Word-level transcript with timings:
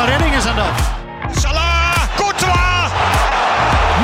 een 0.00 0.06
redding 0.06 0.34
is 0.34 0.46
aan 0.46 0.56
dat. 0.56 0.78
Salah, 1.42 2.16
Courtois! 2.16 2.90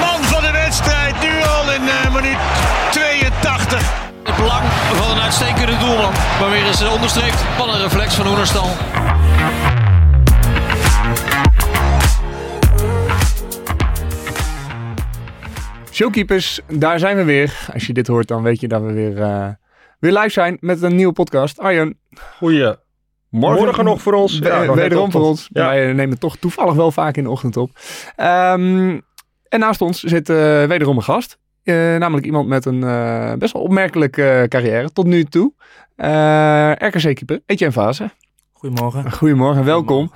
Man 0.00 0.22
van 0.22 0.42
de 0.42 0.50
wedstrijd, 0.52 1.14
nu 1.20 1.42
al 1.42 1.72
in 1.72 1.82
uh, 1.82 2.14
minuut 2.14 2.38
82. 2.90 3.80
Het 4.24 4.36
belang 4.36 4.64
van 4.68 5.10
een 5.16 5.22
uitstekende 5.22 5.76
doelman. 5.76 6.12
Maar 6.40 6.50
weer 6.50 6.66
eens 6.66 6.88
onderstreept 6.88 7.40
van 7.56 7.68
een 7.68 7.80
reflex 7.80 8.14
van 8.14 8.26
Oenerstal. 8.26 8.68
Showkeepers, 15.92 16.60
daar 16.68 16.98
zijn 16.98 17.16
we 17.16 17.24
weer. 17.24 17.68
Als 17.72 17.86
je 17.86 17.92
dit 17.92 18.06
hoort, 18.06 18.28
dan 18.28 18.42
weet 18.42 18.60
je 18.60 18.68
dat 18.68 18.82
we 18.82 18.92
weer, 18.92 19.16
uh, 19.18 19.48
weer 19.98 20.12
live 20.12 20.30
zijn 20.30 20.56
met 20.60 20.82
een 20.82 20.96
nieuwe 20.96 21.12
podcast. 21.12 21.58
Arjen. 21.58 21.98
Goeie. 22.38 22.85
Morgen, 23.36 23.64
Morgen 23.64 23.84
nog 23.84 24.02
voor 24.02 24.12
ons. 24.12 24.38
Ja, 24.38 24.64
nog 24.64 24.76
wederom 24.76 25.10
voor 25.10 25.22
ons. 25.22 25.48
Ja. 25.52 25.66
Wij 25.66 25.92
nemen 25.92 26.18
toch 26.18 26.36
toevallig 26.36 26.74
wel 26.74 26.92
vaak 26.92 27.16
in 27.16 27.24
de 27.24 27.30
ochtend 27.30 27.56
op. 27.56 27.70
Um, 28.16 29.02
en 29.48 29.60
naast 29.60 29.80
ons 29.80 30.00
zit 30.00 30.28
uh, 30.28 30.64
wederom 30.64 30.96
een 30.96 31.02
gast. 31.02 31.38
Uh, 31.64 31.74
namelijk 31.74 32.26
iemand 32.26 32.48
met 32.48 32.64
een 32.64 32.80
uh, 32.80 33.32
best 33.32 33.52
wel 33.52 33.62
opmerkelijke 33.62 34.46
carrière 34.48 34.92
tot 34.92 35.06
nu 35.06 35.24
toe. 35.24 35.52
RKC-keeper 36.78 37.40
Etienne 37.46 37.74
Vase. 37.74 38.10
Goedemorgen. 38.52 39.12
Goedemorgen, 39.12 39.64
welkom. 39.64 40.10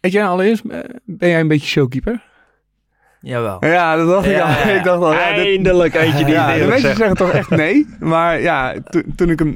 Etienne, 0.00 0.28
allereerst, 0.28 0.62
ben 1.04 1.28
jij 1.28 1.40
een 1.40 1.48
beetje 1.48 1.66
showkeeper? 1.66 2.24
Jawel. 3.26 3.64
Ja, 3.66 3.96
dat 3.96 4.08
dacht 4.08 4.26
ja, 4.26 4.30
ik 4.30 4.40
al. 4.40 4.68
Ja, 4.68 4.76
ik 4.78 4.84
dacht 4.84 5.02
al 5.02 5.12
ja, 5.12 5.18
Eindelijk 5.18 5.94
eentje 5.94 6.24
die 6.24 6.34
ja, 6.34 6.56
De 6.56 6.66
mensen 6.66 6.96
zeggen 6.96 7.16
toch 7.16 7.30
echt 7.30 7.50
nee. 7.50 7.86
Maar 7.98 8.40
ja, 8.40 8.74
to, 8.90 9.00
toen 9.16 9.30
ik 9.30 9.38
hem... 9.38 9.54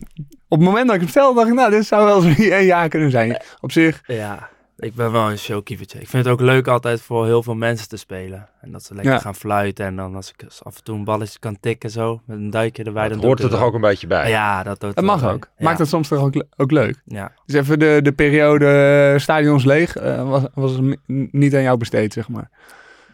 Op 0.49 0.59
het 0.59 0.69
moment 0.69 0.87
dat 0.87 0.95
ik 0.95 1.01
hem 1.01 1.11
stelde, 1.11 1.35
dacht 1.35 1.49
ik, 1.49 1.55
nou, 1.55 1.71
dit 1.71 1.87
zou 1.87 2.05
wel 2.05 2.25
eens 2.25 2.39
een 2.51 2.65
ja 2.65 2.89
kunnen 2.89 3.11
zijn. 3.11 3.43
Op 3.61 3.73
zich... 3.73 4.03
Ja, 4.07 4.49
ik 4.77 4.95
ben 4.95 5.13
wel 5.13 5.31
een 5.31 5.39
showkeepertje. 5.39 6.01
Ik 6.01 6.09
vind 6.09 6.25
het 6.25 6.33
ook 6.33 6.41
leuk 6.41 6.69
altijd 6.69 7.01
voor 7.01 7.27
heel 7.27 7.43
veel 7.43 7.55
mensen 7.55 7.89
te 7.89 7.97
spelen. 7.97 8.49
En 8.61 8.73
dat 8.73 8.85
ze 8.85 8.95
lekker 8.95 9.21
gaan 9.21 9.35
fluiten. 9.35 9.87
En 9.87 9.97
dan 9.97 10.15
als 10.15 10.29
ik 10.29 10.47
af 10.63 10.77
en 10.77 10.85
toe 10.85 10.97
een 10.97 11.05
balletje 11.05 11.39
kan 11.39 11.57
tikken 11.61 11.91
zo, 11.91 12.21
met 12.25 12.37
een 12.37 12.51
duikje 12.51 12.85
erbij. 12.85 13.09
Dat 13.09 13.23
hoort 13.23 13.43
er 13.43 13.51
toch 13.51 13.63
ook 13.63 13.75
een 13.75 13.81
beetje 13.81 14.07
bij? 14.07 14.31
Ja, 14.31 14.63
dat, 14.63 14.81
dat, 14.81 14.95
dat 14.95 15.05
mag 15.05 15.25
ook. 15.25 15.49
Maakt 15.59 15.79
het 15.79 15.89
soms 15.89 16.09
toch 16.09 16.23
ook, 16.23 16.45
ook 16.57 16.71
leuk? 16.71 17.03
Ja. 17.05 17.33
Dus 17.47 17.57
even 17.57 17.79
de, 17.79 18.01
de 18.03 18.13
periode 18.13 19.15
stadions 19.19 19.65
leeg, 19.65 20.03
uh, 20.03 20.29
was, 20.29 20.43
was 20.55 20.79
niet 21.07 21.55
aan 21.55 21.63
jou 21.63 21.77
besteed, 21.77 22.13
zeg 22.13 22.29
maar. 22.29 22.51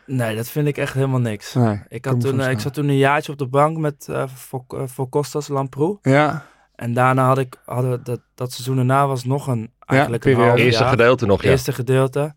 Nee, 0.06 0.36
dat 0.36 0.48
vind 0.48 0.66
ik 0.66 0.76
echt 0.76 0.94
helemaal 0.94 1.20
niks. 1.20 1.54
Nee, 1.54 1.80
ik, 1.88 2.04
had 2.04 2.20
toen, 2.20 2.40
uh, 2.40 2.50
ik 2.50 2.60
zat 2.60 2.74
toen 2.74 2.88
een 2.88 2.96
jaartje 2.96 3.32
op 3.32 3.38
de 3.38 3.46
bank 3.46 3.78
met 3.78 4.06
uh, 4.10 4.28
voor, 4.28 4.64
uh, 4.74 4.82
voor 4.86 5.08
Costas 5.08 5.48
Lamproe. 5.48 5.98
Ja. 6.02 6.44
En 6.74 6.94
daarna 6.94 7.26
had 7.26 7.38
ik, 7.38 7.60
hadden 7.64 8.04
dat, 8.04 8.20
dat 8.34 8.52
seizoen 8.52 8.76
daarna 8.76 9.06
was 9.06 9.24
nog 9.24 9.46
een, 9.46 9.72
eigenlijk 9.86 10.24
ja, 10.24 10.30
een 10.30 10.36
half 10.36 10.58
Eerste 10.58 10.82
jaar. 10.82 10.90
gedeelte 10.90 11.26
nog, 11.26 11.42
ja. 11.42 11.50
Eerste 11.50 11.72
gedeelte. 11.72 12.34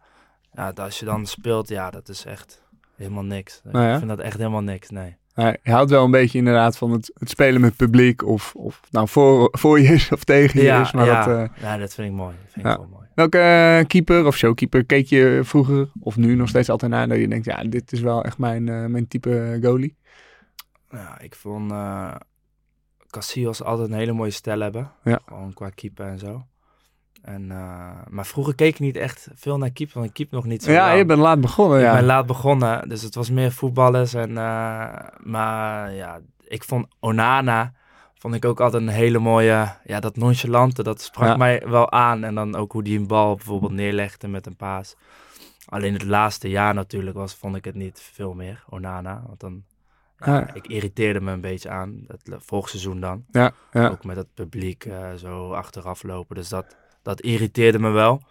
Ja, 0.54 0.74
als 0.76 1.00
je 1.00 1.06
dan 1.06 1.26
speelt, 1.26 1.70
ja, 1.70 1.90
dat 1.90 2.10
is 2.10 2.26
echt 2.26 2.64
helemaal 2.96 3.24
niks. 3.24 3.62
Nou 3.64 3.86
ja. 3.86 3.92
Ik 3.92 3.98
vind 3.98 4.10
dat 4.10 4.20
echt 4.20 4.38
helemaal 4.38 4.62
niks, 4.62 4.90
nee. 4.90 5.18
Nee, 5.36 5.58
je 5.64 5.72
houdt 5.72 5.90
wel 5.90 6.04
een 6.04 6.12
beetje 6.12 6.38
inderdaad 6.38 6.78
van 6.78 6.92
het, 6.92 7.12
het 7.14 7.30
spelen 7.30 7.62
met 7.62 7.76
publiek. 7.76 8.26
Of, 8.26 8.54
of 8.56 8.82
nou 8.92 9.08
voor, 9.08 9.48
voor 9.52 9.80
je 9.80 9.88
is 9.88 10.12
of 10.12 10.24
tegen 10.24 10.60
je 10.60 10.66
ja, 10.66 10.82
is. 10.82 10.92
Maar 10.92 11.06
ja. 11.06 11.26
dat, 11.26 11.50
ja, 11.62 11.78
dat 11.78 11.94
vind 11.94 12.08
ik 12.08 12.14
mooi. 12.14 12.36
Dat 12.44 12.52
vind 12.52 12.66
ik 12.66 12.78
wel 12.78 12.88
mooi. 12.92 13.08
Welke 13.20 13.38
uh, 13.38 13.88
keeper 13.88 14.26
of 14.26 14.38
showkeeper 14.38 14.86
keek 14.86 15.08
je 15.08 15.40
vroeger 15.44 15.90
of 16.00 16.18
nu 16.18 16.36
nog 16.36 16.50
steeds 16.50 16.70
altijd 16.70 16.92
naar 16.92 17.08
dat 17.08 17.18
je 17.18 17.28
denkt, 17.28 17.46
ja, 17.46 17.64
dit 17.64 17.92
is 17.92 18.00
wel 18.00 18.24
echt 18.24 18.38
mijn, 18.38 18.68
uh, 18.68 18.86
mijn 18.86 19.08
type 19.08 19.60
goalie? 19.62 19.96
Ja, 20.90 21.20
ik 21.20 21.36
vond 21.36 21.72
uh, 21.72 22.16
Casillas 23.10 23.64
altijd 23.64 23.90
een 23.90 23.98
hele 23.98 24.12
mooie 24.12 24.32
stijl 24.32 24.60
hebben. 24.60 24.92
Ja. 25.04 25.20
Gewoon 25.26 25.54
qua 25.54 25.70
keeper 25.70 26.06
en 26.06 26.20
zo. 26.20 26.46
En, 27.22 27.48
maar 28.10 28.26
vroeger 28.26 28.56
keek 28.56 28.74
ik 28.74 28.80
niet 28.80 28.98
echt 28.98 29.28
veel 29.36 29.58
naar 29.58 29.72
keeper, 29.72 29.96
want 29.96 30.08
ik 30.08 30.14
keep 30.14 30.32
nog 30.32 30.46
niet 30.46 30.64
zo 30.64 30.72
Ja, 30.72 30.86
lang. 30.86 30.98
je 30.98 31.06
bent 31.06 31.20
laat 31.20 31.42
begonnen, 31.42 31.80
ik 31.80 31.86
ja. 31.86 31.94
ben 31.94 32.06
laat 32.06 32.26
begonnen, 32.26 32.90
dus 32.90 33.02
het 33.02 33.16
was 33.16 33.30
meer 33.30 33.52
voetballers. 33.52 34.14
En, 34.14 34.34
maar 35.24 35.94
ja, 35.94 36.20
ik 36.48 36.64
vond 36.64 36.88
Onana 37.00 37.74
vond 38.20 38.34
ik 38.36 38.46
ook 38.46 38.60
altijd 38.60 38.82
een 38.82 38.88
hele 38.90 39.20
mooie, 39.20 39.76
ja, 39.84 40.00
dat 40.00 40.16
nonchalante, 40.16 40.84
dat 40.84 41.02
sprak 41.02 41.28
Ja. 41.28 41.36
mij 41.38 41.64
wel 41.66 41.92
aan. 41.92 42.24
En 42.24 42.36
dan 42.36 42.56
ook 42.56 42.72
hoe 42.72 42.84
die 42.84 42.98
een 43.00 43.08
bal 43.08 43.36
bijvoorbeeld 43.36 43.72
neerlegde 43.72 44.28
met 44.28 44.46
een 44.46 44.56
paas. 44.56 44.96
Alleen 45.66 45.94
het 45.94 46.04
laatste 46.04 46.50
jaar 46.50 46.74
natuurlijk 46.74 47.16
was, 47.16 47.36
vond 47.36 47.56
ik 47.56 47.66
het 47.66 47.76
niet 47.76 48.00
veel 48.14 48.34
meer, 48.34 48.64
Onana. 48.70 49.24
Want 49.28 49.40
dan, 49.40 49.64
ja, 50.18 50.34
Ja. 50.38 50.54
ik 50.54 50.68
irriteerde 50.68 51.22
me 51.22 51.32
een 51.32 51.42
beetje 51.42 51.70
aan, 51.70 52.04
het 52.08 52.30
volgenseizoen 52.40 53.00
dan. 53.00 53.26
Ja, 53.32 53.52
ja. 53.72 53.88
Ook 53.90 54.04
met 54.04 54.16
het 54.16 54.34
publiek 54.34 54.86
eh, 54.86 55.14
zo 55.14 55.52
achteraf 55.54 56.04
lopen, 56.04 56.36
dus 56.36 56.50
dat, 56.50 56.76
dat 57.04 57.22
irriteerde 57.22 57.80
me 57.80 57.90
wel. 57.90 58.22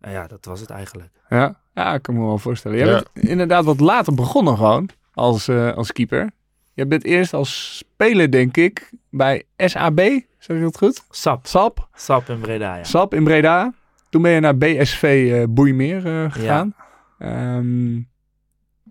En 0.00 0.12
ja, 0.12 0.26
dat 0.26 0.44
was 0.44 0.60
het 0.60 0.70
eigenlijk. 0.70 1.10
Ja, 1.28 1.60
ja 1.74 1.94
ik 1.94 2.02
kan 2.02 2.14
me 2.14 2.20
wel 2.24 2.38
voorstellen. 2.38 2.78
Jij 2.78 2.86
Ja. 2.86 3.02
bent 3.12 3.28
inderdaad 3.28 3.64
wat 3.64 3.80
later 3.80 4.14
begonnen 4.14 4.56
gewoon 4.56 4.88
als, 5.14 5.48
uh, 5.48 5.72
als 5.76 5.92
keeper. 5.92 6.30
Je 6.74 6.86
bent 6.86 7.04
eerst 7.04 7.34
als 7.34 7.76
speler, 7.76 8.30
denk 8.30 8.56
ik, 8.56 8.90
bij 9.10 9.42
SAB, 9.56 9.98
zeg 10.38 10.56
ik 10.56 10.62
dat 10.62 10.76
goed? 10.76 11.04
Sap. 11.10 11.46
SAP. 11.46 11.88
Sap 11.94 12.28
in 12.28 12.40
Breda, 12.40 12.76
ja. 12.76 12.84
SAP 12.84 13.14
in 13.14 13.24
Breda. 13.24 13.74
Toen 14.10 14.22
ben 14.22 14.30
je 14.30 14.40
naar 14.40 14.56
BSV 14.56 15.28
uh, 15.32 15.44
Boeimeer 15.48 16.06
uh, 16.06 16.32
gegaan. 16.32 16.74
Ja. 17.18 17.56
Um, 17.56 18.08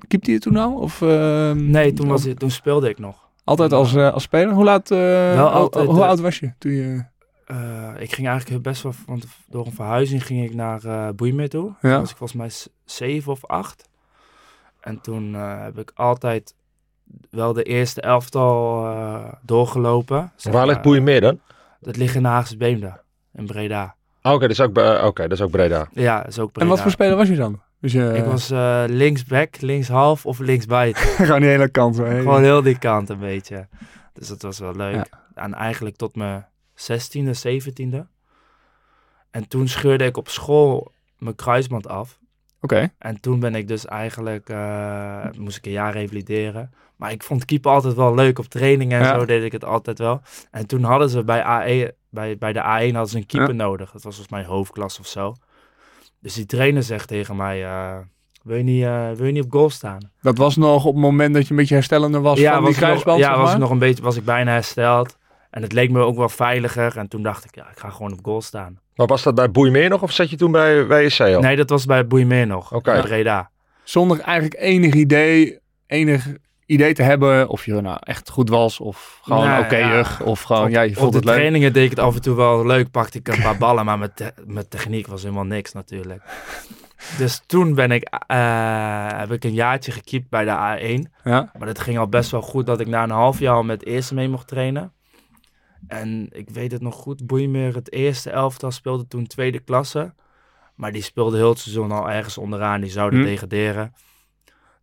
Keepte 0.08 0.32
je 0.32 0.40
toen 0.40 0.58
al? 0.58 0.74
Of, 0.74 1.02
uh, 1.02 1.52
nee, 1.52 1.94
toen, 1.94 2.08
was, 2.08 2.28
toen 2.38 2.52
speelde 2.52 2.90
ik 2.90 3.00
nog. 3.00 3.30
Altijd 3.44 3.74
als, 3.74 3.94
uh, 3.94 4.14
als 4.14 4.24
speler? 4.24 4.54
Hoe, 4.54 4.64
laat, 4.64 4.92
altijd, 4.92 5.88
hoe 5.88 6.06
oud 6.06 6.20
was 6.20 6.40
je 6.40 6.54
toen 6.58 6.72
je... 6.72 7.04
Ik 7.98 8.14
ging 8.14 8.28
eigenlijk 8.28 8.64
best 8.64 8.84
wel, 8.84 8.94
want 9.06 9.26
door 9.48 9.66
een 9.66 9.74
verhuizing 9.74 10.26
ging 10.26 10.44
ik 10.44 10.54
naar 10.54 11.16
Boeimeer 11.16 11.50
toe. 11.50 11.66
Ja. 11.66 11.90
Toen 11.90 12.00
was 12.00 12.12
ik 12.12 12.18
volgens 12.18 12.40
mij 12.40 12.74
zeven 12.86 13.32
of 13.32 13.46
acht. 13.46 13.90
En 14.80 15.02
toen 15.02 15.34
heb 15.34 15.78
ik 15.78 15.92
altijd 15.96 16.56
wel 17.30 17.54
de 17.54 17.64
eerste 17.64 18.02
elftal 18.02 18.88
doorgelopen. 19.42 20.32
Zeg 20.36 20.54
Waar 20.54 20.68
ligt 20.68 20.82
Boeimeer 20.82 21.22
dan? 21.22 21.40
Dat 21.80 21.98
ligt 21.98 22.16
in 22.16 22.22
de 22.22 22.28
Haagse 22.28 22.58
Beemde, 22.58 23.02
in 23.34 23.46
Breda. 23.46 23.96
Oké, 24.24 24.36
okay, 24.36 24.48
dat, 24.48 24.58
is 24.58 24.62
ook, 24.62 24.78
okay, 25.08 25.28
dat 25.28 25.38
is 25.38 25.42
ook 25.42 25.52
Breda. 25.52 25.88
Ja, 25.92 26.18
dat 26.18 26.28
is 26.28 26.40
ook 26.40 26.52
Breda. 26.52 26.66
En 26.66 26.72
wat 26.72 26.82
voor 26.82 26.92
speler 26.92 27.16
was 27.16 27.28
je 27.28 27.36
dan? 27.36 27.62
Dus 27.80 27.92
je... 27.92 28.14
Ik 28.16 28.24
was 28.24 28.52
uh, 28.52 28.84
linksback, 28.88 29.62
linkshalf 29.62 30.26
of 30.26 30.40
linksbuiten. 30.40 31.02
Gewoon 31.26 31.40
die 31.40 31.50
hele 31.50 31.70
kant. 31.70 31.98
Hoor. 31.98 32.08
Gewoon 32.08 32.42
heel 32.42 32.62
die 32.62 32.78
kant 32.78 33.10
een 33.10 33.20
beetje. 33.20 33.68
Dus 34.14 34.28
dat 34.28 34.42
was 34.42 34.60
wel 34.60 34.76
leuk. 34.76 34.96
Ja. 34.96 35.06
En 35.34 35.54
eigenlijk 35.54 35.96
tot 35.96 36.16
mijn 36.16 36.46
16e, 36.76 37.48
17e. 37.48 37.98
En 39.32 39.48
toen 39.48 39.68
scheurde 39.68 40.06
ik 40.06 40.18
op 40.18 40.30
school 40.30 40.92
mijn 41.18 41.36
kruisband 41.36 41.88
af. 41.88 42.20
Oké. 42.62 42.74
Okay. 42.74 42.94
En 42.98 43.20
toen 43.20 43.40
ben 43.40 43.56
ik 43.56 43.68
dus 43.68 43.86
eigenlijk, 43.86 44.50
uh, 44.50 45.26
moest 45.38 45.58
ik 45.58 45.66
een 45.66 45.72
jaar 45.72 45.94
revalideren. 45.94 46.72
Maar 46.96 47.12
ik 47.12 47.24
vond 47.24 47.46
keeper 47.46 47.72
altijd 47.72 47.94
wel 47.94 48.16
leuk 48.16 48.40
op 48.40 48.46
training 48.46 48.92
en 48.92 49.00
ja. 49.00 49.20
zo 49.20 49.26
deed 49.26 49.44
ik 49.44 49.52
het 49.52 49.66
altijd 49.66 49.98
wel. 50.00 50.22
En 50.52 50.68
toen 50.68 50.84
hadden 50.84 51.10
ze 51.10 51.24
bij, 51.24 51.44
AE, 51.44 51.94
bij, 52.10 52.38
bij 52.38 52.54
de 52.54 52.60
A1 52.60 52.94
hadden 52.94 53.08
ze 53.08 53.18
een 53.18 53.26
keeper 53.26 53.56
ja. 53.56 53.64
nodig. 53.64 53.92
Dat 53.92 54.04
was 54.04 54.16
volgens 54.16 54.36
mij 54.36 54.46
hoofdklas 54.46 55.00
of 55.00 55.08
zo. 55.08 55.36
Dus 56.20 56.34
die 56.34 56.46
trainer 56.46 56.84
zegt 56.84 57.08
tegen 57.08 57.36
mij, 57.36 57.64
uh, 57.64 57.98
wil, 58.44 58.58
je 58.58 58.64
niet, 58.64 58.84
uh, 58.84 59.12
wil 59.12 59.26
je 59.26 59.32
niet 59.32 59.44
op 59.44 59.52
goal 59.52 59.70
staan? 59.70 60.12
Dat 60.22 60.38
was 60.38 60.56
nog 60.56 60.86
op 60.86 60.94
het 60.94 61.04
moment 61.04 61.34
dat 61.34 61.44
je 61.44 61.52
een 61.52 61.56
beetje 61.56 61.76
herstellender 61.76 62.22
was 62.22 62.40
ja, 62.40 62.54
van 62.54 62.62
was 62.62 62.70
die 62.70 62.80
kruisband? 62.80 63.20
Ja, 63.20 63.38
was 63.38 63.54
ik 63.54 63.60
nog 63.60 63.70
een 63.70 63.80
beetje, 63.80 64.04
was 64.04 64.16
ik 64.16 64.26
bijna 64.26 64.52
hersteld. 64.52 65.18
En 65.50 65.62
het 65.62 65.74
leek 65.74 65.92
me 65.92 66.00
ook 66.00 66.16
wel 66.16 66.30
veiliger. 66.30 66.98
En 66.98 67.08
toen 67.08 67.24
dacht 67.24 67.46
ik, 67.46 67.56
ja, 67.56 67.70
ik 67.70 67.80
ga 67.80 67.90
gewoon 67.90 68.12
op 68.12 68.20
goal 68.22 68.42
staan. 68.42 68.80
Maar 68.96 69.08
was 69.08 69.24
dat 69.24 69.36
bij 69.36 69.52
Boeimeer 69.52 69.90
nog 69.90 70.02
of 70.02 70.12
zat 70.12 70.30
je 70.30 70.36
toen 70.36 70.52
bij 70.52 70.86
WSC 70.86 71.20
al? 71.20 71.40
Nee, 71.40 71.56
dat 71.56 71.70
was 71.70 71.86
bij 71.86 72.08
Boeimeer 72.08 72.48
nog. 72.48 72.66
Oké. 72.66 72.76
Okay. 72.76 73.02
Breda. 73.02 73.50
Zonder 73.84 74.20
eigenlijk 74.20 74.62
enig 74.62 74.94
idee, 74.94 75.60
enig 75.88 76.28
idee 76.66 76.94
te 76.94 77.04
hebben 77.04 77.48
of 77.48 77.66
je 77.66 77.82
nou 77.82 77.98
echt 78.00 78.30
goed 78.30 78.50
was 78.50 78.80
of 78.80 79.20
gewoon 79.22 79.48
nou, 79.48 79.64
oké 79.64 79.78
ja. 79.78 80.06
of 80.24 80.42
gewoon 80.42 80.64
op, 80.64 80.70
ja, 80.70 80.82
je 80.82 80.94
vond 80.94 81.06
op 81.06 81.12
de 81.12 81.18
het 81.18 81.26
leuk. 81.26 81.36
trainingen 81.36 81.74
deed 81.74 81.84
ik 81.84 81.90
het 81.90 82.00
af 82.00 82.16
en 82.16 82.22
toe 82.22 82.36
wel 82.36 82.66
leuk, 82.66 82.92
pakte 82.92 83.18
ik 83.18 83.28
een 83.28 83.42
paar 83.42 83.58
ballen, 83.58 83.86
maar 83.86 84.00
met, 84.00 84.16
te 84.16 84.34
met 84.46 84.70
techniek 84.70 85.08
was 85.08 85.22
helemaal 85.22 85.44
niks 85.44 85.74
natuurlijk. 85.74 86.22
Dus 87.18 87.42
toen 87.46 87.76
ben 87.76 87.92
ik, 87.92 88.14
uh, 88.32 89.08
heb 89.20 89.32
ik 89.32 89.44
een 89.44 89.54
jaartje 89.54 89.92
gekiept 89.92 90.30
bij 90.30 90.46
de 90.46 90.52
A1. 90.52 91.12
Ja. 91.24 91.52
Maar 91.58 91.68
dat 91.68 91.80
ging 91.80 91.98
al 91.98 92.08
best 92.08 92.32
wel 92.32 92.42
goed 92.42 92.66
dat 92.66 92.80
ik 92.80 92.88
na 92.88 93.04
een 93.04 93.10
half 93.10 93.40
jaar 93.40 93.56
al 93.56 93.64
met 93.64 93.86
eerste 93.86 94.14
mee 94.14 94.30
mocht 94.30 94.48
trainen. 94.48 94.94
En 95.88 96.28
ik 96.32 96.50
weet 96.50 96.72
het 96.72 96.82
nog 96.82 96.96
goed, 96.96 97.26
Boeimeer, 97.28 97.76
het 97.76 97.92
eerste 97.92 98.30
elftal 98.30 98.72
speelde 98.72 99.08
toen 99.08 99.28
tweede 99.28 99.60
klasse. 99.60 100.14
Maar 100.76 100.92
die 100.92 101.02
speelde 101.02 101.38
heel 101.38 101.50
het 101.50 101.60
seizoen 101.60 101.92
al 101.92 102.10
ergens 102.10 102.38
onderaan, 102.38 102.82
die 102.82 102.90
zouden 102.90 103.20
Hm. 103.20 103.26
degraderen. 103.26 103.94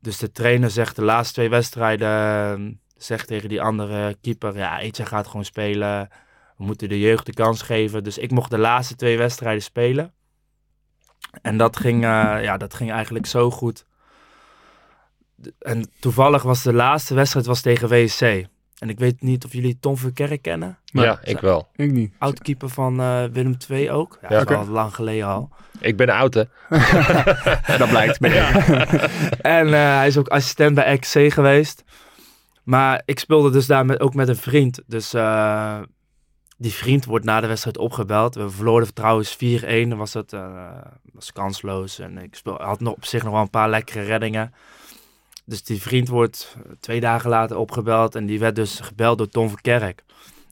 Dus 0.00 0.18
de 0.18 0.32
trainer 0.32 0.70
zegt 0.70 0.96
de 0.96 1.02
laatste 1.02 1.34
twee 1.34 1.48
wedstrijden, 1.48 2.60
uh, 2.60 2.74
zegt 2.96 3.26
tegen 3.26 3.48
die 3.48 3.62
andere 3.62 4.16
keeper, 4.20 4.56
ja, 4.56 4.80
Etje 4.80 5.06
gaat 5.06 5.26
gewoon 5.26 5.44
spelen. 5.44 6.08
We 6.56 6.64
moeten 6.64 6.88
de 6.88 7.00
jeugd 7.00 7.26
de 7.26 7.32
kans 7.32 7.62
geven. 7.62 8.04
Dus 8.04 8.18
ik 8.18 8.30
mocht 8.30 8.50
de 8.50 8.58
laatste 8.58 8.94
twee 8.94 9.18
wedstrijden 9.18 9.62
spelen. 9.62 10.12
En 11.42 11.56
dat 11.56 11.76
ging, 11.76 12.04
uh, 12.04 12.38
ja, 12.42 12.56
dat 12.56 12.74
ging 12.74 12.90
eigenlijk 12.92 13.26
zo 13.26 13.50
goed. 13.50 13.86
En 15.58 15.90
toevallig 16.00 16.42
was 16.42 16.62
de 16.62 16.72
laatste 16.72 17.14
wedstrijd 17.14 17.46
was 17.46 17.60
tegen 17.60 17.88
WSC. 17.88 18.46
En 18.78 18.88
ik 18.88 18.98
weet 18.98 19.22
niet 19.22 19.44
of 19.44 19.52
jullie 19.52 19.78
Tom 19.80 19.96
Verkerk 19.96 20.42
kennen. 20.42 20.78
Ja, 20.84 21.20
ik 21.22 21.40
wel. 21.40 21.68
Ik 21.74 21.92
niet. 21.92 22.14
Oud-keeper 22.18 22.68
van 22.68 23.00
eh, 23.00 23.24
Willem 23.24 23.56
II 23.68 23.90
ook. 23.90 24.18
Ja, 24.22 24.28
dat 24.28 24.50
al 24.50 24.66
lang 24.66 24.94
geleden 24.94 25.26
al. 25.26 25.50
Ik 25.80 25.96
ben 25.96 26.08
oud, 26.08 26.34
hè. 26.34 26.44
Dat 27.78 27.88
blijkt. 27.88 28.18
Ben 28.20 28.32
En 29.40 29.66
eh, 29.66 29.96
hij 29.96 30.06
is 30.06 30.16
ook 30.16 30.28
assistent 30.28 30.74
bij 30.74 30.98
XC 30.98 31.32
geweest. 31.32 31.84
Maar 32.62 33.02
ik 33.04 33.18
speelde 33.18 33.50
dus 33.50 33.66
daar 33.66 33.86
met, 33.86 34.00
ook 34.00 34.14
met 34.14 34.28
een 34.28 34.36
vriend. 34.36 34.82
Dus 34.86 35.14
eh, 35.14 35.78
die 36.56 36.72
vriend 36.72 37.04
wordt 37.04 37.24
na 37.24 37.40
de 37.40 37.46
wedstrijd 37.46 37.78
opgebeld. 37.78 38.34
We 38.34 38.50
verloren 38.50 38.94
trouwens 38.94 39.36
4-1. 39.36 39.88
Was 39.88 40.14
het 40.14 40.32
eh, 40.32 40.70
was 41.12 41.32
kansloos. 41.32 41.98
En 41.98 42.18
ik 42.18 42.34
speel, 42.34 42.62
had 42.62 42.80
nog 42.80 42.94
op 42.94 43.04
zich 43.04 43.22
nog 43.22 43.32
wel 43.32 43.42
een 43.42 43.50
paar 43.50 43.70
lekkere 43.70 44.02
reddingen. 44.02 44.52
Dus 45.48 45.62
die 45.62 45.82
vriend 45.82 46.08
wordt 46.08 46.56
eh, 46.56 46.72
twee 46.80 47.00
dagen 47.00 47.30
later 47.30 47.56
opgebeld. 47.56 48.14
En 48.14 48.26
die 48.26 48.38
werd 48.38 48.54
dus 48.56 48.80
gebeld 48.80 49.18
door 49.18 49.28
Tom 49.28 49.48
Verkerk. 49.48 50.04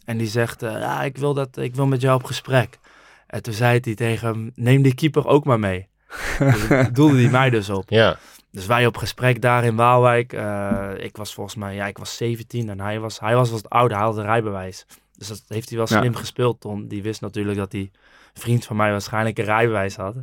En 0.04 0.16
die 0.19 0.26
zegt, 0.26 0.62
eh, 0.62 0.72
ja, 0.72 1.02
ik 1.02 1.19
wil, 1.19 1.34
dat, 1.34 1.56
ik 1.56 1.75
wil 1.75 1.87
met 1.87 2.00
jou 2.00 2.16
op 2.16 2.25
gesprek. 2.25 2.78
En 3.26 3.43
toen 3.43 3.52
zei 3.54 3.81
hij 3.82 3.94
tegen 3.94 4.28
hem, 4.28 4.52
neem 4.54 4.82
die 4.82 4.94
keeper 4.94 5.26
ook 5.26 5.44
maar 5.44 5.58
mee. 5.58 5.88
dus 6.38 6.88
doelde 6.93 7.20
hij 7.20 7.31
mij 7.31 7.50
dus 7.50 7.70
op. 7.70 7.90
Ja. 7.90 8.19
Dus 8.50 8.66
wij 8.66 8.87
op 8.87 8.96
gesprek 8.96 9.40
daar 9.43 9.64
in 9.64 9.76
Waalwijk. 9.76 10.32
Eh, 10.32 10.90
ik 10.96 11.16
was 11.16 11.34
volgens 11.34 11.56
mij, 11.56 11.75
ja, 11.75 11.87
ik 11.87 11.98
was 11.98 12.16
17 12.16 12.69
en 12.69 12.81
hij 12.81 13.00
was, 13.00 13.20
hij 13.20 13.34
was 13.34 13.50
wat 13.50 13.70
ouder, 13.70 13.96
hij 13.96 14.06
had 14.06 14.16
een 14.16 14.22
rijbewijs. 14.22 14.87
Dus 15.16 15.28
dat 15.28 15.43
heeft 15.48 15.69
hij 15.69 15.78
wel 15.78 15.87
Ja. 15.90 15.98
slim 15.98 16.14
gespeeld, 16.14 16.60
Tom. 16.60 16.88
Die 16.88 17.02
wist 17.02 17.20
natuurlijk 17.20 17.58
dat 17.58 17.70
die 17.70 17.90
vriend 18.34 18.64
van 18.64 18.76
mij 18.76 18.90
waarschijnlijk 18.90 19.38
een 19.38 19.44
rijbewijs 19.44 19.96
had. 19.96 20.16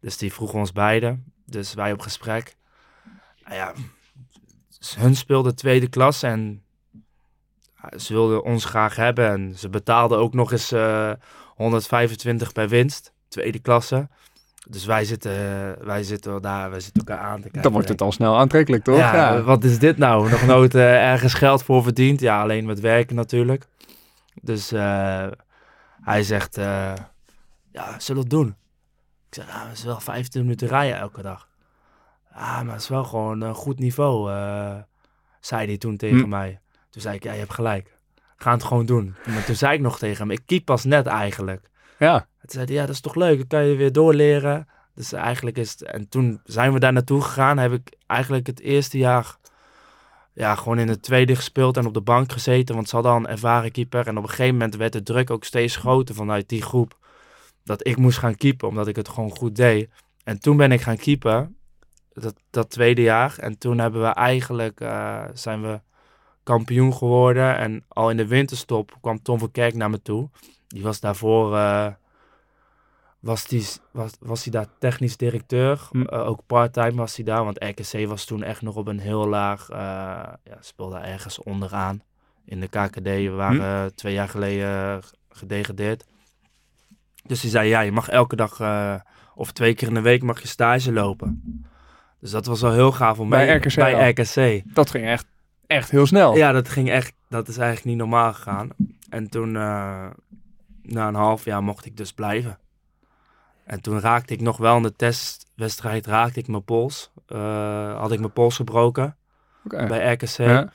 Dus 0.00 0.16
die 0.16 0.32
vroeg 0.32 0.52
ons 0.52 0.72
beiden. 0.72 1.32
Dus 1.44 1.74
wij 1.74 1.92
op 1.92 2.00
gesprek. 2.00 2.56
Nou 3.44 3.56
ja, 3.56 3.72
hun 4.96 5.16
speelden 5.16 5.56
tweede 5.56 5.88
klas 5.88 6.22
en 6.22 6.62
ja, 7.82 7.98
ze 7.98 8.12
wilden 8.12 8.44
ons 8.44 8.64
graag 8.64 8.96
hebben. 8.96 9.30
En 9.30 9.54
ze 9.56 9.68
betaalden 9.68 10.18
ook 10.18 10.34
nog 10.34 10.52
eens 10.52 10.72
eh, 10.72 11.12
125 11.54 12.52
per 12.52 12.68
winst, 12.68 13.12
tweede 13.28 13.58
klasse. 13.58 14.08
Dus 14.68 14.84
wij 14.84 15.04
zitten, 15.04 15.32
wij 15.84 16.02
zitten 16.02 16.42
daar, 16.42 16.70
wij 16.70 16.80
zitten 16.80 17.04
elkaar 17.06 17.24
aan 17.24 17.36
te 17.36 17.42
kijken. 17.42 17.62
Dan 17.62 17.72
wordt 17.72 17.88
het 17.88 18.00
al 18.00 18.12
snel 18.12 18.38
aantrekkelijk, 18.38 18.84
toch? 18.84 18.96
Ja, 18.96 19.42
wat 19.42 19.64
is 19.64 19.78
dit 19.78 19.98
nou? 19.98 20.30
Nog 20.30 20.46
nooit 20.46 20.74
eh, 20.74 21.10
ergens 21.10 21.34
geld 21.34 21.62
voor 21.62 21.82
verdiend. 21.82 22.20
Ja, 22.20 22.42
alleen 22.42 22.66
met 22.66 22.80
werken 22.80 23.16
natuurlijk. 23.16 23.66
Dus 24.42 24.72
eh, 24.72 25.26
hij 26.02 26.22
zegt, 26.22 26.58
eh, 26.58 26.92
ja, 27.72 27.98
zullen 27.98 28.22
we 28.22 28.28
het 28.28 28.38
doen? 28.38 28.56
Ik 29.28 29.34
zeg, 29.34 29.46
ja, 29.46 29.66
het 29.68 29.78
is 29.78 29.84
wel 29.84 30.00
15 30.00 30.42
minuten 30.42 30.68
rijden 30.68 30.98
elke 30.98 31.22
dag. 31.22 31.48
Ja, 32.36 32.62
maar 32.62 32.72
het 32.72 32.82
is 32.82 32.88
wel 32.88 33.04
gewoon 33.04 33.40
een 33.40 33.54
goed 33.54 33.78
niveau, 33.78 34.30
eh, 34.32 34.76
zei 35.40 35.66
hij 35.66 35.78
toen 35.78 35.96
tegen 35.96 36.18
Hm. 36.20 36.28
mij. 36.28 36.60
Toen 36.90 37.02
zei 37.02 37.16
ik, 37.16 37.22
ja, 37.22 37.32
je 37.32 37.38
hebt 37.38 37.54
gelijk. 37.54 37.94
Ga 38.36 38.52
het 38.52 38.64
gewoon 38.64 38.86
doen. 38.86 39.14
Maar 39.26 39.44
toen 39.44 39.54
zei 39.54 39.74
ik 39.74 39.80
nog 39.80 39.98
tegen 39.98 40.18
hem, 40.18 40.30
ik 40.30 40.42
keep 40.46 40.64
pas 40.64 40.84
net 40.84 41.06
eigenlijk. 41.06 41.70
Ja. 41.98 42.14
En 42.14 42.26
toen 42.40 42.50
zei 42.50 42.64
hij, 42.64 42.74
ja, 42.74 42.80
dat 42.80 42.94
is 42.94 43.00
toch 43.00 43.14
leuk, 43.14 43.38
dan 43.38 43.46
kan 43.46 43.64
je 43.64 43.76
weer 43.76 43.92
doorleren. 43.92 44.68
Dus 44.94 45.12
eigenlijk 45.12 45.58
is 45.58 45.70
het... 45.70 45.82
En 45.82 46.08
toen 46.08 46.40
zijn 46.44 46.72
we 46.72 46.78
daar 46.78 46.92
naartoe 46.92 47.22
gegaan. 47.22 47.58
Heb 47.58 47.72
ik 47.72 47.92
eigenlijk 48.06 48.46
het 48.46 48.60
eerste 48.60 48.98
jaar 48.98 49.36
ja, 50.32 50.54
gewoon 50.54 50.78
in 50.78 50.88
het 50.88 51.02
tweede 51.02 51.36
gespeeld 51.36 51.76
en 51.76 51.86
op 51.86 51.94
de 51.94 52.00
bank 52.00 52.32
gezeten. 52.32 52.74
Want 52.74 52.88
ze 52.88 52.94
hadden 52.94 53.12
al 53.12 53.18
een 53.18 53.26
ervaren 53.26 53.70
keeper. 53.72 54.06
En 54.06 54.16
op 54.16 54.22
een 54.22 54.28
gegeven 54.28 54.52
moment 54.52 54.76
werd 54.76 54.92
de 54.92 55.02
druk 55.02 55.30
ook 55.30 55.44
steeds 55.44 55.76
groter 55.76 56.14
vanuit 56.14 56.48
die 56.48 56.62
groep. 56.62 56.98
Dat 57.64 57.86
ik 57.86 57.96
moest 57.96 58.18
gaan 58.18 58.36
keepen, 58.36 58.68
omdat 58.68 58.86
ik 58.88 58.96
het 58.96 59.08
gewoon 59.08 59.36
goed 59.36 59.56
deed. 59.56 59.90
En 60.24 60.40
toen 60.40 60.56
ben 60.56 60.72
ik 60.72 60.80
gaan 60.80 60.96
keepen, 60.96 61.55
dat, 62.22 62.34
dat 62.50 62.70
tweede 62.70 63.02
jaar. 63.02 63.38
En 63.38 63.58
toen 63.58 63.78
hebben 63.78 64.00
we 64.00 64.08
eigenlijk, 64.08 64.80
eh, 64.80 65.24
zijn 65.32 65.62
we 65.62 65.80
kampioen 66.46 66.94
geworden. 66.94 67.56
En 67.56 67.84
al 67.88 68.10
in 68.10 68.16
de 68.16 68.26
winterstop 68.26 68.96
kwam 69.00 69.22
Tom 69.22 69.38
van 69.38 69.50
Kerk 69.50 69.74
naar 69.74 69.90
me 69.90 70.02
toe. 70.02 70.30
Die 70.66 70.82
was 70.82 71.00
daarvoor, 71.00 71.56
eh, 71.56 71.92
was, 73.20 73.46
die, 73.46 73.66
was, 73.90 74.12
was 74.20 74.42
hij 74.42 74.52
daar 74.52 74.66
technisch 74.78 75.16
directeur. 75.16 75.88
Hm. 75.90 76.02
Eh, 76.02 76.26
ook 76.26 76.40
parttime 76.46 76.94
was 76.94 77.16
hij 77.16 77.24
daar, 77.24 77.44
want 77.44 77.64
RKC 77.64 78.06
was 78.06 78.24
toen 78.24 78.42
echt 78.42 78.62
nog 78.62 78.76
op 78.76 78.86
een 78.86 78.98
heel 78.98 79.28
laag, 79.28 79.68
ja, 79.68 80.58
speelde 80.60 80.96
ergens 80.96 81.42
onderaan 81.42 82.02
in 82.44 82.60
de 82.60 82.68
KKD. 82.68 83.02
We 83.02 83.30
waren 83.30 83.60
eh, 83.60 83.90
twee 83.94 84.12
jaar 84.12 84.28
geleden 84.28 85.02
gedegradeerd. 85.28 86.04
Dus 87.24 87.42
hij 87.42 87.50
zei, 87.50 87.68
ja, 87.68 87.80
je 87.80 87.92
mag 87.92 88.08
elke 88.08 88.36
dag 88.36 88.60
of 89.34 89.52
twee 89.52 89.74
keer 89.74 89.88
in 89.88 89.94
de 89.94 90.00
week 90.00 90.22
mag 90.22 90.40
je 90.40 90.48
stage 90.48 90.92
lopen. 90.92 91.42
Dus 92.20 92.30
dat 92.30 92.46
was 92.46 92.60
wel 92.60 92.72
heel 92.72 92.92
gaaf 92.92 93.18
om 93.18 93.28
Bij 93.28 93.46
mee- 93.46 93.54
RKC 93.56 93.74
Bij 93.74 93.94
al? 93.94 94.08
RKC. 94.08 94.62
Dat 94.74 94.90
ging 94.90 95.04
echt, 95.06 95.26
echt 95.66 95.90
heel 95.90 96.06
snel. 96.06 96.36
Ja, 96.36 96.52
dat 96.52 96.68
ging 96.68 96.90
echt, 96.90 97.12
dat 97.28 97.48
is 97.48 97.56
eigenlijk 97.56 97.86
niet 97.88 97.96
normaal 97.96 98.32
gegaan. 98.32 98.68
En 99.08 99.28
toen, 99.30 99.56
eh, 99.56 100.06
na 100.82 101.08
een 101.08 101.14
half 101.14 101.44
jaar 101.44 101.62
mocht 101.62 101.84
ik 101.84 101.96
dus 101.96 102.12
blijven. 102.12 102.58
En 103.64 103.80
toen 103.80 104.00
raakte 104.00 104.32
ik 104.34 104.40
nog 104.40 104.56
wel 104.56 104.76
in 104.76 104.82
de 104.82 104.96
testwedstrijd, 104.96 106.06
raakte 106.06 106.38
ik 106.40 106.48
mijn 106.48 106.64
pols. 106.64 107.10
Eh, 107.26 107.98
had 108.00 108.12
ik 108.12 108.18
mijn 108.20 108.32
pols 108.32 108.56
gebroken 108.56 109.16
bij 109.62 110.12
RKC. 110.12 110.28
Ja. 110.36 110.72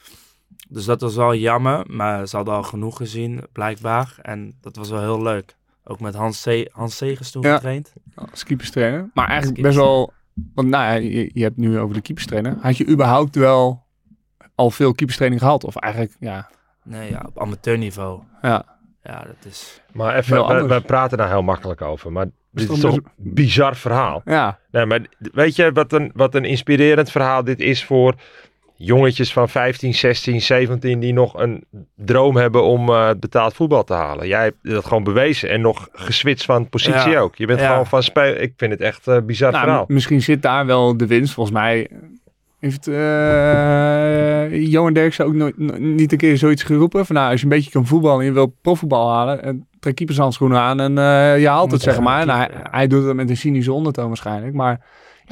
Dus 0.70 0.86
dat 0.86 1.02
was 1.02 1.16
wel 1.16 1.36
jammer, 1.36 1.84
maar 1.88 2.28
ze 2.28 2.36
hadden 2.36 2.54
al 2.54 2.64
genoeg 2.64 2.98
gezien, 2.98 3.44
blijkbaar. 3.52 4.16
En 4.22 4.58
dat 4.62 4.76
was 4.76 4.90
wel 4.90 5.00
heel 5.00 5.22
leuk. 5.22 5.56
Ook 5.84 6.00
met 6.00 6.16
Hans, 6.16 6.44
C 6.44 6.68
Hans 6.72 6.98
Segers 6.98 7.32
toen 7.32 7.42
Ja. 7.42 7.54
getraind. 7.56 7.94
Als 8.32 8.44
keeperstrainer. 8.44 9.10
Maar 9.14 9.28
eigenlijk 9.28 9.62
best 9.62 9.76
wel... 9.76 10.14
Want 10.54 10.68
nou 10.68 10.83
ja, 10.83 10.94
je, 10.94 11.30
je 11.33 11.44
hebt 11.44 11.57
nu 11.57 11.80
over 11.80 11.95
de 11.95 12.01
keeperstrainer. 12.01 12.57
Had 12.62 12.78
je 12.78 12.88
überhaupt 12.88 13.36
wel 13.36 13.86
al 14.56 14.72
veel 14.72 14.94
keeperstraining 14.94 15.42
gehad? 15.42 15.63
Of 15.63 15.75
eigenlijk, 15.75 16.16
ja... 16.19 16.50
Nee, 16.83 17.10
ja, 17.10 17.25
op 17.28 17.39
amateurniveau. 17.39 18.22
Ja. 18.42 18.66
Ja, 19.04 19.24
dat 19.24 19.45
is... 19.45 19.81
Maar 19.92 20.16
even, 20.16 20.68
we, 20.68 20.81
praten 20.81 21.18
daar 21.18 21.30
heel 21.30 21.42
makkelijk 21.42 21.81
over. 21.81 22.12
Maar 22.12 22.25
dit 22.51 22.69
is 22.69 22.80
toch 22.80 22.95
een 22.95 23.06
bizar 23.16 23.75
verhaal. 23.75 24.22
Ja. 24.25 24.60
Nee, 24.72 24.86
maar 24.86 25.06
weet 25.18 25.56
je 25.56 25.72
wat 25.72 25.94
een, 25.94 26.12
wat 26.16 26.36
een 26.36 26.45
inspirerend 26.45 27.12
verhaal 27.12 27.44
dit 27.44 27.60
is 27.60 27.86
voor 27.86 28.16
jongetjes 28.83 29.33
van 29.33 29.50
15, 29.50 29.94
16, 29.94 30.42
17 30.42 31.00
die 31.00 31.13
nog 31.13 31.33
een 31.39 31.63
droom 31.95 32.36
hebben 32.36 32.63
om 32.63 32.89
eh, 32.89 33.10
betaald 33.19 33.54
voetbal 33.54 33.83
te 33.83 33.94
halen. 33.94 34.28
Jij 34.28 34.44
hebt 34.44 34.57
dat 34.62 34.86
gewoon 34.86 35.04
bewezen 35.04 35.50
en 35.50 35.62
nog 35.62 35.88
geswitcht 35.92 36.45
van 36.45 36.69
positie 36.69 37.12
Ja. 37.12 37.19
ook. 37.19 37.36
Je 37.36 37.45
bent 37.45 37.60
Ja. 37.60 37.69
gewoon 37.69 37.88
van 37.88 38.04
speel. 38.04 38.36
Ik 38.42 38.54
vind 38.57 38.72
het 38.72 38.81
echt 38.81 39.07
een 39.07 39.25
bizar 39.25 39.51
Nou, 39.51 39.63
verhaal. 39.63 39.86
misschien 39.88 40.22
zit 40.22 40.42
daar 40.42 40.66
wel 40.66 40.98
de 40.98 41.07
winst. 41.07 41.33
Volgens 41.33 41.56
mij 41.56 41.88
heeft 42.60 42.88
eh 42.88 44.68
Johan 44.72 44.94
Derksen 44.94 45.25
ook 45.25 45.33
nooit, 45.33 45.57
no- 45.57 45.78
niet 45.78 46.12
een 46.12 46.18
keer 46.18 46.38
zoiets 46.38 46.63
geroepen. 46.63 47.06
Van 47.06 47.16
nou, 47.16 47.31
als 47.31 47.39
je 47.39 47.45
een 47.45 47.51
beetje 47.51 47.72
kan 47.72 47.85
voetballen 47.88 48.19
en 48.19 48.26
je 48.26 48.31
wil 48.31 48.56
profvoetbal 48.61 49.09
halen, 49.11 49.44
en 49.44 49.68
trek 49.80 49.95
keepershandschoenen 49.95 50.59
aan 50.59 50.80
en 50.80 50.97
eh, 50.97 51.40
je 51.40 51.47
haalt 51.47 51.71
het, 51.71 51.81
zeg 51.81 52.00
maar. 52.00 52.26
Nou, 52.26 52.50
hij 52.71 52.88
doet 52.88 53.06
het 53.06 53.16
met 53.16 53.30
een 53.30 53.38
cynische 53.38 53.73
ondertoon 53.73 54.07
waarschijnlijk. 54.07 54.54
Maar 54.54 54.85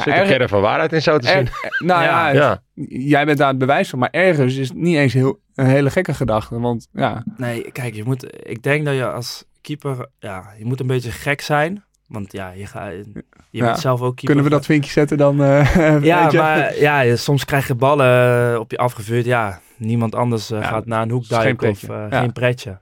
Er 0.05 0.11
zit 0.11 0.13
erg- 0.21 0.27
kern 0.29 0.49
van 0.49 0.61
waarheid 0.61 0.93
in 0.93 1.01
zo 1.01 1.17
te 1.17 1.27
zien. 1.27 1.35
er- 1.37 1.59
er- 1.61 1.85
nou 1.85 2.03
ja, 2.03 2.29
Ja. 2.29 2.61
jij 2.89 3.25
bent 3.25 3.37
daar 3.37 3.47
het 3.47 3.57
bewijs 3.57 3.89
van. 3.89 3.99
Maar 3.99 4.09
ergens 4.11 4.55
is 4.57 4.67
het 4.69 4.77
niet 4.77 4.95
eens 4.97 5.13
heel, 5.13 5.39
een 5.55 5.65
hele 5.65 5.89
gekke 5.89 6.13
gedachte. 6.13 6.59
Want 6.59 6.87
ja, 6.93 7.23
Nee, 7.37 7.71
kijk, 7.71 7.95
je 7.95 8.03
moet, 8.03 8.49
ik 8.49 8.63
denk 8.63 8.85
dat 8.85 8.95
je 8.95 9.11
als 9.11 9.43
keeper, 9.61 10.07
ja, 10.19 10.53
je 10.57 10.65
moet 10.65 10.79
een 10.79 10.87
beetje 10.87 11.11
gek 11.11 11.41
zijn. 11.41 11.83
Want 12.07 12.31
ja, 12.31 12.51
je, 12.51 12.65
gaat, 12.65 12.91
je 12.91 13.23
Ja. 13.51 13.65
bent 13.65 13.79
zelf 13.79 13.99
ook 14.01 14.05
keeper. 14.15 14.25
kunnen 14.25 14.43
we 14.43 14.49
dat 14.49 14.65
vinkje 14.65 14.91
zetten 14.91 15.17
dan? 15.17 15.43
eh, 15.43 15.75
Ja, 16.03 16.21
weet 16.23 16.31
je? 16.31 16.37
maar 16.37 16.77
ja, 16.79 17.15
soms 17.15 17.45
krijg 17.45 17.67
je 17.67 17.75
ballen 17.75 18.51
eh, 18.53 18.59
op 18.59 18.71
je 18.71 18.77
afgevuurd. 18.77 19.25
Ja, 19.25 19.59
niemand 19.77 20.15
anders 20.15 20.51
eh, 20.51 20.59
Ja, 20.61 20.67
gaat 20.67 20.85
naar 20.85 21.01
een 21.01 21.09
hoek 21.11 21.27
duiken 21.27 21.69
of 21.69 21.81
Ja. 21.87 22.09
geen 22.19 22.33
pretje. 22.33 22.77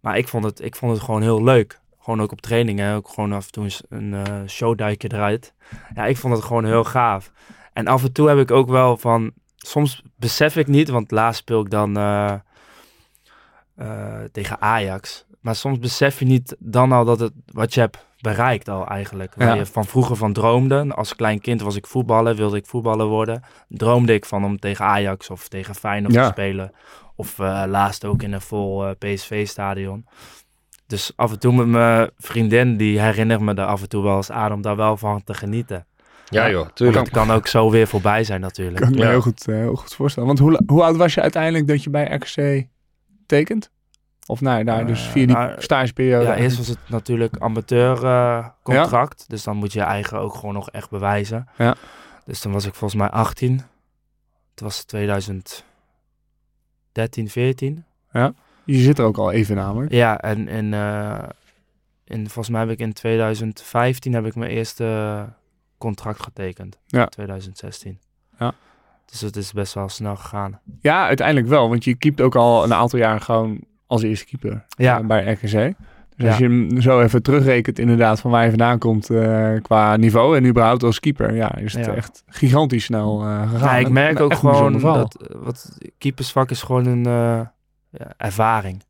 Maar 0.00 0.18
ik 0.18 0.28
vond, 0.28 0.44
het, 0.44 0.60
ik 0.64 0.76
vond 0.76 0.92
het 0.92 1.02
gewoon 1.02 1.22
heel 1.22 1.44
leuk. 1.44 1.78
Gewoon 2.06 2.22
ook 2.22 2.32
op 2.32 2.40
trainingen. 2.40 2.94
Ook 2.94 3.08
gewoon 3.08 3.32
af 3.32 3.46
en 3.46 3.52
toe 3.52 3.64
eens 3.64 3.82
een 3.88 4.14
eh 4.14 4.40
showduikje 4.46 5.12
eruit. 5.12 5.54
Ja, 5.94 6.04
ik 6.06 6.16
vond 6.16 6.34
het 6.34 6.44
gewoon 6.44 6.64
heel 6.64 6.84
gaaf. 6.84 7.32
En 7.72 7.86
af 7.86 8.02
en 8.02 8.12
toe 8.12 8.28
heb 8.28 8.38
ik 8.38 8.50
ook 8.50 8.68
wel 8.68 8.96
van... 8.96 9.32
Soms 9.56 10.02
besef 10.16 10.56
ik 10.56 10.66
niet, 10.66 10.88
want 10.88 11.10
laatst 11.10 11.40
speel 11.40 11.60
ik 11.60 11.70
dan 11.70 11.96
eh, 11.96 12.34
eh, 13.76 14.20
tegen 14.32 14.60
Ajax. 14.60 15.26
Maar 15.40 15.54
soms 15.56 15.78
besef 15.78 16.18
je 16.18 16.24
niet 16.24 16.56
dan 16.58 16.92
al 16.92 17.04
dat 17.04 17.20
het 17.20 17.32
wat 17.46 17.74
je 17.74 17.80
hebt 17.80 18.06
bereikt 18.20 18.68
al 18.68 18.86
eigenlijk. 18.86 19.34
Waar 19.34 19.48
Ja. 19.48 19.54
je 19.54 19.66
van 19.66 19.84
vroeger 19.84 20.16
van 20.16 20.32
droomde. 20.32 20.94
Als 20.94 21.16
klein 21.16 21.40
kind 21.40 21.60
was 21.60 21.76
ik 21.76 21.86
voetballen, 21.86 22.36
wilde 22.36 22.56
ik 22.56 22.66
voetballer 22.66 23.06
worden. 23.06 23.42
Droomde 23.68 24.14
ik 24.14 24.24
van 24.24 24.44
om 24.44 24.58
tegen 24.58 24.84
Ajax 24.84 25.30
of 25.30 25.48
tegen 25.48 25.74
Feyenoord 25.74 26.14
Ja. 26.14 26.22
te 26.24 26.30
spelen. 26.32 26.72
Of 27.16 27.38
eh, 27.38 27.62
laatst 27.66 28.04
ook 28.04 28.22
in 28.22 28.32
een 28.32 28.40
vol 28.40 28.94
PSV-stadion. 28.98 30.06
Dus 30.86 31.12
af 31.16 31.32
en 31.32 31.38
toe 31.38 31.52
met 31.52 31.66
mijn 31.66 32.10
vriendin, 32.18 32.76
die 32.76 33.00
herinnert 33.00 33.40
me 33.40 33.54
daar 33.54 33.66
af 33.66 33.82
en 33.82 33.88
toe 33.88 34.02
wel 34.02 34.16
eens 34.16 34.30
aan 34.30 34.52
om 34.52 34.62
daar 34.62 34.76
wel 34.76 34.96
van 34.96 35.24
te 35.24 35.34
genieten. 35.34 35.86
Ja 36.28 36.50
joh, 36.50 36.68
tuurlijk. 36.74 36.98
Dat 36.98 37.10
kan 37.10 37.30
ook 37.30 37.46
zo 37.46 37.70
weer 37.70 37.86
voorbij 37.86 38.24
zijn 38.24 38.40
natuurlijk. 38.40 38.80
kan 38.80 38.88
ik 38.88 38.94
me 38.94 39.02
Ja. 39.02 39.08
heel 39.10 39.20
goed, 39.20 39.48
eh, 39.48 39.54
heel 39.54 39.74
goed 39.74 39.94
voorstellen. 39.94 40.28
Want 40.28 40.38
hoe, 40.38 40.60
hoe 40.66 40.82
oud 40.82 40.96
was 40.96 41.14
je 41.14 41.20
uiteindelijk 41.20 41.66
dat 41.66 41.82
je 41.82 41.90
bij 41.90 42.14
RKC 42.14 42.66
tekent? 43.26 43.70
Of 44.26 44.40
nou, 44.40 44.64
nou 44.64 44.86
dus 44.86 45.06
Eh, 45.06 45.10
via 45.12 45.26
die 45.26 45.36
nou, 45.36 45.54
stageperiode. 45.62 46.24
Ja, 46.24 46.34
eerst 46.36 46.56
was 46.56 46.68
het 46.68 46.78
natuurlijk 46.86 47.36
amateur 47.38 48.04
eh, 48.04 48.46
contract. 48.62 49.24
Dus 49.28 49.42
dan 49.42 49.56
moet 49.56 49.72
je 49.72 49.78
je 49.78 49.84
eigen 49.84 50.18
ook 50.18 50.34
gewoon 50.34 50.54
nog 50.54 50.70
echt 50.70 50.90
bewijzen. 50.90 51.48
Ja. 51.58 51.74
Dus 52.24 52.42
dan 52.42 52.52
was 52.52 52.66
ik 52.66 52.74
volgens 52.74 53.00
mij 53.00 53.10
18. 53.10 53.62
Het 54.50 54.60
was 54.60 54.84
2000, 54.84 55.64
13, 56.92 57.28
14. 57.28 57.84
Je 58.66 58.78
zit 58.78 58.98
er 58.98 59.04
ook 59.04 59.16
al 59.18 59.32
even 59.32 59.56
namelijk. 59.56 59.92
Ja, 59.92 60.20
en 60.20 60.48
in, 60.48 60.74
eh, 60.74 61.18
in, 62.04 62.18
volgens 62.28 62.48
mij 62.48 62.60
heb 62.60 62.70
ik 62.70 62.78
in 62.78 62.92
2015 62.92 64.12
heb 64.14 64.26
ik 64.26 64.34
mijn 64.34 64.50
eerste 64.50 65.26
contract 65.78 66.22
getekend. 66.22 66.78
Ja. 66.86 67.06
2016. 67.06 67.98
Ja. 68.38 68.54
Dus 69.10 69.20
het 69.20 69.36
is 69.36 69.52
best 69.52 69.74
wel 69.74 69.88
snel 69.88 70.16
gegaan. 70.16 70.60
Ja, 70.80 71.06
uiteindelijk 71.06 71.46
wel. 71.48 71.68
Want 71.68 71.84
je 71.84 71.94
keept 71.94 72.20
ook 72.20 72.34
al 72.36 72.64
een 72.64 72.74
aantal 72.74 72.98
jaar 72.98 73.20
gewoon 73.20 73.60
als 73.86 74.02
eerste 74.02 74.26
keeper 74.26 74.64
Ja. 74.68 74.98
eh, 75.00 75.06
bij 75.06 75.32
RKC. 75.32 75.74
Dus 76.16 76.26
als 76.28 76.38
Ja. 76.38 76.44
je 76.46 76.50
hem 76.52 76.80
zo 76.80 77.00
even 77.00 77.22
terugrekent 77.22 77.78
inderdaad 77.78 78.20
van 78.20 78.30
waar 78.30 78.42
je 78.42 78.48
vandaan 78.48 78.78
komt 78.78 79.10
eh, 79.10 79.52
qua 79.62 79.96
niveau 79.96 80.36
en 80.36 80.46
überhaupt 80.46 80.82
als 80.82 81.00
keeper, 81.00 81.34
ja, 81.34 81.54
is 81.56 81.72
het 81.74 81.86
Ja. 81.86 81.94
echt 81.94 82.22
gigantisch 82.26 82.84
snel 82.84 83.22
eh, 83.22 83.50
gegaan. 83.50 83.68
Ja, 83.68 83.76
ik 83.86 83.88
merk 83.88 84.16
En 84.18 84.22
ook 84.24 84.34
gewoon 84.34 84.80
dat 84.80 85.14
eh, 85.22 85.36
wat 85.42 85.78
keepersvak 85.98 86.50
is 86.50 86.62
gewoon 86.62 86.86
een 86.86 87.06
eh, 87.06 87.40
ervaring. 88.16 88.82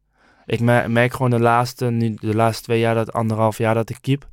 Ik 0.47 0.61
mer- 0.61 0.91
merk 0.91 1.13
gewoon 1.13 1.31
de 1.31 1.41
laatste, 1.41 1.91
nu, 1.91 2.15
de 2.21 2.35
laatste 2.35 2.63
twee 2.63 2.79
jaar, 2.81 2.95
dat 2.95 3.13
anderhalf 3.13 3.59
jaar 3.59 3.75
dat 3.75 3.91
ik 3.91 3.99
keep, 4.01 4.29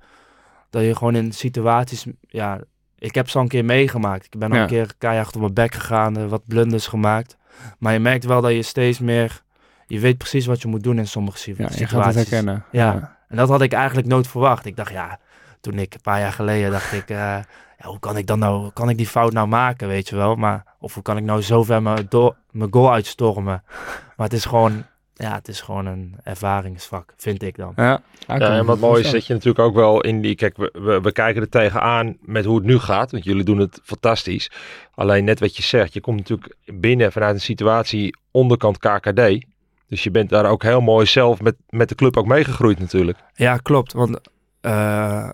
dat 0.69 0.83
je 0.83 0.95
gewoon 0.95 1.15
in 1.15 1.31
situaties, 1.31 2.05
ja, 2.27 2.59
ik 2.97 3.15
heb 3.15 3.29
ze 3.29 3.37
al 3.37 3.43
een 3.43 3.49
keer 3.49 3.65
meegemaakt. 3.65 4.25
Ik 4.25 4.39
ben 4.39 4.49
al 4.49 4.55
Ja. 4.55 4.61
een 4.61 4.67
keer 4.67 4.93
keihard 4.97 5.35
op 5.35 5.41
mijn 5.41 5.53
bek 5.53 5.73
gegaan, 5.75 6.17
eh, 6.17 6.25
wat 6.25 6.47
blunders 6.47 6.87
gemaakt. 6.87 7.37
Maar 7.79 7.93
je 7.93 7.99
merkt 7.99 8.25
wel 8.25 8.41
dat 8.41 8.51
je 8.51 8.61
steeds 8.61 8.99
meer, 8.99 9.41
je 9.87 9.99
weet 9.99 10.17
precies 10.17 10.45
wat 10.45 10.61
je 10.61 10.67
moet 10.67 10.83
doen 10.83 10.97
in 10.97 11.07
sommige 11.07 11.37
si- 11.37 11.53
Ja, 11.57 11.63
je 11.63 11.71
situaties. 11.73 11.89
gaat 11.97 12.05
het 12.05 12.15
herkennen. 12.15 12.63
Ja. 12.71 13.17
En 13.27 13.37
dat 13.37 13.49
had 13.49 13.61
ik 13.61 13.73
eigenlijk 13.73 14.07
nooit 14.07 14.27
verwacht. 14.27 14.65
Ik 14.65 14.75
dacht, 14.75 14.91
ja, 14.91 15.19
toen 15.61 15.79
ik 15.79 15.93
een 15.93 16.01
paar 16.01 16.19
jaar 16.19 16.33
geleden 16.33 16.71
dacht 16.71 16.93
ik, 16.93 17.09
eh, 17.09 17.37
ja, 17.83 17.89
hoe 17.89 17.99
kan 17.99 18.17
ik 18.17 18.27
dan 18.27 18.39
nou, 18.39 18.71
kan 18.73 18.89
ik 18.89 18.97
die 18.97 19.07
fout 19.07 19.33
nou 19.33 19.47
maken, 19.47 19.87
weet 19.87 20.09
je 20.09 20.15
wel? 20.15 20.35
Maar, 20.35 20.63
of 20.79 20.93
hoe 20.93 21.03
kan 21.03 21.17
ik 21.17 21.23
nou 21.23 21.41
zo 21.41 21.63
ver 21.63 21.81
mijn, 21.81 22.07
mijn 22.51 22.73
goal 22.73 22.91
uitstormen? 22.91 23.63
Maar 24.17 24.27
het 24.27 24.35
is 24.35 24.45
gewoon, 24.45 24.83
ja, 25.13 25.33
het 25.33 25.47
is 25.47 25.61
gewoon 25.61 25.85
een 25.85 26.15
ervaringsvak, 26.23 27.13
vind 27.17 27.43
ik 27.43 27.57
dan. 27.57 27.73
Ja, 27.75 28.01
en 28.27 28.65
wat 28.65 28.79
mooi 28.79 29.03
is 29.03 29.11
dat 29.11 29.25
je 29.25 29.33
natuurlijk 29.33 29.65
ook 29.65 29.75
wel 29.75 30.01
in 30.01 30.21
die... 30.21 30.35
Kijk, 30.35 30.57
we, 30.57 30.73
we, 30.73 31.01
we 31.01 31.11
kijken 31.11 31.41
er 31.41 31.49
tegenaan 31.49 32.17
met 32.21 32.45
hoe 32.45 32.55
het 32.55 32.65
nu 32.65 32.79
gaat. 32.79 33.11
Want 33.11 33.23
jullie 33.23 33.43
doen 33.43 33.57
het 33.57 33.79
fantastisch. 33.83 34.51
Alleen 34.93 35.23
net 35.23 35.39
wat 35.39 35.57
je 35.57 35.63
zegt. 35.63 35.93
Je 35.93 36.01
komt 36.01 36.17
natuurlijk 36.17 36.55
binnen 36.65 37.11
vanuit 37.11 37.35
een 37.35 37.41
situatie 37.41 38.17
onderkant 38.31 38.77
KKD. 38.77 39.45
Dus 39.87 40.03
je 40.03 40.11
bent 40.11 40.29
daar 40.29 40.45
ook 40.45 40.63
heel 40.63 40.81
mooi 40.81 41.05
zelf 41.05 41.41
met, 41.41 41.55
met 41.69 41.89
de 41.89 41.95
club 41.95 42.17
ook 42.17 42.27
meegegroeid 42.27 42.79
natuurlijk. 42.79 43.17
Ja, 43.33 43.57
klopt. 43.57 43.93
Want 43.93 44.19
eh, 44.61 45.29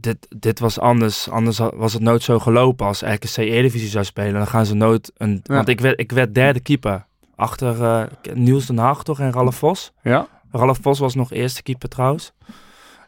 dit, 0.00 0.26
dit 0.36 0.58
was 0.58 0.78
anders. 0.78 1.30
Anders 1.30 1.58
was 1.58 1.92
het 1.92 2.02
nooit 2.02 2.22
zo 2.22 2.38
gelopen 2.38 2.86
als 2.86 3.02
RKC 3.02 3.36
Eredivisie 3.36 3.88
zou 3.88 4.04
spelen. 4.04 4.32
Dan 4.34 4.46
gaan 4.46 4.66
ze 4.66 4.74
nooit 4.74 5.12
een... 5.16 5.40
Ja. 5.42 5.54
Want 5.54 5.68
ik 5.68 5.80
werd, 5.80 6.00
ik 6.00 6.12
werd 6.12 6.34
derde 6.34 6.60
keeper. 6.60 7.06
Achter 7.34 7.84
eh, 7.84 8.04
Niels 8.34 8.66
den 8.66 8.78
Haag 8.78 9.02
toch 9.02 9.20
en 9.20 9.32
Ralf 9.32 9.56
Vos. 9.56 9.92
Ja, 10.02 10.28
Ralf 10.50 10.78
Vos 10.82 10.98
was 10.98 11.14
nog 11.14 11.32
eerste 11.32 11.62
keeper 11.62 11.88
trouwens. 11.88 12.32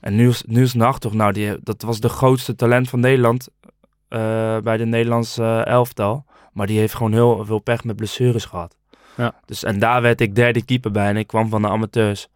En 0.00 0.16
Niels, 0.16 0.42
Niels 0.47 0.73
den 0.73 0.80
Haag 0.80 0.99
toch, 0.99 1.12
nou, 1.12 1.32
die, 1.32 1.56
dat 1.62 1.82
was 1.82 2.00
de 2.00 2.09
grootste 2.09 2.54
talent 2.54 2.88
van 2.88 3.00
Nederland 3.00 3.49
eh, 4.09 4.59
bij 4.59 4.76
de 4.76 4.85
Nederlandse 4.85 5.42
eh, 5.42 5.66
elftal. 5.66 6.25
Maar 6.52 6.66
die 6.66 6.78
heeft 6.78 6.94
gewoon 6.94 7.12
heel 7.12 7.44
veel 7.44 7.59
pech 7.59 7.85
met 7.85 7.97
blessures 7.97 8.44
gehad. 8.44 8.76
Ja. 9.16 9.35
Dus, 9.44 9.64
en 9.64 9.78
daar 9.78 10.02
werd 10.02 10.20
ik 10.20 10.35
derde 10.35 10.64
keeper 10.64 10.90
bij 10.90 11.09
en 11.09 11.16
ik 11.16 11.26
kwam 11.26 11.49
van 11.49 11.62
de 11.62 11.68
amateurs. 11.68 12.28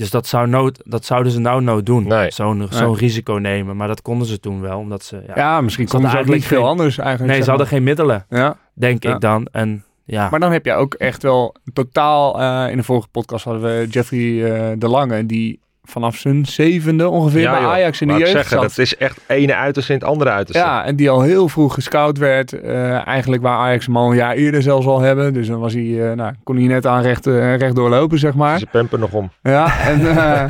Dus 0.00 0.10
dat, 0.10 0.26
zou 0.26 0.72
dat 0.84 1.04
zouden 1.04 1.32
ze 1.32 1.40
nou 1.40 1.62
nooit 1.62 1.86
doen. 1.86 2.06
Nee. 2.06 2.30
Zo'n 2.30 2.66
zo'n 2.70 2.96
risico 2.96 3.32
nemen. 3.34 3.76
Maar 3.76 3.88
dat 3.88 4.02
konden 4.02 4.26
ze 4.26 4.40
toen 4.40 4.60
wel, 4.60 4.78
omdat 4.78 5.02
ze... 5.04 5.22
Ja, 5.26 5.32
ja 5.36 5.60
misschien 5.60 5.86
Ze 5.88 5.92
konden 5.92 6.10
ze 6.10 6.16
ook 6.16 6.22
niet 6.24 6.32
eigenlijk 6.32 6.44
veel 6.60 6.60
geen- 6.60 6.78
anders 6.78 6.98
eigenlijk. 6.98 7.26
nee, 7.26 7.36
zeg 7.36 7.44
ze 7.44 7.50
hadden 7.50 7.68
maar. 7.68 7.76
geen 7.76 7.84
middelen, 7.84 8.26
Ja, 8.28 8.56
denk 8.74 9.02
Ja. 9.02 9.14
ik 9.14 9.20
dan. 9.20 9.46
En 9.52 9.84
ja, 10.04 10.28
maar 10.30 10.40
dan 10.40 10.52
heb 10.52 10.64
je 10.64 10.72
ook 10.72 10.94
echt 10.94 11.22
wel 11.22 11.54
totaal... 11.72 12.40
eh, 12.40 12.70
in 12.70 12.76
de 12.76 12.82
vorige 12.82 13.08
podcast 13.08 13.44
hadden 13.44 13.62
we 13.62 13.86
Jeffrey 13.90 14.44
eh, 14.44 14.72
de 14.78 14.88
Lange, 14.88 15.26
die 15.26 15.60
vanaf 15.90 16.16
zijn 16.16 16.44
zevende 16.46 17.08
ongeveer 17.08 17.50
bij 17.50 17.60
joh. 17.60 17.70
Ajax 17.70 18.00
in 18.00 18.08
de 18.08 18.14
jeugd 18.14 18.30
zeggen, 18.30 18.50
zat. 18.50 18.60
dat 18.62 18.78
is 18.78 18.96
echt 18.96 19.20
ene 19.26 19.54
uiterste 19.54 19.92
in 19.92 19.98
het 19.98 20.08
andere 20.08 20.30
uiterste. 20.30 20.62
Ja, 20.64 20.84
en 20.84 20.96
die 20.96 21.10
al 21.10 21.20
heel 21.22 21.48
vroeg 21.48 21.74
gescout 21.74 22.18
werd. 22.18 22.52
eh, 22.52 23.06
eigenlijk 23.06 23.42
waar 23.42 23.58
Ajax 23.58 23.86
hem 23.86 23.96
al 23.96 24.10
een 24.10 24.16
jaar 24.16 24.34
eerder 24.34 24.62
zelfs 24.62 24.86
al 24.86 25.00
hebben. 25.00 25.32
Dus 25.32 25.46
dan 25.46 25.60
was 25.60 25.72
hij, 25.72 26.10
eh, 26.10 26.16
nou, 26.16 26.34
kon 26.44 26.56
hij 26.56 26.66
net 26.66 26.86
aan 26.86 27.02
recht, 27.02 27.26
eh, 27.26 27.56
recht 27.56 27.74
doorlopen, 27.74 28.18
zeg 28.18 28.34
maar. 28.34 28.58
Ze 28.58 28.66
pempen 28.66 29.00
nog 29.00 29.12
om. 29.12 29.30
Ja, 29.42 29.78
en, 29.80 30.00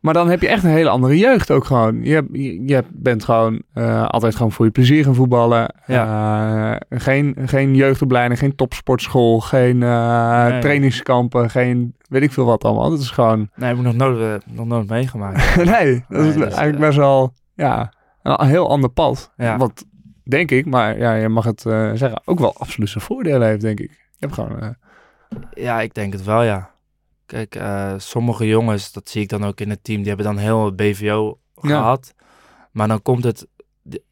maar 0.00 0.14
dan 0.14 0.28
heb 0.30 0.40
je 0.40 0.48
echt 0.48 0.64
een 0.64 0.70
hele 0.70 0.88
andere 0.88 1.18
jeugd 1.18 1.50
ook 1.50 1.64
gewoon. 1.64 2.00
Je, 2.02 2.24
je, 2.32 2.64
je 2.66 2.82
bent 2.92 3.24
gewoon 3.24 3.62
altijd 4.06 4.34
gewoon 4.36 4.52
voor 4.52 4.64
je 4.64 4.70
plezier 4.70 5.04
gaan 5.04 5.14
voetballen. 5.14 5.68
Eh, 5.86 6.72
geen, 6.90 7.36
geen 7.44 7.74
jeugdopleiding, 7.74 8.38
geen 8.38 8.54
topsportschool, 8.56 9.40
geen 9.40 9.78
Nee. 9.78 10.58
trainingskampen, 10.60 11.50
geen 11.50 11.94
weet 12.10 12.22
ik 12.22 12.32
veel 12.32 12.44
wat 12.44 12.64
allemaal. 12.64 12.90
Dat 12.90 13.00
is 13.00 13.10
gewoon... 13.10 13.50
nee, 13.54 13.68
heb 13.68 13.76
ik 13.78 13.82
nog 13.82 13.94
nooit, 13.94 14.42
eh, 14.42 14.54
nog 14.54 14.66
nooit 14.66 14.88
meegemaakt. 14.88 15.56
nee, 15.64 16.04
dat 16.08 16.24
is 16.24 16.34
dus, 16.34 16.42
eigenlijk 16.42 16.74
eh, 16.74 16.80
best 16.80 16.96
wel 16.96 17.32
ja, 17.54 17.92
een 18.22 18.46
heel 18.46 18.68
ander 18.68 18.90
pad. 18.90 19.32
Ja. 19.36 19.56
Wat 19.56 19.84
denk 20.24 20.50
ik, 20.50 20.66
maar 20.66 20.98
ja, 20.98 21.14
je 21.14 21.28
mag 21.28 21.44
het 21.44 21.66
eh, 21.66 21.90
zeggen, 21.94 22.22
ook 22.24 22.38
wel 22.38 22.54
absoluut 22.56 22.88
zijn 22.88 23.04
voordelen 23.04 23.48
heeft, 23.48 23.60
denk 23.60 23.80
ik. 23.80 23.90
Je 23.90 24.26
hebt 24.26 24.34
gewoon... 24.34 24.76
Ja, 25.50 25.80
ik 25.80 25.94
denk 25.94 26.12
het 26.12 26.24
wel, 26.24 26.42
ja. 26.42 26.70
Kijk, 27.26 27.60
sommige 27.96 28.46
jongens, 28.46 28.92
dat 28.92 29.08
zie 29.08 29.22
ik 29.22 29.28
dan 29.28 29.44
ook 29.44 29.60
in 29.60 29.70
het 29.70 29.84
team, 29.84 29.98
die 29.98 30.08
hebben 30.08 30.26
dan 30.26 30.36
heel 30.36 30.74
BVO 30.74 31.38
Ja. 31.54 31.68
gehad. 31.68 32.14
Maar 32.72 32.88
dan 32.88 33.02
komt 33.02 33.24
het, 33.24 33.46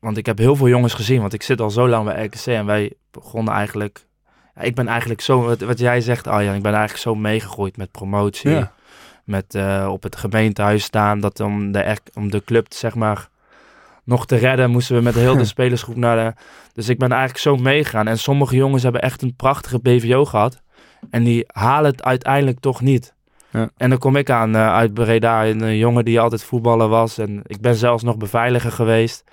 want 0.01 0.17
ik 0.17 0.27
heb 0.27 0.39
heel 0.39 0.57
veel 0.57 0.69
jongens 0.69 0.95
gezien, 0.95 1.21
want 1.21 1.33
ik 1.33 1.43
zit 1.43 1.61
al 1.61 1.71
zo 1.71 1.89
lang 1.89 2.05
bij 2.05 2.25
RKC 2.25 2.47
en 2.47 2.67
wij 2.67 2.93
begonnen 3.11 3.55
eigenlijk, 3.55 4.07
ja, 4.08 4.08
ik 4.61 4.75
ben 4.75 4.89
eigenlijk 4.89 5.21
zo, 5.21 5.43
wat, 5.43 5.61
wat 5.61 5.79
jij 5.79 6.01
zegt 6.01 6.27
Arjan, 6.27 6.55
ik 6.55 6.63
ben 6.63 6.73
eigenlijk 6.73 7.03
zo 7.03 7.15
meegegroeid 7.15 7.77
met 7.77 7.91
promotie, 7.91 8.51
Ja. 8.51 8.73
met 9.25 9.55
eh, 9.55 9.89
op 9.91 10.03
het 10.03 10.17
gemeentehuis 10.17 10.83
staan, 10.85 11.21
dat 11.21 11.41
om 11.41 11.73
de, 11.73 11.97
om 12.15 12.31
de 12.31 12.45
club 12.45 12.67
zeg 12.73 12.95
maar 12.95 13.29
nog 14.05 14.27
te 14.27 14.37
redden, 14.37 14.71
moesten 14.71 14.97
we 14.97 15.03
met 15.03 15.15
heel 15.15 15.37
de 15.37 15.45
spelersgroep 15.55 15.97
naar 15.97 16.17
de, 16.17 16.41
dus 16.73 16.89
ik 16.89 16.99
ben 16.99 17.11
eigenlijk 17.11 17.41
zo 17.41 17.57
meegegaan 17.57 18.07
en 18.09 18.19
sommige 18.19 18.57
jongens 18.57 18.83
hebben 18.83 19.03
echt 19.03 19.23
een 19.23 19.37
prachtige 19.37 19.79
BVO 19.79 20.25
gehad. 20.25 20.63
En 21.11 21.25
die 21.25 21.45
halen 21.47 21.91
het 21.91 22.05
uiteindelijk 22.05 22.61
toch 22.61 22.81
niet. 22.81 23.15
Ja. 23.51 23.71
En 23.77 23.91
dan 23.91 23.99
kom 23.99 24.17
ik 24.17 24.31
aan 24.31 24.55
eh, 24.55 24.73
uit 24.75 24.95
Breda, 24.95 25.47
een 25.47 25.77
jongen 25.77 26.05
die 26.05 26.21
altijd 26.21 26.45
voetballer 26.45 26.89
was. 26.89 27.19
En 27.19 27.43
ik 27.47 27.61
ben 27.61 27.75
zelfs 27.75 28.03
nog 28.03 28.17
beveiliger 28.17 28.73
geweest. 28.73 29.25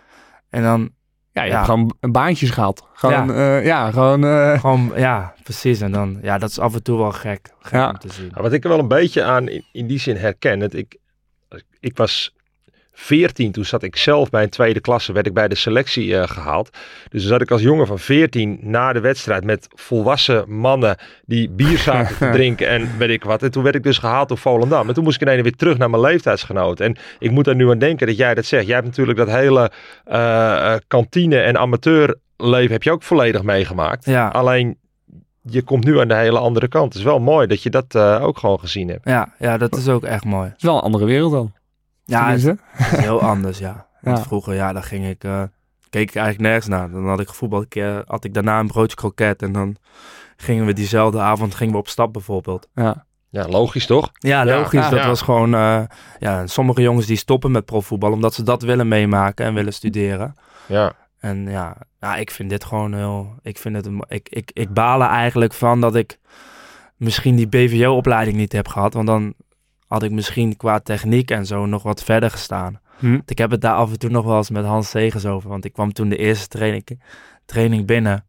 En 0.50 0.64
dan 0.64 0.90
ja, 1.36 1.44
je 1.44 1.50
Ja. 1.50 1.56
hebt 1.56 1.66
gewoon 1.66 1.94
baantjes 2.00 2.50
gehad. 2.50 2.88
Gewoon, 2.94 3.28
Ja. 3.28 3.56
ja, 3.56 3.58
ja 3.62 3.92
gewoon... 3.92 4.24
eh, 4.26 4.60
gewoon, 4.62 4.92
ja, 4.96 5.34
precies. 5.44 5.82
En 5.82 5.92
dan, 5.92 6.18
ja, 6.22 6.38
dat 6.38 6.50
is 6.50 6.60
af 6.60 6.74
en 6.74 6.84
toe 6.84 6.98
wel 6.98 7.12
gek, 7.12 7.54
gek 7.60 7.74
Ja. 7.74 7.90
om 7.90 7.98
te 7.98 8.14
zien. 8.14 8.32
Ja, 8.36 8.42
wat 8.42 8.54
ik 8.54 8.64
er 8.64 8.70
wel 8.70 8.80
een 8.80 8.88
beetje 8.88 9.24
aan 9.24 9.48
in, 9.48 9.66
in 9.72 9.88
die 9.88 10.00
zin 10.00 10.16
herken. 10.18 10.60
Het, 10.60 10.74
ik, 10.74 10.98
ik 11.80 11.98
was 11.98 12.35
14, 12.98 13.52
toen 13.52 13.66
zat 13.66 13.84
ik 13.84 13.96
zelf 13.96 14.30
bij 14.30 14.44
een 14.44 14.50
tweede 14.50 14.80
klasse, 14.80 15.14
werd 15.14 15.26
ik 15.28 15.34
bij 15.34 15.48
de 15.48 15.56
selectie 15.56 16.18
eh, 16.18 16.28
gehaald. 16.28 16.70
Dus 17.10 17.22
dan 17.22 17.30
zat 17.30 17.42
ik 17.42 17.52
als 17.52 17.62
jongen 17.62 17.88
van 17.88 18.00
14 18.00 18.60
na 18.62 18.94
de 18.94 19.00
wedstrijd 19.00 19.44
met 19.44 19.68
volwassen 19.70 20.52
mannen 20.52 20.98
die 21.26 21.50
bier 21.50 21.78
zaten 21.78 22.18
te 22.20 22.30
drinken 22.30 22.68
en 22.68 22.98
weet 22.98 23.10
ik 23.10 23.24
wat. 23.24 23.44
En 23.44 23.52
toen 23.52 23.64
werd 23.64 23.76
ik 23.76 23.84
dus 23.84 23.98
gehaald 23.98 24.28
door 24.28 24.38
Volendam. 24.38 24.88
En 24.88 24.94
toen 24.94 25.04
moest 25.04 25.16
ik 25.16 25.28
ineens 25.28 25.42
weer 25.42 25.56
terug 25.56 25.78
naar 25.78 25.90
mijn 25.90 26.02
leeftijdsgenoot. 26.02 26.80
En 26.80 26.98
ik 27.20 27.32
moet 27.32 27.48
er 27.48 27.56
nu 27.56 27.70
aan 27.70 27.78
denken 27.80 28.08
dat 28.08 28.18
jij 28.18 28.34
dat 28.36 28.46
zegt. 28.46 28.66
Jij 28.66 28.76
hebt 28.76 28.88
natuurlijk 28.88 29.18
dat 29.18 29.30
hele 29.30 29.72
eh, 30.06 30.74
eh, 30.74 30.80
kantine- 30.88 31.42
en 31.42 31.58
amateurleven 31.58 32.72
heb 32.72 32.84
je 32.84 32.92
ook 32.92 33.04
volledig 33.04 33.44
meegemaakt. 33.44 34.06
Ja, 34.06 34.28
Alleen 34.28 34.78
je 35.42 35.62
komt 35.62 35.84
nu 35.86 36.00
aan 36.00 36.08
de 36.08 36.16
hele 36.16 36.40
andere 36.40 36.68
kant. 36.68 36.86
Het 36.86 36.96
is 36.96 37.04
wel 37.04 37.20
mooi 37.20 37.48
dat 37.48 37.64
je 37.64 37.70
dat 37.70 37.96
eh, 37.96 38.24
ook 38.24 38.38
gewoon 38.38 38.60
gezien 38.60 38.88
hebt. 38.90 39.02
ja, 39.10 39.34
ja, 39.40 39.58
dat 39.58 39.76
is 39.78 39.88
ook 39.90 40.04
echt 40.04 40.24
mooi. 40.26 40.48
Het 40.48 40.58
is 40.58 40.64
wel 40.64 40.76
een 40.76 40.82
andere 40.82 41.06
wereld 41.06 41.32
dan. 41.32 41.54
Ja, 42.06 42.30
het 42.30 42.38
is 42.46 42.54
heel 42.78 43.22
anders, 43.32 43.58
ja. 43.58 43.88
Want 44.02 44.18
Ja. 44.18 44.24
vroeger, 44.24 44.54
ja, 44.54 44.74
dan 44.74 44.84
ging 44.84 45.06
ik, 45.08 45.24
eh, 45.24 45.42
keek 45.90 46.10
ik 46.10 46.16
eigenlijk 46.16 46.48
nergens 46.48 46.68
naar. 46.68 46.92
Dan 46.92 47.08
had 47.08 47.20
ik 47.20 47.28
gevoetbald, 47.28 47.62
een 47.64 47.68
keer 47.70 48.04
had 48.08 48.24
ik 48.24 48.34
daarna 48.34 48.60
een 48.60 48.68
broodje 48.68 48.96
kroket. 48.96 49.42
En 49.42 49.52
dan 49.52 49.76
gingen 50.38 50.66
we 50.66 50.74
diezelfde 50.74 51.20
avond 51.20 51.56
gingen 51.56 51.74
we 51.74 51.80
op 51.80 51.88
stap 51.88 52.14
bijvoorbeeld. 52.14 52.68
Ja. 52.74 53.06
Ja, 53.30 53.48
logisch 53.48 53.86
toch? 53.86 54.12
Ja, 54.20 54.46
logisch. 54.46 54.84
ja. 54.84 54.90
dat 54.90 55.00
Ja. 55.00 55.08
was 55.08 55.22
gewoon... 55.22 55.54
eh, 55.54 55.82
ja, 56.20 56.48
sommige 56.48 56.82
jongens 56.82 57.06
die 57.06 57.18
stoppen 57.18 57.52
met 57.52 57.66
profvoetbal 57.66 58.12
omdat 58.12 58.34
ze 58.34 58.44
dat 58.44 58.62
willen 58.62 58.88
meemaken 58.88 59.46
en 59.46 59.54
willen 59.54 59.74
studeren. 59.74 60.36
Ja. 60.66 60.94
En 61.20 61.50
ja, 61.50 61.78
ja 62.00 62.16
ik 62.16 62.32
vind 62.32 62.50
dit 62.50 62.64
gewoon 62.66 62.94
heel... 62.94 63.34
Ik, 63.42 63.58
vind 63.58 63.76
het, 63.76 63.90
ik, 64.08 64.30
ik, 64.30 64.52
ik 64.54 64.74
baal 64.74 65.02
er 65.02 65.08
eigenlijk 65.10 65.54
van 65.54 65.82
dat 65.82 65.96
ik 65.96 66.20
misschien 66.96 67.36
die 67.36 67.48
BVO-opleiding 67.48 68.38
niet 68.38 68.52
heb 68.52 68.68
gehad. 68.68 68.94
Want 68.94 69.08
dan 69.08 69.34
had 69.88 70.04
ik 70.04 70.12
misschien 70.12 70.58
qua 70.58 70.80
techniek 70.80 71.32
en 71.32 71.46
zo 71.46 71.66
nog 71.66 71.84
wat 71.84 72.04
verder 72.04 72.32
gestaan. 72.32 72.80
Hm. 72.98 73.20
Ik 73.26 73.38
heb 73.38 73.52
het 73.52 73.62
daar 73.62 73.76
af 73.76 73.92
en 73.92 74.00
toe 74.00 74.10
nog 74.10 74.26
wel 74.26 74.38
eens 74.38 74.50
met 74.50 74.66
Hans 74.66 74.90
Segers 74.90 75.26
over. 75.26 75.50
Want 75.50 75.66
ik 75.66 75.74
kwam 75.74 75.94
toen 75.94 76.10
de 76.10 76.18
eerste 76.18 76.48
training, 76.48 77.02
training 77.46 77.86
binnen. 77.86 78.26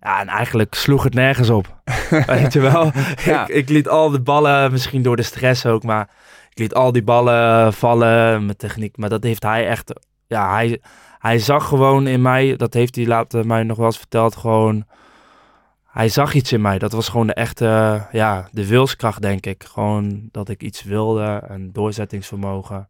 Ja, 0.00 0.20
en 0.20 0.28
eigenlijk 0.28 0.74
sloeg 0.74 1.02
het 1.02 1.14
nergens 1.14 1.50
op. 1.50 1.80
Weet 2.26 2.52
je 2.52 2.60
wel? 2.60 2.90
Ja. 3.24 3.42
ik, 3.42 3.48
ik 3.48 3.68
liet 3.68 3.88
al 3.88 4.10
de 4.10 4.20
ballen, 4.20 4.72
misschien 4.72 5.02
door 5.02 5.16
de 5.16 5.22
stress 5.22 5.66
ook, 5.66 5.82
maar 5.82 6.08
ik 6.50 6.58
liet 6.58 6.74
al 6.74 6.92
die 6.92 7.02
ballen 7.02 7.72
vallen 7.72 8.46
met 8.46 8.58
techniek. 8.58 8.96
Maar 8.96 9.08
dat 9.08 9.22
heeft 9.22 9.42
hij 9.42 9.66
echt, 9.66 9.92
ja, 10.26 10.52
hij, 10.52 10.80
hij 11.18 11.38
zag 11.38 11.68
gewoon 11.68 12.06
in 12.06 12.22
mij, 12.22 12.56
dat 12.56 12.74
heeft 12.74 12.96
hij 12.96 13.06
later 13.06 13.46
mij 13.46 13.62
nog 13.62 13.76
wel 13.76 13.86
eens 13.86 13.98
verteld, 13.98 14.36
gewoon, 14.36 14.86
hij 15.94 16.08
zag 16.08 16.34
iets 16.34 16.52
in 16.52 16.60
mij. 16.60 16.78
Dat 16.78 16.92
was 16.92 17.08
gewoon 17.08 17.26
de 17.26 17.34
echte, 17.34 18.02
ja, 18.12 18.48
de 18.52 18.66
wilskracht, 18.66 19.22
denk 19.22 19.46
ik. 19.46 19.64
Gewoon 19.72 20.28
dat 20.32 20.48
ik 20.48 20.62
iets 20.62 20.82
wilde 20.82 21.42
en 21.48 21.70
doorzettingsvermogen. 21.72 22.88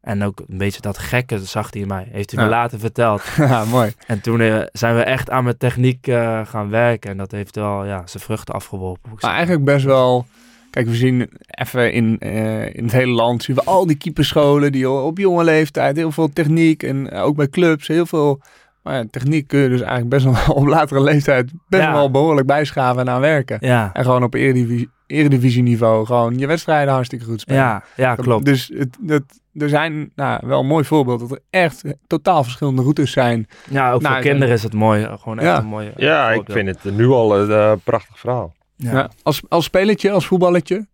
En 0.00 0.22
ook 0.24 0.42
een 0.48 0.58
beetje 0.58 0.80
dat 0.80 0.98
gekke 0.98 1.38
zag 1.38 1.72
hij 1.72 1.80
in 1.80 1.88
mij. 1.88 2.08
Heeft 2.10 2.30
hij 2.30 2.40
Ja. 2.40 2.48
me 2.48 2.54
later 2.54 2.78
verteld. 2.78 3.22
ja, 3.36 3.64
mooi. 3.64 3.92
En 4.06 4.20
toen 4.20 4.40
eh, 4.40 4.62
zijn 4.72 4.96
we 4.96 5.02
echt 5.02 5.30
aan 5.30 5.44
mijn 5.44 5.56
techniek 5.56 6.06
eh, 6.06 6.46
gaan 6.46 6.70
werken. 6.70 7.10
En 7.10 7.16
dat 7.16 7.30
heeft 7.30 7.54
wel 7.56 7.84
ja, 7.84 8.02
zijn 8.06 8.22
vruchten 8.22 8.54
afgeworpen. 8.54 9.10
Maar 9.20 9.30
eigenlijk 9.32 9.64
best 9.64 9.84
wel... 9.84 10.26
Kijk, 10.70 10.88
we 10.88 10.94
zien 10.94 11.30
even 11.46 11.92
in, 11.92 12.18
eh, 12.18 12.74
in 12.74 12.82
het 12.84 12.92
hele 12.92 13.12
land 13.12 13.42
zien 13.42 13.56
we 13.56 13.64
al 13.64 13.86
die 13.86 13.96
keeperscholen 13.96 14.72
die 14.72 14.90
op 14.90 15.18
jonge 15.18 15.44
leeftijd 15.44 15.96
heel 15.96 16.12
veel 16.12 16.28
techniek 16.28 16.82
en 16.82 17.10
eh, 17.10 17.22
ook 17.24 17.36
bij 17.36 17.48
clubs 17.48 17.86
heel 17.88 18.06
veel 18.06 18.40
maar 18.86 18.96
ja, 18.96 19.04
techniek 19.10 19.46
kun 19.48 19.58
je 19.60 19.68
dus 19.68 19.80
eigenlijk 19.80 20.08
best 20.10 20.24
wel 20.24 20.54
op 20.56 20.66
latere 20.66 21.00
leeftijd 21.00 21.50
best 21.68 21.82
Ja. 21.82 21.92
wel 21.92 22.10
behoorlijk 22.10 22.46
bijschaven 22.46 23.00
en 23.00 23.10
aan 23.10 23.20
werken. 23.20 23.56
Ja, 23.60 23.90
En 23.92 24.04
gewoon 24.04 24.22
op 24.22 24.34
eredivisie, 24.34 24.90
eredivisieniveau 25.06 26.06
gewoon 26.06 26.38
je 26.38 26.46
wedstrijden 26.46 26.92
hartstikke 26.94 27.24
goed 27.24 27.40
spelen. 27.40 27.60
ja, 27.60 27.82
ja, 27.96 28.14
klopt. 28.14 28.44
Dus 28.44 28.70
het, 28.74 28.98
het, 29.06 29.40
er 29.54 29.68
zijn 29.68 30.10
nou, 30.14 30.40
wel 30.46 30.60
een 30.60 30.66
mooi 30.66 30.84
voorbeeld 30.84 31.20
dat 31.20 31.30
er 31.30 31.38
echt 31.50 31.82
totaal 32.06 32.42
verschillende 32.42 32.82
routes 32.82 33.12
zijn. 33.12 33.46
Ja, 33.70 33.92
ook 33.92 34.00
Nou, 34.02 34.14
voor 34.14 34.22
kinderen 34.22 34.54
is 34.54 34.62
het 34.62 34.72
mooi. 34.74 35.06
Gewoon 35.20 35.38
echt 35.38 35.46
Ja. 35.48 35.58
een 35.58 35.66
mooie 35.66 35.92
Ja, 35.96 36.30
ik 36.30 36.42
vind 36.46 36.68
het 36.82 36.96
nu 36.96 37.06
al 37.06 37.38
een 37.38 37.50
eh, 37.50 37.72
prachtig 37.84 38.18
verhaal. 38.18 38.54
Ja. 38.76 38.92
Ja. 38.92 39.10
als, 39.22 39.42
als 39.48 39.64
spelertje, 39.64 40.10
als 40.10 40.26
voetballetje, 40.26 40.86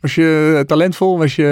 was 0.00 0.14
je 0.14 0.62
talentvol? 0.66 1.18
Was 1.18 1.36
je 1.36 1.44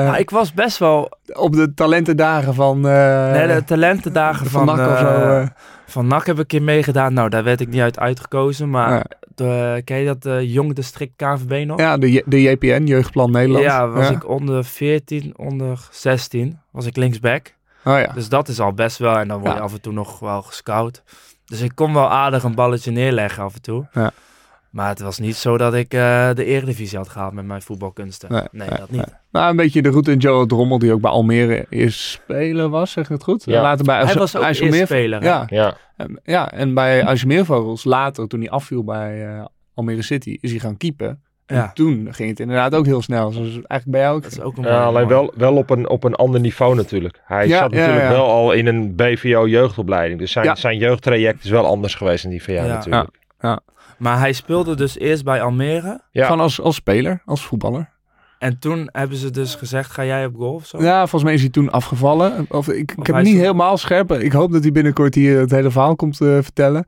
eh, 0.00 0.06
Nou, 0.06 0.16
ik 0.18 0.30
was 0.30 0.52
best 0.54 0.78
wel... 0.78 1.10
op 1.32 1.52
de 1.52 1.74
talentendagen 1.74 2.54
van... 2.54 2.88
eh 2.88 3.30
nee, 3.32 3.46
de 3.46 3.64
talentendagen 3.64 4.46
van 4.46 4.66
van, 4.66 4.76
NAC 4.76 4.90
of 4.90 4.98
zo, 4.98 5.04
eh, 5.06 5.40
eh. 5.40 5.48
van 5.86 6.06
NAC 6.06 6.26
heb 6.26 6.34
ik 6.34 6.40
een 6.40 6.46
keer 6.46 6.62
meegedaan. 6.62 7.12
Nou, 7.14 7.28
daar 7.28 7.44
werd 7.44 7.60
ik 7.60 7.68
niet 7.68 7.80
uit 7.80 7.98
uitgekozen. 7.98 8.70
Maar 8.70 8.92
Ja. 8.92 9.04
de, 9.34 9.82
ken 9.84 9.96
je 9.98 10.06
dat 10.06 10.26
eh, 10.26 10.52
jong 10.52 10.74
district 10.74 11.12
KNVB 11.16 11.66
nog? 11.66 11.78
Ja, 11.78 11.96
de, 11.98 12.22
de 12.26 12.42
JPN, 12.42 12.82
Jeugdplan 12.84 13.30
Nederland. 13.30 13.64
Ja, 13.64 13.88
was 13.88 14.10
ik 14.10 14.28
onder 14.28 14.64
14, 14.64 15.32
onder 15.36 15.88
16. 15.90 16.58
Was 16.70 16.86
ik 16.86 16.96
linksback. 16.96 17.54
Oh 17.84 17.98
ja. 17.98 18.12
Dus 18.14 18.28
dat 18.28 18.48
is 18.48 18.60
al 18.60 18.72
best 18.72 18.98
wel. 18.98 19.18
En 19.18 19.28
dan 19.28 19.40
word 19.40 19.52
je 19.54 19.60
af 19.60 19.72
en 19.72 19.80
toe 19.80 19.92
nog 19.92 20.18
wel 20.18 20.42
gescout. 20.42 21.02
Dus 21.44 21.60
ik 21.60 21.72
kon 21.74 21.94
wel 21.94 22.10
aardig 22.10 22.42
een 22.42 22.54
balletje 22.54 22.90
neerleggen 22.90 23.42
af 23.42 23.54
en 23.54 23.62
toe. 23.62 23.86
Ja. 23.92 24.10
Maar 24.72 24.88
het 24.88 25.00
was 25.00 25.18
niet 25.18 25.36
zo 25.36 25.56
dat 25.56 25.74
ik 25.74 25.94
eh, 25.94 26.30
de 26.34 26.44
Eredivisie 26.44 26.98
had 26.98 27.08
gehaald 27.08 27.32
met 27.32 27.44
mijn 27.46 27.62
voetbalkunsten. 27.62 28.32
Nee, 28.32 28.42
Nee, 28.52 28.68
nee, 28.68 28.78
dat 28.78 28.90
niet. 28.90 29.14
Nou, 29.32 29.50
een 29.50 29.56
beetje 29.56 29.82
de 29.82 29.88
route 29.88 30.10
in 30.12 30.18
Joe 30.18 30.46
Drommel, 30.46 30.78
die 30.78 30.92
ook 30.92 31.00
bij 31.00 31.10
Almere 31.10 31.66
eerst 31.70 32.00
speler 32.00 32.68
was, 32.68 32.90
zeg 32.92 33.04
ik 33.04 33.10
het 33.10 33.22
goed? 33.22 33.44
Ja. 33.44 33.62
Later 33.62 33.84
bij 33.84 33.94
Hij 33.96 34.04
was 34.04 34.14
ook 34.14 34.20
eerst 34.22 34.34
IJsselmeer- 34.60 34.86
speler. 34.86 35.22
Ja, 35.22 35.44
Ja, 35.48 35.74
en- 35.96 36.20
ja, 36.24 36.52
en 36.52 36.74
bij 36.74 37.00
IJsselmeervogels 37.02 37.84
later, 37.84 38.28
toen 38.28 38.40
hij 38.40 38.50
afviel 38.50 38.84
bij 38.84 39.26
eh, 39.28 39.44
Almere 39.74 40.02
City, 40.02 40.38
is 40.40 40.50
hij 40.50 40.60
gaan 40.60 40.76
keepen. 40.76 41.22
En 41.46 41.56
Ja. 41.56 41.70
toen 41.74 42.08
ging 42.10 42.28
het 42.28 42.40
inderdaad 42.40 42.74
ook 42.74 42.86
heel 42.86 43.02
snel, 43.02 43.30
zoals 43.32 43.46
het 43.54 43.66
eigenlijk 43.66 43.90
bij 43.90 44.00
jou 44.00 44.16
ook. 44.16 44.22
Dat 44.22 44.32
is 44.32 44.40
ook 44.40 44.56
een 44.56 44.62
Ja, 44.64 44.84
alleen 44.84 45.08
wel, 45.08 45.32
wel 45.36 45.56
op, 45.56 45.70
een, 45.70 45.88
op 45.88 46.04
een 46.04 46.14
ander 46.14 46.40
niveau 46.40 46.74
natuurlijk. 46.74 47.20
Hij 47.24 47.48
Ja, 47.48 47.58
zat 47.58 47.70
ja, 47.72 47.76
natuurlijk 47.78 48.04
ja. 48.04 48.10
wel 48.10 48.26
al 48.30 48.52
in 48.52 48.66
een 48.66 48.94
BVO 48.94 49.46
jeugdopleiding. 49.48 50.18
Dus 50.18 50.32
zijn, 50.32 50.44
Ja. 50.44 50.54
zijn 50.54 50.78
jeugdtraject 50.78 51.44
is 51.44 51.50
wel 51.50 51.66
anders 51.66 51.94
geweest 51.94 52.22
dan 52.22 52.30
die 52.30 52.42
van 52.42 52.54
jou 52.54 52.66
Ja. 52.66 53.60
Maar 54.02 54.18
hij 54.18 54.32
speelde 54.32 54.74
dus 54.74 54.98
eerst 54.98 55.24
bij 55.24 55.42
Almere. 55.42 56.00
Ja. 56.10 56.26
Van 56.26 56.40
als, 56.40 56.60
als 56.60 56.74
speler, 56.74 57.22
als 57.24 57.44
voetballer. 57.44 57.90
En 58.38 58.58
toen 58.58 58.88
hebben 58.92 59.16
ze 59.16 59.30
dus 59.30 59.54
gezegd, 59.54 59.90
ga 59.90 60.04
jij 60.04 60.26
op 60.26 60.34
golf 60.36 60.56
of 60.62 60.66
zo? 60.66 60.82
Ja, 60.82 60.98
volgens 60.98 61.22
mij 61.22 61.34
is 61.34 61.40
hij 61.40 61.50
toen 61.50 61.70
afgevallen. 61.70 62.46
Of, 62.48 62.68
ik, 62.68 62.94
heb 63.02 63.22
niet 63.22 63.36
helemaal 63.36 63.76
scherp. 63.76 64.12
Ik 64.12 64.32
hoop 64.32 64.52
dat 64.52 64.62
hij 64.62 64.72
binnenkort 64.72 65.14
hier 65.14 65.38
het 65.38 65.50
hele 65.50 65.70
verhaal 65.70 65.96
komt 65.96 66.20
eh, 66.20 66.28
vertellen. 66.40 66.86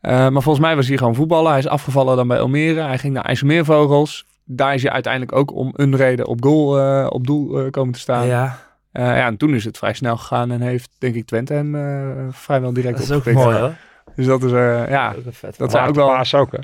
Eh, 0.00 0.12
maar 0.12 0.42
volgens 0.42 0.64
mij 0.64 0.76
was 0.76 0.88
hij 0.88 0.96
gewoon 0.96 1.14
voetballen. 1.14 1.50
Hij 1.50 1.58
is 1.58 1.68
afgevallen 1.68 2.16
dan 2.16 2.28
bij 2.28 2.40
Almere. 2.40 2.80
Hij 2.80 2.98
ging 2.98 3.14
naar 3.14 3.24
IJsselmeervogels. 3.24 4.26
Daar 4.44 4.74
is 4.74 4.82
hij 4.82 4.92
uiteindelijk 4.92 5.32
ook 5.32 5.54
om 5.54 5.70
een 5.72 5.96
reden 5.96 6.26
op, 6.26 6.42
goal, 6.42 6.78
eh, 6.78 7.06
op 7.08 7.26
doel 7.26 7.58
eh, 7.58 7.70
komen 7.70 7.92
te 7.92 8.00
staan. 8.00 8.26
Ja. 8.26 8.58
Ja, 8.92 9.16
ja, 9.16 9.26
en 9.26 9.36
toen 9.36 9.54
is 9.54 9.64
het 9.64 9.78
vrij 9.78 9.94
snel 9.94 10.16
gegaan 10.16 10.50
en 10.50 10.60
heeft, 10.60 10.90
denk 10.98 11.14
ik, 11.14 11.26
Twente 11.26 11.52
hem 11.52 11.74
eh, 11.74 12.26
vrijwel 12.30 12.72
direct 12.72 12.96
dat 12.96 13.04
is 13.04 13.10
ook 13.10 13.16
opgepikt. 13.16 13.44
mooi 13.44 13.58
hoor. 13.58 13.74
Dus 14.16 14.26
dat 14.26 14.42
is, 14.42 14.52
eh, 14.52 14.88
ja, 14.88 15.14
Ook 15.18 15.24
een 15.26 15.32
vet 15.32 15.58
dat 15.58 15.70
zijn 15.70 15.88
ook 15.88 15.94
wel... 15.94 16.06
Paas 16.08 16.34
ook, 16.34 16.52
hè? 16.52 16.58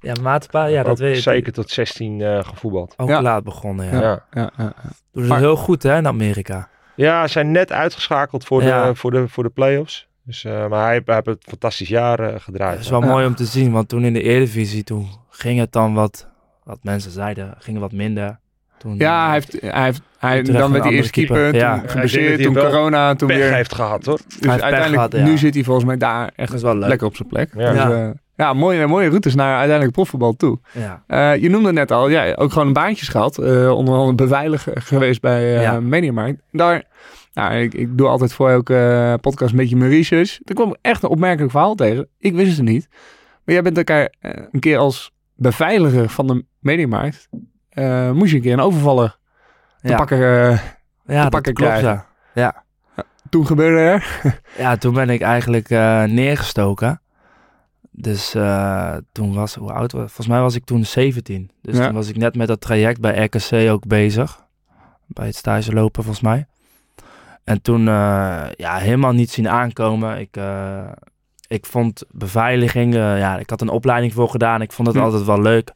Ja, 0.00 0.14
Maatpa, 0.22 0.64
ja, 0.64 0.82
dat 0.82 0.92
Ook 0.92 0.98
weet 0.98 1.16
ik. 1.16 1.22
Zeker 1.22 1.52
tot 1.52 1.70
16 1.70 2.20
eh, 2.20 2.38
gevoetbald. 2.44 2.94
Ook 2.96 3.08
Ja. 3.08 3.22
laat 3.22 3.44
begonnen, 3.44 3.86
ja. 3.86 4.00
Ja. 4.00 4.00
Ja, 4.10 4.22
ja, 4.30 4.50
ja. 4.56 4.72
Doen 5.12 5.22
ze 5.22 5.28
Maar- 5.28 5.38
heel 5.38 5.56
goed 5.56 5.82
hè, 5.82 5.96
in 5.96 6.06
Amerika. 6.06 6.68
Ja, 6.96 7.26
ze 7.26 7.32
zijn 7.32 7.50
net 7.50 7.72
uitgeschakeld 7.72 8.44
voor, 8.44 8.62
Ja. 8.62 8.86
de, 8.86 8.94
voor, 8.94 9.10
de, 9.10 9.28
voor 9.28 9.42
de 9.42 9.50
play-offs. 9.50 10.06
Dus, 10.24 10.44
eh, 10.44 10.52
maar 10.66 10.84
hij, 10.86 11.02
hij 11.04 11.14
heeft 11.14 11.26
een 11.26 11.36
fantastisch 11.40 11.88
jaar 11.88 12.20
eh, 12.20 12.40
gedraaid. 12.40 12.72
Dat 12.74 12.84
is 12.84 12.90
wel 12.90 13.00
Ja. 13.02 13.06
mooi 13.06 13.26
om 13.26 13.34
te 13.34 13.44
zien, 13.44 13.72
want 13.72 13.88
toen 13.88 14.04
in 14.04 14.12
de 14.12 14.22
Eredivisie, 14.22 14.84
toen 14.84 15.08
ging 15.30 15.58
het 15.58 15.72
dan 15.72 15.94
wat, 15.94 16.28
wat 16.64 16.78
mensen 16.82 17.10
zeiden, 17.10 17.54
ging 17.58 17.78
wat 17.78 17.92
minder. 17.92 18.38
Toen, 18.78 18.96
Ja, 18.96 19.24
hij 19.24 19.32
heeft, 19.32 19.60
hij 19.60 19.84
heeft 19.84 20.02
hij, 20.28 20.42
dan 20.42 20.54
een 20.54 20.60
werd 20.60 20.68
hij 20.70 20.72
andere 20.80 20.94
eerst 20.94 21.10
keeper, 21.10 21.34
keeper. 21.36 21.50
toen 21.52 21.60
Ja. 21.60 21.76
Denk 21.76 21.90
geblesseerd, 21.90 22.42
toen 22.42 22.54
corona, 22.54 23.14
toen 23.14 23.28
Pech 23.28 23.36
weer... 23.36 23.54
heeft 23.54 23.74
gehad, 23.74 24.06
hoor. 24.06 24.16
Dus 24.16 24.24
Hij 24.28 24.50
heeft 24.50 24.54
pech 24.54 24.62
uiteindelijk, 24.62 24.94
gehad, 25.10 25.12
ja. 25.26 25.32
nu 25.32 25.38
zit 25.38 25.54
hij 25.54 25.64
volgens 25.64 25.86
mij 25.86 25.96
daar 25.96 26.30
echt 26.36 26.48
Dat 26.48 26.56
is 26.56 26.62
wel 26.62 26.76
leuk. 26.76 26.88
lekker 26.88 27.06
op 27.06 27.16
zijn 27.16 27.28
plek. 27.28 27.50
Ja. 27.56 27.70
Dus, 27.72 27.78
Ja. 27.82 27.90
eh, 28.04 28.10
ja 28.36 28.52
mooie, 28.52 28.86
mooie 28.86 29.08
routes 29.08 29.34
naar 29.34 29.54
uiteindelijk 29.56 29.92
profvoetbal 29.92 30.32
toe. 30.32 30.58
Ja. 30.72 31.02
Eh, 31.06 31.42
je 31.42 31.50
noemde 31.50 31.72
net 31.72 31.90
al, 31.90 32.08
ja, 32.08 32.32
ook 32.34 32.52
gewoon 32.52 32.66
een 32.66 32.72
baantjes 32.72 33.08
gehad. 33.08 33.38
eh 33.38 33.70
onder 33.76 33.94
andere 33.94 34.14
beveiliger 34.14 34.82
geweest 34.82 35.20
bij 35.20 35.56
eh 35.56 35.62
Ja. 35.62 35.80
Mediamarkt. 35.80 36.42
Daar, 36.52 36.82
nou, 37.32 37.54
ik, 37.54 37.74
ik 37.74 37.98
doe 37.98 38.08
altijd 38.08 38.32
voor 38.32 38.50
elke 38.50 38.74
eh, 38.76 39.14
podcast 39.20 39.50
een 39.50 39.56
beetje 39.58 39.76
mijn 39.76 39.90
research. 39.90 40.38
Er 40.44 40.54
kwam 40.54 40.76
echt 40.80 41.02
een 41.02 41.08
opmerkelijk 41.08 41.50
verhaal 41.50 41.74
tegen. 41.74 42.08
Ik 42.18 42.34
wist 42.34 42.56
het 42.56 42.66
niet. 42.66 42.88
Maar 43.44 43.54
jij 43.54 43.62
bent 43.62 43.76
elkaar 43.76 44.14
een 44.50 44.60
keer 44.60 44.78
als 44.78 45.10
beveiliger 45.36 46.08
van 46.08 46.26
de 46.26 46.44
Mediamarkt. 46.60 47.28
eh 47.68 48.10
moest 48.10 48.30
je 48.30 48.36
een 48.36 48.42
keer 48.42 48.52
een 48.52 48.60
overvaller 48.60 49.16
te 49.82 49.88
Ja. 49.88 49.96
pakken. 49.96 50.18
eh, 50.50 50.58
Ja, 51.16 51.28
pakken 51.28 51.54
klopt, 51.54 51.80
ja. 51.80 52.06
Ja. 52.34 52.64
toen 53.30 53.46
gebeurde 53.46 53.78
er. 53.78 54.20
ja, 54.58 54.76
toen 54.76 54.94
ben 54.94 55.10
ik 55.10 55.20
eigenlijk 55.20 55.70
eh, 55.70 56.02
neergestoken. 56.02 57.00
Dus 57.90 58.34
eh, 58.34 58.96
toen 59.12 59.34
was, 59.34 59.54
hoe 59.54 59.72
oud 59.72 59.92
was 59.92 60.00
Volgens 60.00 60.26
mij 60.26 60.40
was 60.40 60.54
ik 60.54 60.64
toen 60.64 60.84
17. 60.84 61.50
Dus 61.62 61.76
toen 61.76 61.92
was 61.92 62.08
ik 62.08 62.16
net 62.16 62.36
met 62.36 62.48
dat 62.48 62.60
traject 62.60 63.00
bij 63.00 63.24
RKC 63.24 63.70
ook 63.70 63.86
bezig. 63.86 64.40
Bij 65.06 65.26
het 65.26 65.36
stage 65.36 65.72
lopen, 65.72 66.02
volgens 66.04 66.24
mij. 66.24 66.46
En 67.44 67.62
toen, 67.62 67.84
ja, 68.56 68.76
helemaal 68.76 69.12
niet 69.12 69.30
zien 69.30 69.48
aankomen. 69.48 70.18
Ik, 70.20 70.36
ik 71.46 71.66
vond 71.66 72.04
beveiliging, 72.10 72.94
ja, 72.94 73.38
ik 73.38 73.50
had 73.50 73.60
een 73.60 73.68
opleiding 73.68 74.12
voor 74.12 74.28
gedaan. 74.28 74.62
Ik 74.62 74.72
vond 74.72 74.88
het 74.88 74.96
Hm. 74.96 75.02
altijd 75.02 75.24
wel 75.24 75.40
leuk. 75.40 75.72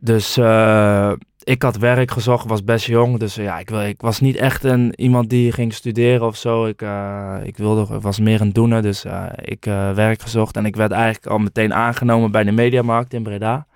Dus 0.00 0.36
eh, 0.36 1.12
ik 1.44 1.62
had 1.62 1.76
werk 1.76 2.10
gezocht, 2.10 2.46
was 2.48 2.64
best 2.64 2.86
jong. 2.86 3.18
Dus 3.18 3.36
eh, 3.36 3.44
ja, 3.44 3.58
ik, 3.58 3.68
wil- 3.68 3.80
ik 3.82 4.00
was 4.00 4.20
niet 4.20 4.36
echt 4.36 4.64
een, 4.64 4.92
iemand 5.00 5.30
die 5.30 5.52
ging 5.52 5.74
studeren 5.74 6.26
of 6.26 6.36
zo. 6.36 6.66
Ik, 6.66 6.82
eh, 6.82 7.36
ik, 7.42 7.56
wilde, 7.56 8.00
was 8.00 8.18
meer 8.18 8.40
een 8.40 8.52
doener, 8.52 8.82
dus 8.82 9.04
ik 9.36 9.64
werk 9.94 10.22
gezocht. 10.22 10.56
En 10.56 10.66
ik 10.66 10.76
werd 10.76 10.92
eigenlijk 10.92 11.26
al 11.26 11.38
meteen 11.38 11.74
aangenomen 11.74 12.30
bij 12.30 12.44
de 12.44 12.52
Mediamarkt 12.52 13.12
in 13.14 13.22
Breda. 13.22 13.66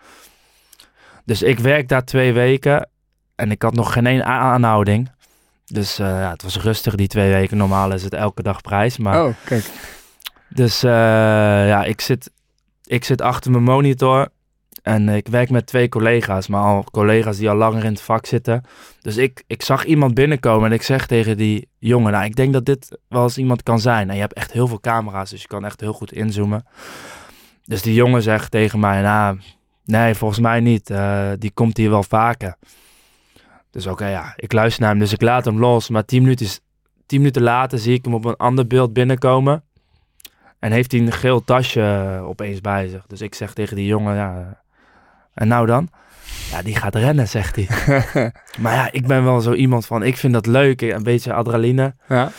Dus 1.25 1.43
ik 1.43 1.59
werk 1.59 1.89
daar 1.89 2.05
twee 2.05 2.33
weken 2.33 2.89
en 3.35 3.51
ik 3.51 3.63
had 3.63 3.75
nog 3.75 3.93
geen 3.93 4.07
één 4.07 4.25
aanhouding. 4.25 5.11
Dus 5.65 5.97
ja, 5.97 6.31
het 6.31 6.43
was 6.43 6.59
rustig 6.61 6.95
die 6.95 7.07
twee 7.09 7.33
weken. 7.33 7.57
Normaal 7.57 7.93
is 7.93 8.03
het 8.03 8.15
elke 8.15 8.43
dag 8.43 8.61
prijs. 8.61 8.99
Maar 8.99 9.25
Oh, 9.25 9.35
kijk. 9.45 9.65
dus 10.49 10.81
ja, 10.81 11.85
ik 11.85 12.01
zit, 12.01 12.31
ik 12.85 13.05
zit 13.05 13.21
achter 13.21 13.51
mijn 13.51 13.63
monitor 13.63 14.29
en 14.85 15.09
ik 15.09 15.29
werk 15.29 15.51
met 15.51 15.67
twee 15.67 15.89
collega's, 15.89 16.47
maar 16.47 16.63
al 16.63 16.85
collega's 16.85 17.37
die 17.37 17.51
al 17.51 17.57
langer 17.57 17.85
in 17.85 17.93
het 17.93 18.01
vak 18.01 18.27
zitten. 18.27 18.65
Dus 19.01 19.17
ik, 19.17 19.45
ik 19.47 19.63
zag 19.63 19.85
iemand 19.85 20.15
binnenkomen 20.15 20.67
en 20.67 20.73
ik 20.73 20.83
zeg 20.83 21.07
tegen 21.07 21.37
die 21.37 21.69
jongen, 21.79 22.13
nou, 22.13 22.25
ik 22.25 22.37
denk 22.37 22.53
dat 22.53 22.65
dit 22.65 22.99
wel 23.09 23.23
eens 23.23 23.39
iemand 23.39 23.63
kan 23.63 23.81
zijn. 23.81 24.09
En 24.09 24.15
je 24.15 24.21
hebt 24.21 24.33
echt 24.33 24.53
heel 24.53 24.67
veel 24.67 24.81
camera's, 24.81 25.31
dus 25.31 25.43
je 25.43 25.49
kan 25.49 25.65
echt 25.65 25.81
heel 25.81 25.93
goed 25.93 26.13
inzoomen. 26.13 26.67
Dus 27.63 27.83
die 27.83 27.95
jongen 27.95 28.23
zegt 28.23 28.51
tegen 28.51 28.81
mij, 28.81 29.03
nou, 29.03 29.39
nee, 29.85 30.15
volgens 30.15 30.41
mij 30.41 30.61
niet. 30.61 30.91
Eh, 30.91 31.31
die 31.39 31.51
komt 31.51 31.77
hier 31.77 31.91
wel 31.91 32.03
vaker. 32.03 32.57
Dus 33.71 33.87
oké, 33.87 34.07
ja, 34.07 34.33
ik 34.37 34.53
luister 34.53 34.81
naar 34.81 34.91
hem, 34.91 34.99
dus 34.99 35.13
ik 35.13 35.23
laat 35.23 35.45
hem 35.45 35.59
los. 35.59 35.89
Maar 35.89 36.05
tien 36.05 36.23
minuten, 36.23 36.47
tien 37.07 37.19
minuten 37.19 37.43
later 37.43 37.79
zie 37.79 37.95
ik 37.95 38.05
hem 38.05 38.15
op 38.15 38.25
een 38.25 38.37
ander 38.37 38.67
beeld 38.67 38.93
binnenkomen. 38.93 39.63
En 40.59 40.73
heeft 40.73 40.93
hij 40.93 41.01
een 41.01 41.13
geel 41.13 41.45
tasje 41.45 42.21
opeens 42.25 42.61
bij 42.61 42.89
zich. 42.89 43.07
Dus 43.07 43.21
ik 43.21 43.35
zeg 43.35 43.53
tegen 43.53 43.77
die 43.77 43.87
jongen, 43.87 44.15
ja, 44.15 44.63
en 45.35 45.49
nou 45.49 45.67
dan? 45.67 45.89
Ja, 46.51 46.63
die 46.63 46.77
gaat 46.77 46.95
rennen, 46.95 47.29
zegt 47.29 47.57
hij. 47.57 47.69
maar 48.63 48.75
ja, 48.75 48.89
ik 48.93 49.07
ben 49.07 49.25
wel 49.25 49.41
zo 49.41 49.53
iemand 49.53 49.87
van, 49.87 50.03
ik 50.03 50.17
vind 50.17 50.33
dat 50.33 50.47
leuk, 50.47 50.81
een 50.81 51.03
beetje 51.03 51.33
adrenaline. 51.33 51.95
Ja. 52.09 52.31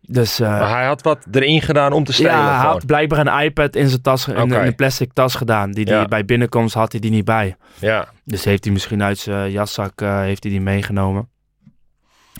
Dus 0.00 0.40
eh, 0.40 0.48
Maar 0.48 0.70
hij 0.70 0.86
had 0.86 1.02
wat 1.02 1.26
erin 1.30 1.62
gedaan 1.62 1.92
om 1.92 2.04
te 2.04 2.12
stelen. 2.12 2.32
ja, 2.32 2.48
hij 2.48 2.58
gewoon. 2.58 2.72
had 2.72 2.86
blijkbaar 2.86 3.26
een 3.26 3.44
iPad 3.44 3.76
in 3.76 3.88
zijn 3.88 4.02
tas, 4.02 4.28
in, 4.28 4.50
een 4.52 4.74
plastic 4.74 5.12
tas 5.12 5.34
gedaan. 5.34 5.70
Die, 5.70 5.84
die 5.84 5.94
Ja. 5.94 6.04
bij 6.04 6.24
binnenkomst 6.24 6.74
had 6.74 6.92
hij 6.92 7.00
die 7.00 7.10
niet 7.10 7.24
bij. 7.24 7.56
Ja. 7.78 8.08
Dus 8.24 8.44
heeft 8.44 8.64
hij 8.64 8.72
misschien 8.72 9.02
uit 9.02 9.18
zijn 9.18 9.50
jaszak 9.50 10.00
eh, 10.00 10.20
heeft 10.20 10.42
hij 10.42 10.52
die 10.52 10.60
meegenomen. 10.60 11.28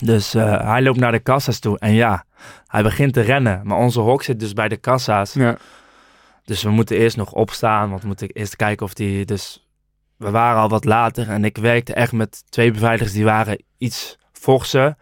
Dus 0.03 0.33
eh, 0.33 0.61
hij 0.71 0.81
loopt 0.81 0.99
naar 0.99 1.11
de 1.11 1.19
kassa's 1.19 1.59
toe. 1.59 1.79
En 1.79 1.93
ja, 1.93 2.23
hij 2.67 2.83
begint 2.83 3.13
te 3.13 3.21
rennen. 3.21 3.61
Maar 3.63 3.77
onze 3.77 3.99
hok 3.99 4.23
zit 4.23 4.39
dus 4.39 4.53
bij 4.53 4.67
de 4.67 4.77
kassa's. 4.77 5.33
Ja. 5.33 5.57
Dus 6.43 6.63
we 6.63 6.69
moeten 6.69 6.97
eerst 6.97 7.17
nog 7.17 7.31
opstaan, 7.31 7.89
want 7.89 8.01
we 8.01 8.07
moeten 8.07 8.27
eerst 8.29 8.55
kijken 8.55 8.85
of 8.85 8.93
die... 8.93 9.25
Dus 9.25 9.68
we 10.19 10.29
waren 10.29 10.61
al 10.61 10.69
wat 10.69 10.85
later 10.85 11.29
en 11.29 11.45
ik 11.45 11.57
werkte 11.57 11.93
echt 11.93 12.11
met 12.11 12.43
twee 12.49 12.71
beveiligers 12.71 13.11
die 13.11 13.23
waren 13.23 13.63
iets 13.77 14.17
forser. 14.31 14.95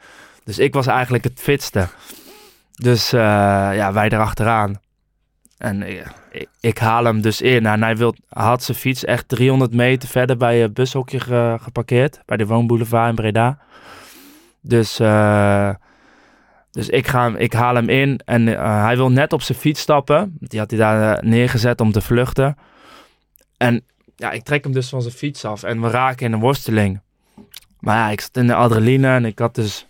Dus 0.43 0.59
ik 0.59 0.73
was 0.73 0.87
eigenlijk 0.87 1.23
het 1.23 1.39
fitste. 1.39 1.87
Dus 2.71 3.13
uh, 3.13 3.19
ja, 3.73 3.93
wij 3.93 4.09
erachteraan. 4.09 4.79
En 5.57 5.83
ik, 5.83 6.05
ik, 6.31 6.49
ik, 6.59 6.77
haal 6.77 7.03
hem 7.03 7.21
dus 7.21 7.41
in. 7.41 7.65
En 7.65 7.83
hij, 7.83 7.97
wil, 7.97 8.15
had 8.29 8.63
zijn 8.63 8.77
fiets 8.77 9.05
echt 9.05 9.27
300 9.27 9.73
meter 9.73 10.09
verder 10.09 10.37
bij 10.37 10.59
het 10.59 10.73
bushokje 10.73 11.19
ge, 11.19 11.57
geparkeerd. 11.61 12.21
Bij 12.25 12.37
de 12.37 12.45
woonboulevard 12.45 13.09
in 13.09 13.15
Breda. 13.15 13.59
Dus, 14.61 14.99
uh, 14.99 15.69
dus 16.71 16.89
ik, 16.89 17.07
ga 17.07 17.35
ik 17.37 17.53
haal 17.53 17.75
hem 17.75 17.89
in. 17.89 18.19
En 18.25 18.47
hij 18.85 18.95
wil 18.95 19.11
net 19.11 19.33
op 19.33 19.41
zijn 19.41 19.57
fiets 19.57 19.81
stappen. 19.81 20.37
Die 20.39 20.59
had 20.59 20.69
hij 20.69 20.79
daar 20.79 21.25
neergezet 21.25 21.81
om 21.81 21.91
te 21.91 22.01
vluchten. 22.01 22.57
En 23.57 23.83
ja, 24.17 24.31
ik 24.31 24.43
trek 24.43 24.63
hem 24.63 24.73
dus 24.73 24.89
van 24.89 25.01
zijn 25.01 25.13
fiets 25.13 25.45
af. 25.45 25.63
En 25.63 25.81
we 25.81 25.89
raken 25.89 26.25
in 26.25 26.33
een 26.33 26.39
worsteling. 26.39 27.01
Maar 27.79 27.95
ja, 27.95 28.09
ik 28.09 28.21
zat 28.21 28.37
in 28.37 28.47
de 28.47 28.55
adrenaline. 28.55 29.07
En 29.07 29.25
ik 29.25 29.39
had 29.39 29.55
dus 29.55 29.87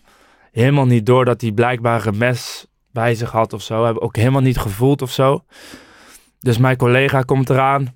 helemaal 0.52 0.86
niet 0.86 1.06
door 1.06 1.26
dat 1.26 1.42
hij 1.42 1.52
blijkbaar 1.52 2.06
een 2.06 2.18
mes 2.18 2.66
bij 2.92 3.16
zich 3.16 3.32
had 3.32 3.54
of 3.54 3.62
zo. 3.62 3.86
Heb 3.86 3.98
ook 3.98 4.16
helemaal 4.16 4.42
niet 4.42 4.58
gevoeld 4.58 5.02
of 5.02 5.12
zo. 5.12 5.44
Dus 6.40 6.58
mijn 6.58 6.78
collega 6.78 7.22
komt 7.22 7.50
eraan. 7.50 7.96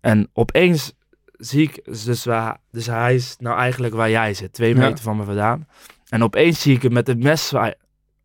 En 0.00 0.30
opeens 0.32 0.92
zie 1.24 1.62
ik, 1.62 1.84
dus, 1.84 2.22
dus 2.70 2.86
hij 2.86 3.14
is 3.14 3.36
nou 3.38 3.58
eigenlijk 3.58 3.94
waar 3.94 4.10
jij 4.10 4.34
zit, 4.34 4.52
twee 4.52 4.74
meter 4.74 4.88
ja. 4.88 5.02
van 5.02 5.16
me 5.16 5.24
vandaan. 5.24 5.66
En 6.08 6.22
opeens 6.22 6.60
zie 6.60 6.74
ik 6.74 6.82
hem 6.82 6.92
met 6.92 7.06
het 7.06 7.22
mes 7.22 7.48
zwaaien, 7.48 7.76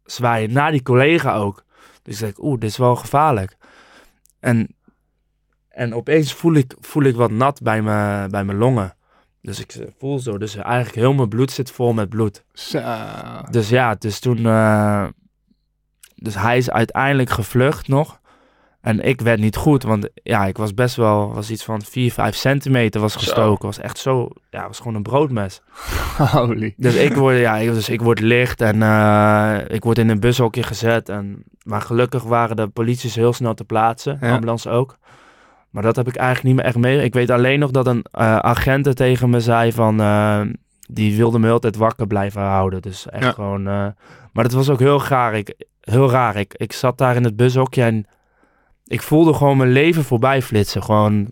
zwaaien 0.05 0.53
naar 0.53 0.71
die 0.71 0.83
collega 0.83 1.35
ook. 1.35 1.63
Dus 2.03 2.13
ik 2.13 2.19
denk, 2.19 2.43
oeh, 2.43 2.59
dit 2.59 2.69
is 2.69 2.77
wel 2.77 2.95
gevaarlijk. 2.95 3.57
En, 4.39 4.75
en 5.73 5.93
opeens 5.93 6.33
voel 6.33 6.53
ik, 6.53 6.75
voel 6.79 7.03
ik 7.03 7.15
wat 7.15 7.31
nat 7.31 7.61
bij, 7.61 7.81
me, 7.81 8.27
bij 8.29 8.43
mijn 8.43 8.57
longen. 8.57 8.95
Dus 9.41 9.59
ik 9.59 9.75
voel 9.97 10.19
zo, 10.19 10.37
dus 10.37 10.55
eigenlijk 10.55 10.95
heel 10.95 11.13
mijn 11.13 11.29
bloed 11.29 11.51
zit 11.51 11.71
vol 11.71 11.93
met 11.93 12.09
bloed. 12.09 12.43
Zo. 12.53 12.81
Dus 13.51 13.69
ja, 13.69 13.95
dus 13.95 14.19
toen, 14.19 14.37
uh, 14.37 15.07
dus 16.15 16.35
hij 16.35 16.57
is 16.57 16.69
uiteindelijk 16.69 17.29
gevlucht 17.29 17.87
nog. 17.87 18.21
En 18.81 18.99
ik 18.99 19.21
werd 19.21 19.39
niet 19.39 19.55
goed, 19.55 19.83
want 19.83 20.09
ja, 20.13 20.45
ik 20.45 20.57
was 20.57 20.73
best 20.73 20.95
wel, 20.95 21.33
was 21.33 21.49
iets 21.49 21.63
van 21.63 21.81
4, 21.81 22.11
5 22.11 22.35
centimeter 22.35 23.01
was 23.01 23.15
gestoken. 23.15 23.61
Zo. 23.61 23.67
Was 23.67 23.79
echt 23.79 23.97
zo, 23.97 24.29
ja, 24.49 24.67
was 24.67 24.77
gewoon 24.77 24.95
een 24.95 25.03
broodmes. 25.03 25.61
Holy. 26.17 26.73
Dus 26.77 26.95
ik 26.95 27.13
word, 27.15 27.37
ja, 27.37 27.59
dus 27.59 27.89
ik 27.89 28.01
word 28.01 28.19
licht 28.19 28.61
en 28.61 28.75
uh, 28.75 29.59
ik 29.67 29.83
word 29.83 29.97
in 29.97 30.09
een 30.09 30.19
bushokje 30.19 30.63
gezet. 30.63 31.09
En, 31.09 31.43
maar 31.63 31.81
gelukkig 31.81 32.23
waren 32.23 32.55
de 32.55 32.67
polities 32.67 33.15
heel 33.15 33.33
snel 33.33 33.53
te 33.53 33.63
plaatsen, 33.63 34.17
ja. 34.21 34.33
ambulance 34.33 34.69
ook. 34.69 34.97
Maar 35.73 35.83
dat 35.83 35.95
heb 35.95 36.07
ik 36.07 36.15
eigenlijk 36.15 36.47
niet 36.47 36.55
meer 36.55 36.65
echt 36.65 36.77
mee. 36.77 37.03
Ik 37.03 37.13
weet 37.13 37.29
alleen 37.29 37.59
nog 37.59 37.71
dat 37.71 37.87
een 37.87 38.05
uh, 38.19 38.37
agent 38.37 38.95
tegen 38.95 39.29
me 39.29 39.39
zei 39.39 39.71
van, 39.71 40.01
uh, 40.01 40.41
die 40.89 41.17
wilde 41.17 41.39
me 41.39 41.51
altijd 41.51 41.75
wakker 41.75 42.07
blijven 42.07 42.41
houden. 42.41 42.81
Dus 42.81 43.09
echt 43.09 43.23
ja. 43.23 43.31
gewoon, 43.31 43.63
maar 44.33 44.43
het 44.43 44.53
was 44.53 44.69
ook 44.69 44.79
heel 44.79 45.03
raar. 45.03 45.33
Ik, 45.33 45.53
heel 45.81 46.11
raar. 46.11 46.35
Ik, 46.35 46.53
ik 46.53 46.73
zat 46.73 46.97
daar 46.97 47.15
in 47.15 47.23
het 47.23 47.35
bushokje 47.35 47.83
en 47.83 48.07
ik 48.85 49.01
voelde 49.01 49.33
gewoon 49.33 49.57
mijn 49.57 49.71
leven 49.71 50.03
voorbij 50.03 50.41
flitsen. 50.41 50.83
Gewoon 50.83 51.31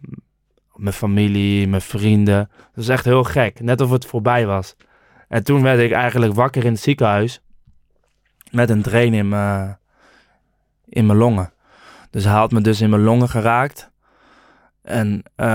mijn 0.76 0.96
familie, 0.96 1.68
mijn 1.68 1.82
vrienden. 1.82 2.50
Dat 2.56 2.70
was 2.74 2.88
echt 2.88 3.06
heel 3.06 3.24
gek. 3.24 3.60
Net 3.60 3.82
of 3.82 3.90
het 3.92 4.06
voorbij 4.06 4.46
was. 4.46 4.76
En 5.28 5.44
toen 5.44 5.62
werd 5.62 5.80
ik 5.80 5.92
eigenlijk 5.92 6.34
wakker 6.34 6.66
in 6.66 6.72
het 6.72 6.82
ziekenhuis. 6.82 7.42
Met 8.52 8.70
een 8.70 8.82
drain 8.82 9.14
in 9.14 9.30
mijn, 9.30 9.78
in 10.86 11.06
mijn 11.06 11.18
longen. 11.18 11.54
Dus 12.10 12.24
hij 12.24 12.34
had 12.34 12.52
me 12.52 12.62
dus 12.62 12.82
in 12.82 12.90
mijn 12.90 13.04
longen 13.04 13.30
geraakt. 13.30 13.91
En 14.82 15.08
uh, 15.14 15.46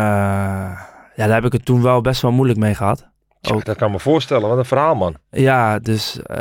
ja, 1.14 1.26
daar 1.26 1.34
heb 1.34 1.44
ik 1.44 1.52
het 1.52 1.64
toen 1.64 1.82
wel 1.82 2.00
best 2.00 2.22
wel 2.22 2.32
moeilijk 2.32 2.58
mee 2.58 2.74
gehad. 2.74 3.08
Dat 3.40 3.76
kan 3.76 3.90
me 3.90 3.98
voorstellen. 3.98 4.48
Wat 4.48 4.58
een 4.58 4.64
verhaal, 4.64 4.94
man. 4.94 5.14
Ja, 5.30 5.78
dus... 5.78 6.20
Uh, 6.26 6.36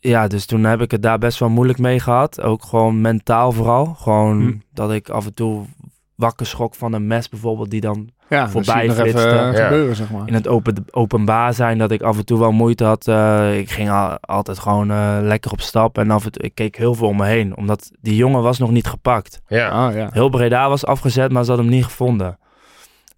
ja, 0.00 0.26
dus 0.26 0.46
toen 0.46 0.64
heb 0.64 0.80
ik 0.80 0.90
het 0.90 1.02
daar 1.02 1.18
best 1.18 1.38
wel 1.38 1.48
moeilijk 1.48 1.78
mee 1.78 2.00
gehad. 2.00 2.40
Ook 2.40 2.64
gewoon 2.64 3.00
mentaal 3.00 3.52
vooral. 3.52 3.86
Gewoon 3.86 4.40
hm. 4.40 4.58
dat 4.72 4.92
ik 4.92 5.08
af 5.08 5.26
en 5.26 5.34
toe 5.34 5.66
wakker 6.14 6.46
schrok 6.46 6.74
van 6.74 6.92
een 6.92 7.06
mes 7.06 7.28
bijvoorbeeld 7.28 7.70
die 7.70 7.80
dan 7.80 8.10
ja, 8.28 8.48
voorbij 8.48 8.90
flitste. 8.90 9.28
ja. 9.28 9.52
gebeuren, 9.52 9.96
zeg 9.96 10.10
maar. 10.10 10.26
In 10.26 10.34
het 10.34 10.48
open, 10.48 10.84
openbaar 10.90 11.54
zijn 11.54 11.78
dat 11.78 11.90
ik 11.90 12.02
af 12.02 12.18
en 12.18 12.24
toe 12.24 12.38
wel 12.38 12.52
moeite 12.52 12.84
had. 12.84 13.06
Uh, 13.06 13.58
ik 13.58 13.70
ging 13.70 13.90
al, 13.90 14.18
altijd 14.20 14.58
gewoon 14.58 14.90
uh, 14.90 15.18
lekker 15.20 15.50
op 15.50 15.60
stap 15.60 15.98
en 15.98 16.10
af 16.10 16.24
en 16.24 16.32
toe, 16.32 16.42
ik 16.42 16.54
keek 16.54 16.76
heel 16.76 16.94
veel 16.94 17.08
om 17.08 17.16
me 17.16 17.26
heen. 17.26 17.56
Omdat 17.56 17.90
die 18.00 18.16
jongen 18.16 18.42
was 18.42 18.58
nog 18.58 18.70
niet 18.70 18.86
gepakt. 18.86 19.40
Ja. 19.46 19.68
Ah, 19.68 19.94
ja. 19.94 20.08
Heel 20.12 20.28
Breda 20.28 20.68
was 20.68 20.86
afgezet, 20.86 21.32
maar 21.32 21.42
ze 21.42 21.48
hadden 21.48 21.66
hem 21.66 21.76
niet 21.76 21.84
gevonden. 21.84 22.38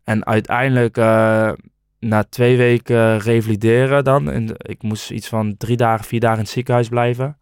En 0.04 0.26
uiteindelijk 0.26 0.98
uh, 0.98 1.50
na 1.98 2.24
twee 2.24 2.56
weken 2.56 3.18
revalideren 3.18 4.04
dan. 4.04 4.30
En 4.30 4.48
ik 4.56 4.82
moest 4.82 5.10
iets 5.10 5.28
van 5.28 5.56
drie 5.56 5.76
dagen, 5.76 6.04
vier 6.04 6.20
dagen 6.20 6.36
in 6.36 6.42
het 6.42 6.52
ziekenhuis 6.52 6.88
blijven. 6.88 7.36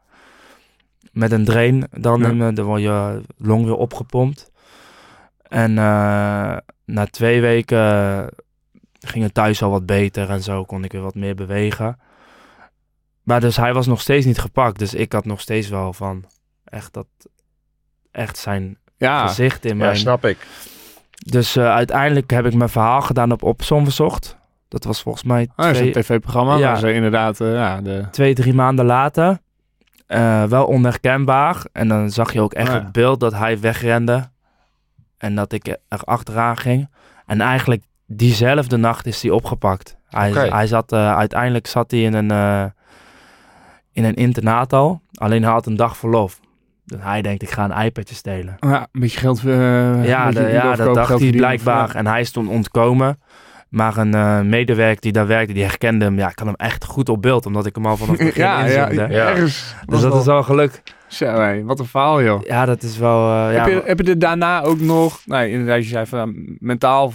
Met 1.12 1.32
een 1.32 1.44
drain 1.44 1.88
dan. 1.90 2.20
Ja. 2.20 2.26
En, 2.26 2.54
dan 2.54 2.64
word 2.64 2.82
je 2.82 3.20
long 3.38 3.64
weer 3.64 3.76
opgepompt. 3.76 4.50
En 5.48 5.70
uh, 5.70 6.56
na 6.84 7.06
twee 7.10 7.40
weken 7.40 8.28
ging 9.00 9.24
het 9.24 9.34
thuis 9.34 9.62
al 9.62 9.70
wat 9.70 9.86
beter 9.86 10.30
en 10.30 10.42
zo 10.42 10.64
kon 10.64 10.84
ik 10.84 10.92
weer 10.92 11.02
wat 11.02 11.14
meer 11.14 11.34
bewegen. 11.34 11.98
Maar 13.22 13.40
dus 13.40 13.56
hij 13.56 13.74
was 13.74 13.86
nog 13.86 14.00
steeds 14.00 14.26
niet 14.26 14.38
gepakt. 14.38 14.78
Dus 14.78 14.94
ik 14.94 15.12
had 15.12 15.24
nog 15.24 15.40
steeds 15.40 15.68
wel 15.68 15.92
van 15.92 16.24
echt 16.64 16.92
dat 16.92 17.06
echt 18.10 18.38
zijn 18.38 18.78
ja. 18.96 19.26
gezicht 19.26 19.64
in 19.64 19.76
mijn... 19.76 19.90
Ja, 19.90 19.96
snap 19.96 20.24
ik. 20.24 20.46
Dus 21.10 21.56
uh, 21.56 21.74
uiteindelijk 21.74 22.30
heb 22.30 22.46
ik 22.46 22.54
mijn 22.54 22.68
verhaal 22.68 23.00
gedaan 23.02 23.32
op 23.32 23.42
Opsom 23.42 23.84
verzocht. 23.84 24.36
Dat 24.68 24.84
was 24.84 25.02
volgens 25.02 25.24
mij 25.24 25.48
Oh, 25.56 25.70
twee, 25.70 25.86
een 25.86 26.02
tv-programma. 26.02 26.56
Ja. 26.56 26.74
Ze 26.74 26.92
inderdaad, 26.92 27.40
uh, 27.40 27.54
ja, 27.54 27.80
de... 27.80 28.04
twee, 28.10 28.34
drie 28.34 28.54
maanden 28.54 28.84
later. 28.84 29.38
Uh, 30.08 30.44
wel 30.44 30.66
onherkenbaar. 30.66 31.64
En 31.72 31.88
dan 31.88 32.10
zag 32.10 32.32
je 32.32 32.40
ook 32.40 32.54
echt 32.54 32.68
Oh, 32.68 32.74
ja. 32.74 32.80
het 32.80 32.92
beeld 32.92 33.20
dat 33.20 33.32
hij 33.32 33.60
wegrende. 33.60 34.28
En 35.18 35.34
dat 35.34 35.52
ik 35.52 35.66
er 35.88 36.00
achteraan 36.04 36.56
ging. 36.56 36.88
En 37.26 37.40
eigenlijk 37.40 37.82
diezelfde 38.06 38.76
nacht 38.76 39.06
is 39.06 39.22
hij 39.22 39.30
opgepakt. 39.30 39.96
Hij, 40.08 40.30
hij 40.30 40.66
zat, 40.66 40.92
uh, 40.92 41.16
uiteindelijk 41.16 41.66
zat 41.66 41.90
hij 41.90 42.00
in 42.00 42.14
een, 42.14 42.32
uh, 42.32 42.64
in 43.92 44.04
een 44.04 44.14
internaat 44.14 44.72
al. 44.72 45.00
Alleen 45.14 45.42
hij 45.42 45.52
had 45.52 45.66
een 45.66 45.76
dag 45.76 45.96
verlof. 45.96 46.40
Dus 46.84 46.98
hij 47.02 47.22
denkt, 47.22 47.42
ik 47.42 47.50
ga 47.50 47.64
een 47.64 47.84
iPadje 47.84 48.14
stelen. 48.14 48.56
Ja, 48.60 48.88
een 48.92 49.00
beetje 49.00 49.18
geld. 49.18 49.42
Uh, 49.44 50.06
ja, 50.06 50.30
de, 50.30 50.40
ja 50.40 50.74
dat 50.74 50.94
dacht 50.94 51.20
hij 51.20 51.30
blijkbaar. 51.30 51.94
En 51.94 52.06
hij 52.06 52.20
is 52.20 52.30
toen 52.30 52.48
ontkomen. 52.48 53.20
Maar 53.68 53.96
een 53.96 54.14
uh, 54.14 54.40
medewerker 54.40 55.00
die 55.00 55.12
daar 55.12 55.26
werkte, 55.26 55.52
die 55.52 55.64
herkende 55.64 56.04
hem. 56.04 56.18
Ja, 56.18 56.30
ik 56.30 56.38
had 56.38 56.46
hem 56.46 56.56
echt 56.56 56.84
goed 56.84 57.08
op 57.08 57.22
beeld, 57.22 57.46
omdat 57.46 57.66
ik 57.66 57.74
hem 57.74 57.86
al 57.86 57.96
vanaf 57.96 58.16
het 58.16 58.26
begin 58.26 58.42
ja, 58.44 58.64
ja, 58.64 58.90
ja, 58.90 59.08
ergens. 59.08 59.74
Dus 59.86 60.00
dat 60.00 60.14
is 60.14 60.24
wel 60.24 60.42
geluk. 60.42 60.82
Zo, 61.08 61.62
wat 61.64 61.78
een 61.80 61.86
verhaal, 61.86 62.22
joh. 62.22 62.42
Ja, 62.42 62.64
dat 62.64 62.82
is 62.82 62.98
wel... 62.98 63.28
Uh, 63.28 63.46
heb, 63.46 63.54
ja, 63.56 63.66
je, 63.66 63.82
heb 63.84 63.98
je 64.00 64.04
er 64.10 64.18
daarna 64.18 64.62
ook 64.62 64.80
nog... 64.80 65.20
Nee, 65.26 65.50
inderdaad, 65.50 65.82
je 65.82 65.88
zei 65.88 66.06
van 66.06 66.28
uh, 66.36 66.56
mentaal 66.58 67.12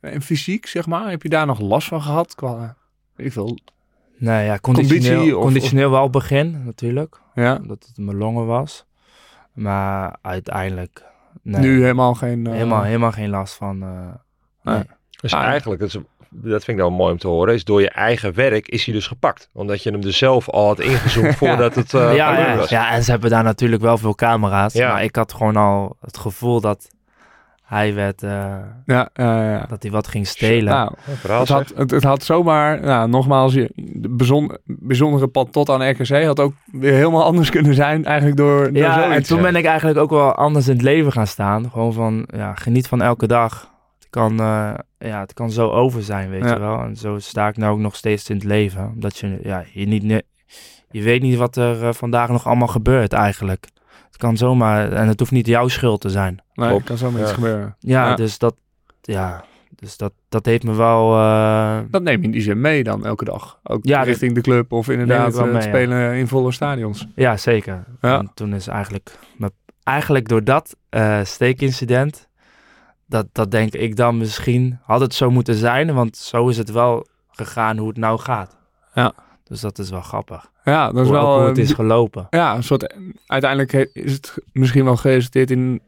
en 0.00 0.22
fysiek, 0.22 0.66
zeg 0.66 0.86
maar. 0.86 1.10
Heb 1.10 1.22
je 1.22 1.28
daar 1.28 1.46
nog 1.46 1.60
last 1.60 1.88
van 1.88 2.02
gehad? 2.02 2.34
Qua, 2.34 2.76
ik 3.16 3.32
veel... 3.32 3.58
Nee, 4.18 4.44
ja, 4.46 4.58
conditioneel, 4.58 5.10
Conditie 5.12 5.36
of- 5.36 5.42
conditioneel 5.44 5.90
wel 5.90 6.02
het 6.02 6.10
begin, 6.10 6.62
natuurlijk. 6.64 7.20
Ja, 7.34 7.54
Dat 7.58 7.84
het 7.88 7.96
mijn 8.04 8.16
longen 8.16 8.46
was. 8.46 8.86
Maar 9.52 10.16
uiteindelijk... 10.22 11.02
Nee, 11.42 11.60
nu 11.60 11.80
helemaal 11.82 12.14
geen... 12.14 12.46
eh, 12.46 12.52
helemaal, 12.52 12.82
helemaal 12.82 13.12
geen 13.12 13.30
last 13.30 13.54
van... 13.54 13.82
eh, 13.82 13.88
Nee. 14.62 14.74
nee. 14.74 14.84
Dus 15.20 15.34
Ah, 15.34 15.42
eigenlijk, 15.44 15.80
dat, 15.80 15.88
is, 15.88 15.98
dat 16.42 16.64
vind 16.64 16.78
ik 16.78 16.84
nou 16.84 16.96
mooi 16.96 17.12
om 17.12 17.18
te 17.18 17.28
horen, 17.28 17.54
is 17.54 17.64
door 17.64 17.80
je 17.80 17.90
eigen 17.90 18.34
werk 18.34 18.68
is 18.68 18.84
hij 18.84 18.94
dus 18.94 19.06
gepakt. 19.06 19.48
Omdat 19.52 19.82
je 19.82 19.90
hem 19.90 20.00
dus 20.00 20.18
zelf 20.18 20.48
al 20.50 20.66
had 20.66 20.80
ingezoomd 20.80 21.36
voordat 21.44 21.74
het 21.74 21.92
uh, 21.92 22.14
ja, 22.14 22.30
gebeurd 22.30 22.48
ja, 22.48 22.56
was. 22.56 22.68
ja, 22.68 22.90
en 22.92 23.02
ze 23.02 23.10
hebben 23.10 23.30
daar 23.30 23.44
natuurlijk 23.44 23.82
wel 23.82 23.98
veel 23.98 24.14
camera's. 24.14 24.72
Ja. 24.72 24.92
Maar 24.92 25.04
ik 25.04 25.16
had 25.16 25.32
gewoon 25.32 25.56
al 25.56 25.96
het 26.00 26.16
gevoel 26.18 26.60
dat 26.60 26.88
hij 27.64 27.94
werd... 27.94 28.22
eh, 28.22 28.54
Ja, 28.86 29.08
dat 29.68 29.82
hij 29.82 29.90
wat 29.90 30.06
ging 30.08 30.26
stelen. 30.26 30.72
Nou, 30.72 30.92
het, 31.28 31.48
had, 31.48 31.72
het, 31.76 31.90
het 31.90 32.02
had 32.02 32.22
zomaar, 32.24 32.80
nou, 32.80 33.08
nogmaals, 33.08 33.52
je, 33.54 33.70
de 33.74 34.08
bijzon, 34.08 34.56
bijzondere 34.64 35.26
pad 35.26 35.52
tot 35.52 35.70
aan 35.70 35.88
RKC 35.90 36.24
had 36.24 36.40
ook 36.40 36.52
weer 36.72 36.92
helemaal 36.92 37.24
anders 37.24 37.50
kunnen 37.50 37.74
zijn, 37.74 38.04
eigenlijk 38.04 38.36
door, 38.36 38.64
door 38.64 38.76
Ja, 38.82 38.94
zoiets. 38.94 39.14
en 39.16 39.22
toen 39.22 39.42
ben 39.42 39.56
ik 39.56 39.64
eigenlijk 39.64 39.98
ook 39.98 40.10
wel 40.10 40.34
anders 40.34 40.66
in 40.68 40.72
het 40.72 40.82
leven 40.82 41.12
gaan 41.12 41.26
staan. 41.26 41.70
Gewoon 41.70 41.92
van, 41.92 42.28
ja, 42.36 42.54
geniet 42.54 42.88
van 42.88 43.02
elke 43.02 43.26
dag. 43.26 43.72
Het 44.14 44.22
kan, 44.22 44.40
eh, 44.40 44.74
ja, 45.10 45.20
het 45.20 45.32
kan 45.32 45.50
zo 45.50 45.70
over 45.70 46.02
zijn, 46.02 46.30
weet 46.30 46.44
Ja. 46.44 46.52
je 46.52 46.58
wel. 46.58 46.80
En 46.82 46.96
zo 46.96 47.18
sta 47.18 47.48
ik 47.48 47.56
nou 47.56 47.72
ook 47.72 47.78
nog 47.78 47.96
steeds 47.96 48.28
in 48.30 48.36
het 48.36 48.44
leven. 48.44 48.90
Omdat 48.94 49.18
je, 49.18 49.38
ja, 49.42 49.64
je 49.72 49.86
niet, 49.86 50.22
je 50.90 51.02
weet 51.02 51.22
niet 51.22 51.36
wat 51.36 51.56
er 51.56 51.84
eh, 51.86 51.92
vandaag 51.92 52.28
nog 52.28 52.46
allemaal 52.46 52.68
gebeurt 52.68 53.12
eigenlijk. 53.12 53.66
Het 54.06 54.16
kan 54.16 54.36
zomaar, 54.36 54.92
en 54.92 55.08
het 55.08 55.18
hoeft 55.18 55.32
niet 55.32 55.46
jouw 55.46 55.68
schuld 55.68 56.00
te 56.00 56.08
zijn. 56.10 56.42
Nee, 56.54 56.68
Klopt. 56.68 56.84
kan 56.84 56.96
zomaar 56.96 57.18
Ja. 57.20 57.24
iets 57.24 57.34
gebeuren. 57.34 57.76
Ja, 57.78 58.08
Ja. 58.08 58.14
dus 58.14 58.38
dat, 58.38 58.54
ja, 59.00 59.44
dus 59.70 59.96
dat, 59.96 60.12
dat 60.28 60.46
heeft 60.46 60.64
me 60.64 60.74
wel, 60.74 61.14
eh, 61.18 61.78
Dat 61.90 62.02
neem 62.02 62.18
je 62.18 62.24
in 62.24 62.30
die 62.30 62.42
zin 62.42 62.60
mee 62.60 62.82
dan 62.84 63.06
elke 63.06 63.24
dag. 63.24 63.58
Ook 63.62 63.84
Ja, 63.84 64.02
richting 64.02 64.34
de 64.34 64.40
club 64.40 64.72
of 64.72 64.88
inderdaad 64.88 65.34
wel 65.36 65.46
mee, 65.46 65.62
spelen 65.62 66.14
in 66.14 66.28
volle 66.28 66.52
stadions. 66.52 67.06
ja, 67.14 67.36
zeker. 67.36 67.84
Ja. 68.00 68.18
En 68.18 68.30
toen 68.34 68.54
is 68.54 68.66
eigenlijk, 68.66 69.18
me- 69.36 69.50
eigenlijk 69.82 70.28
door 70.28 70.44
dat 70.44 70.76
eh, 70.88 71.20
steekincident 71.24 72.28
dat, 73.14 73.26
dat 73.32 73.50
denk 73.50 73.72
ik 73.74 73.96
dan 73.96 74.16
misschien. 74.18 74.78
Had 74.82 75.00
het 75.00 75.14
zo 75.14 75.30
moeten 75.30 75.54
zijn, 75.54 75.94
want 75.94 76.16
zo 76.16 76.48
is 76.48 76.56
het 76.56 76.70
wel 76.70 77.06
gegaan 77.30 77.76
hoe 77.78 77.88
het 77.88 77.96
nou 77.96 78.18
gaat. 78.18 78.56
Ja. 78.94 79.12
Dus 79.44 79.60
dat 79.60 79.78
is 79.78 79.90
wel 79.90 80.00
grappig. 80.00 80.50
Ja, 80.64 80.86
dat 80.86 80.96
is 80.96 81.02
hoe, 81.08 81.12
wel... 81.16 81.38
hoe 81.38 81.48
het 81.48 81.58
is 81.58 81.72
gelopen. 81.72 82.26
Ja, 82.30 82.54
een 82.54 82.62
soort, 82.62 82.94
uiteindelijk 83.26 83.72
is 83.92 84.12
het 84.12 84.34
misschien 84.52 84.84
wel 84.84 84.96
geresulteerd 84.96 85.50
in 85.50 85.80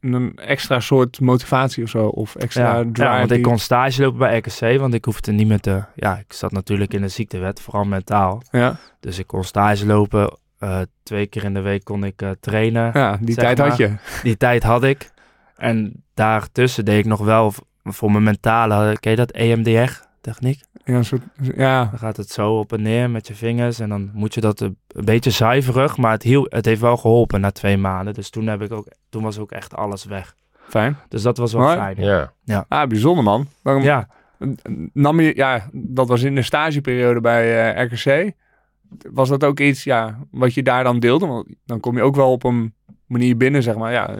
een 0.00 0.36
extra 0.36 0.80
soort 0.80 1.20
motivatie 1.20 1.82
of 1.84 1.90
zo. 1.90 2.06
Of 2.06 2.34
extra 2.36 2.76
Ja, 2.76 2.82
drive. 2.92 3.02
ja, 3.02 3.18
want 3.18 3.30
ik 3.30 3.42
kon 3.42 3.58
stage 3.58 4.02
lopen 4.02 4.18
bij 4.18 4.36
RKC, 4.38 4.78
want 4.80 4.94
ik 4.94 5.04
hoefde 5.04 5.32
niet 5.32 5.46
meer 5.46 5.60
te... 5.60 5.84
Ja, 5.94 6.18
ik 6.18 6.32
zat 6.32 6.52
natuurlijk 6.52 6.94
in 6.94 7.00
de 7.00 7.08
ziektewet, 7.08 7.60
vooral 7.60 7.84
mentaal. 7.84 8.42
ja, 8.50 8.76
Dus 9.00 9.18
ik 9.18 9.26
kon 9.26 9.44
stage 9.44 9.86
lopen. 9.86 10.38
eh, 10.58 10.80
twee 11.02 11.26
keer 11.26 11.44
in 11.44 11.54
de 11.54 11.60
week 11.60 11.84
kon 11.84 12.04
ik 12.04 12.22
eh, 12.22 12.30
trainen. 12.40 12.90
ja, 12.94 13.18
die 13.20 13.34
tijd 13.34 13.58
maar. 13.58 13.68
had 13.68 13.76
je. 13.76 13.94
Die 14.22 14.36
tijd 14.36 14.62
had 14.62 14.84
ik. 14.84 15.12
En 15.56 16.02
daartussen 16.14 16.84
deed 16.84 16.98
ik 16.98 17.04
nog 17.04 17.20
wel 17.20 17.52
voor 17.84 18.10
mijn 18.10 18.24
mentale... 18.24 18.96
Ken 19.00 19.10
je 19.10 19.16
dat? 19.16 19.30
EMDR-techniek? 19.30 20.60
Ja, 20.84 21.02
soort, 21.02 21.22
ja, 21.56 21.84
Dan 21.84 21.98
gaat 21.98 22.16
het 22.16 22.30
zo 22.30 22.58
op 22.58 22.72
en 22.72 22.82
neer 22.82 23.10
met 23.10 23.26
je 23.26 23.34
vingers. 23.34 23.80
En 23.80 23.88
dan 23.88 24.10
moet 24.14 24.34
je 24.34 24.40
dat 24.40 24.60
een, 24.60 24.76
beetje 24.88 25.30
zuiverig. 25.30 25.96
Maar 25.96 26.12
het, 26.12 26.22
hiel, 26.22 26.46
het 26.48 26.64
heeft 26.64 26.80
wel 26.80 26.96
geholpen 26.96 27.40
na 27.40 27.50
twee 27.50 27.76
maanden. 27.76 28.14
Dus 28.14 28.30
toen, 28.30 28.46
heb 28.46 28.62
ik 28.62 28.72
ook, 28.72 28.86
toen 29.08 29.22
was 29.22 29.38
ook 29.38 29.50
echt 29.50 29.74
alles 29.74 30.04
weg. 30.04 30.34
fijn. 30.68 30.96
Dus 31.08 31.22
dat 31.22 31.36
was 31.36 31.52
wel 31.52 31.68
fijn. 31.68 31.96
Ja. 32.44 32.64
Ah, 32.68 32.88
bijzonder 32.88 33.24
man. 33.24 33.46
Waarom 33.62 33.82
Ja, 33.82 34.08
nam 34.92 35.20
je, 35.20 35.36
ja, 35.36 35.68
dat 35.72 36.08
was 36.08 36.22
in 36.22 36.34
de 36.34 36.42
stageperiode 36.42 37.20
bij 37.20 37.74
eh, 37.74 37.84
RKC. 37.84 38.32
Was 39.12 39.28
dat 39.28 39.44
ook 39.44 39.60
iets, 39.60 39.84
ja, 39.84 40.18
wat 40.30 40.54
je 40.54 40.62
daar 40.62 40.84
dan 40.84 40.98
deelde? 40.98 41.26
Want 41.26 41.46
dan 41.64 41.80
kom 41.80 41.96
je 41.96 42.02
ook 42.02 42.16
wel 42.16 42.32
op 42.32 42.44
een 42.44 42.74
manier 43.06 43.36
binnen, 43.36 43.62
zeg 43.62 43.76
maar. 43.76 43.92
Ja, 43.92 44.16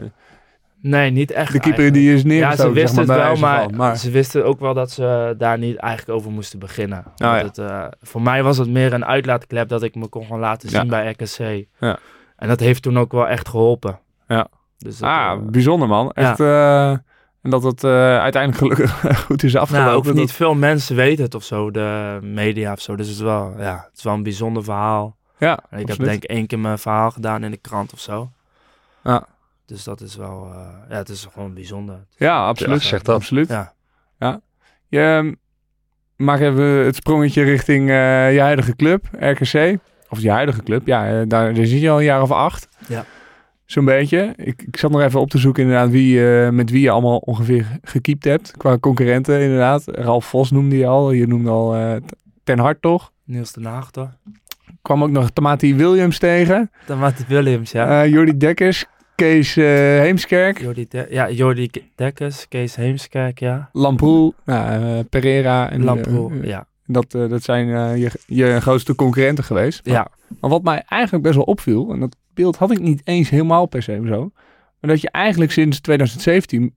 nee, 0.89 1.11
niet 1.11 1.31
echt 1.31 1.51
de 1.51 1.59
keeper 1.59 1.79
eigenlijk. 1.83 1.93
die 1.93 2.13
is 2.13 2.21
Ja, 2.21 2.27
neergestoken, 2.27 2.73
ze 2.73 2.79
wisten 2.79 3.05
zeg 3.05 3.07
maar, 3.07 3.17
bij 3.17 3.29
het 3.29 3.39
wel, 3.39 3.49
maar, 3.49 3.63
van. 3.63 3.75
maar 3.75 3.97
ze 3.97 4.11
wisten 4.11 4.45
ook 4.45 4.59
wel 4.59 4.73
dat 4.73 4.91
ze 4.91 5.35
daar 5.37 5.57
niet 5.57 5.75
eigenlijk 5.77 6.17
over 6.19 6.31
moesten 6.31 6.59
beginnen. 6.59 7.03
Want 7.15 7.17
ja. 7.17 7.37
het, 7.37 7.57
eh, 7.57 7.85
voor 8.01 8.21
mij 8.21 8.43
was 8.43 8.57
het 8.57 8.69
meer 8.69 8.93
een 8.93 9.05
uitlaatklep 9.05 9.69
dat 9.69 9.83
ik 9.83 9.95
me 9.95 10.07
kon 10.07 10.25
gewoon 10.25 10.39
laten 10.39 10.69
zien 10.69 10.83
Ja. 10.83 10.89
bij 10.89 11.09
RKC. 11.11 11.65
Ja. 11.79 11.97
En 12.35 12.47
dat 12.47 12.59
heeft 12.59 12.81
toen 12.81 12.97
ook 12.99 13.11
wel 13.11 13.27
echt 13.27 13.47
geholpen. 13.49 13.99
Ja. 14.27 14.47
Dus 14.77 14.97
dat, 14.97 15.09
ah, 15.09 15.31
eh, 15.31 15.37
bijzonder 15.49 15.87
man. 15.87 16.11
Echt, 16.11 16.39
eh, 16.39 16.89
en 16.91 17.49
dat 17.51 17.63
het 17.63 17.83
eh, 17.83 18.19
uiteindelijk 18.19 18.57
gelukkig 18.57 19.01
goed 19.25 19.43
is 19.43 19.55
afgelopen. 19.55 19.85
nou, 19.87 19.97
ook 19.97 20.05
Dat- 20.05 20.15
niet 20.15 20.31
veel 20.31 20.53
mensen 20.55 20.95
weten 20.95 21.23
het 21.23 21.35
of 21.35 21.43
zo, 21.43 21.71
de 21.71 22.19
media 22.21 22.71
of 22.71 22.79
zo. 22.81 22.95
Dus 22.95 23.07
het 23.07 23.15
is 23.15 23.21
wel, 23.21 23.53
ja, 23.57 23.85
het 23.89 23.97
is 23.97 24.03
wel 24.03 24.13
een 24.13 24.23
bijzonder 24.23 24.63
verhaal. 24.63 25.15
ja, 25.37 25.59
En 25.69 25.79
ik 25.79 25.87
heb 25.87 25.97
denk 25.97 26.23
ik 26.23 26.29
één 26.29 26.47
keer 26.47 26.59
mijn 26.59 26.77
verhaal 26.79 27.11
gedaan 27.11 27.43
in 27.43 27.51
de 27.51 27.57
krant 27.57 27.93
of 27.93 27.99
zo. 27.99 28.29
Ja. 29.03 29.25
Dus 29.65 29.83
dat 29.83 30.01
is 30.01 30.15
wel, 30.15 30.51
eh, 30.53 30.89
ja, 30.89 30.95
het 30.95 31.09
is 31.09 31.27
gewoon 31.33 31.53
bijzonder. 31.53 32.05
Ja, 32.17 32.47
absoluut. 32.47 32.81
Ja, 32.81 32.87
zeg 32.87 33.01
dat. 33.01 33.15
Absoluut. 33.15 33.47
Ja. 33.47 33.73
Je 34.87 34.99
ehm, 34.99 35.33
maak 36.15 36.39
even 36.39 36.63
het 36.63 36.95
sprongetje 36.95 37.43
richting 37.43 37.89
eh, 37.89 38.33
je 38.33 38.39
huidige 38.39 38.75
club, 38.75 39.07
RKC. 39.19 39.77
Of 40.09 40.19
je 40.19 40.31
huidige 40.31 40.63
club, 40.63 40.87
ja, 40.87 41.07
eh, 41.07 41.13
daar, 41.27 41.53
daar 41.53 41.65
zit 41.65 41.81
je 41.81 41.89
al 41.89 41.97
een 41.97 42.03
jaar 42.03 42.21
of 42.21 42.31
acht. 42.31 42.67
Ja. 42.87 43.05
Zo'n 43.65 43.85
beetje. 43.85 44.33
Ik, 44.35 44.61
ik 44.61 44.77
zat 44.77 44.91
nog 44.91 45.01
even 45.01 45.19
op 45.19 45.29
te 45.29 45.37
zoeken 45.37 45.63
inderdaad 45.63 45.89
wie, 45.89 46.21
met 46.51 46.69
wie 46.69 46.81
je 46.81 46.89
allemaal 46.89 47.17
ongeveer 47.17 47.79
gekiept 47.81 48.23
hebt. 48.23 48.57
Qua 48.57 48.77
concurrenten 48.77 49.41
inderdaad. 49.41 49.83
Ralf 49.85 50.25
Vos 50.25 50.51
noemde 50.51 50.77
je 50.77 50.87
al. 50.87 51.11
Je 51.11 51.27
noemde 51.27 51.49
al 51.49 51.99
Ten 52.43 52.59
Hart 52.59 52.81
toch. 52.81 53.11
Niels 53.23 53.51
de 53.51 53.59
Naagter. 53.59 54.17
Kwam 54.81 55.03
ook 55.03 55.09
nog 55.09 55.29
Tamati 55.29 55.75
Williams 55.75 56.17
tegen. 56.17 56.71
Dan 56.85 56.99
Martin 56.99 57.25
Williams, 57.27 57.71
ja. 57.71 58.03
Eh, 58.03 58.11
Jordi 58.11 58.37
Dekkers. 58.37 58.85
Kees 59.15 59.57
eh, 59.57 59.65
Heemskerk. 59.99 60.61
Jordi, 60.61 60.85
De- 60.89 61.07
ja, 61.09 61.29
Jordi 61.31 61.67
Ke- 61.69 61.81
Dekkers, 61.95 62.47
Kees 62.47 62.75
Heemskerk, 62.75 63.39
ja. 63.39 63.69
Lamproe. 63.73 64.33
nou, 64.45 64.83
eh, 64.83 65.05
Pereira. 65.09 65.69
En, 65.71 65.83
Lamproe, 65.83 66.39
eh, 66.41 66.47
ja. 66.47 66.67
Dat, 66.87 67.11
dat 67.11 67.43
zijn 67.43 67.67
je, 67.99 68.11
je 68.25 68.61
grootste 68.61 68.95
concurrenten 68.95 69.43
geweest. 69.43 69.79
Ja, 69.83 70.07
Maar 70.39 70.49
wat 70.49 70.63
mij 70.63 70.83
eigenlijk 70.87 71.23
best 71.23 71.35
wel 71.35 71.45
opviel, 71.45 71.91
en 71.91 71.99
dat 71.99 72.15
beeld 72.33 72.55
had 72.55 72.71
ik 72.71 72.79
niet 72.79 73.01
eens 73.03 73.29
helemaal 73.29 73.65
per 73.65 73.83
se 73.83 74.01
zo, 74.07 74.31
maar 74.79 74.89
dat 74.91 75.01
je 75.01 75.09
eigenlijk 75.11 75.51
sinds 75.51 75.79
2017 75.79 76.75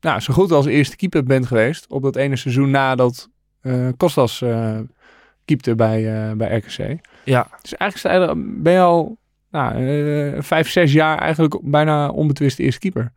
nou, 0.00 0.20
zo 0.20 0.32
goed 0.34 0.52
als 0.52 0.66
eerste 0.66 0.96
keeper 0.96 1.24
bent 1.24 1.46
geweest 1.46 1.86
op 1.88 2.02
dat 2.02 2.16
ene 2.16 2.36
seizoen 2.36 2.70
nadat 2.70 3.28
eh 3.60 3.88
Kostas 3.96 4.42
eh 4.42 4.78
keepte 5.44 5.74
bij, 5.74 6.32
bij 6.36 6.56
RKC. 6.56 6.98
ja. 7.24 7.48
Dus 7.62 7.74
eigenlijk 7.76 8.34
ben 8.62 8.72
je 8.72 8.78
al 8.80 9.16
nou, 9.54 9.86
eh, 10.34 10.42
vijf, 10.42 10.68
zes 10.70 10.92
jaar 10.92 11.18
eigenlijk 11.18 11.58
bijna 11.62 12.08
onbetwist 12.08 12.58
eerste 12.58 12.80
keeper. 12.80 13.12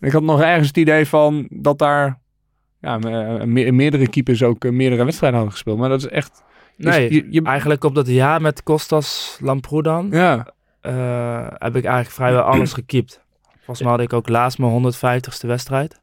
En 0.00 0.06
ik 0.06 0.12
had 0.12 0.22
nog 0.22 0.40
ergens 0.40 0.68
het 0.68 0.76
idee 0.76 1.06
van 1.06 1.46
dat 1.50 1.78
daar 1.78 2.18
ja, 2.80 2.98
me- 2.98 3.46
me- 3.46 3.70
meerdere 3.72 4.08
keepers 4.08 4.42
ook 4.42 4.64
eh, 4.64 4.70
meerdere 4.70 5.04
wedstrijden 5.04 5.38
hadden 5.38 5.56
gespeeld. 5.56 5.78
Maar 5.78 5.88
dat 5.88 5.98
is 6.00 6.08
echt... 6.08 6.42
Nee, 6.76 7.12
je, 7.14 7.26
je- 7.30 7.42
eigenlijk 7.42 7.84
op 7.84 7.94
dat 7.94 8.06
jaar 8.08 8.40
met 8.40 8.62
Kostas 8.62 9.38
Lamproe 9.42 9.82
dan, 9.82 10.08
ja, 10.10 10.46
eh, 10.80 11.46
heb 11.48 11.76
ik 11.76 11.84
eigenlijk 11.84 12.10
vrijwel 12.14 12.42
alles 12.42 12.72
gekiept. 12.72 13.20
Volgens 13.56 13.80
mij 13.80 13.90
had 13.90 14.00
ik 14.00 14.12
ook 14.12 14.28
laatst 14.28 14.58
mijn 14.58 14.72
150ste 14.72 15.46
wedstrijd. 15.46 16.00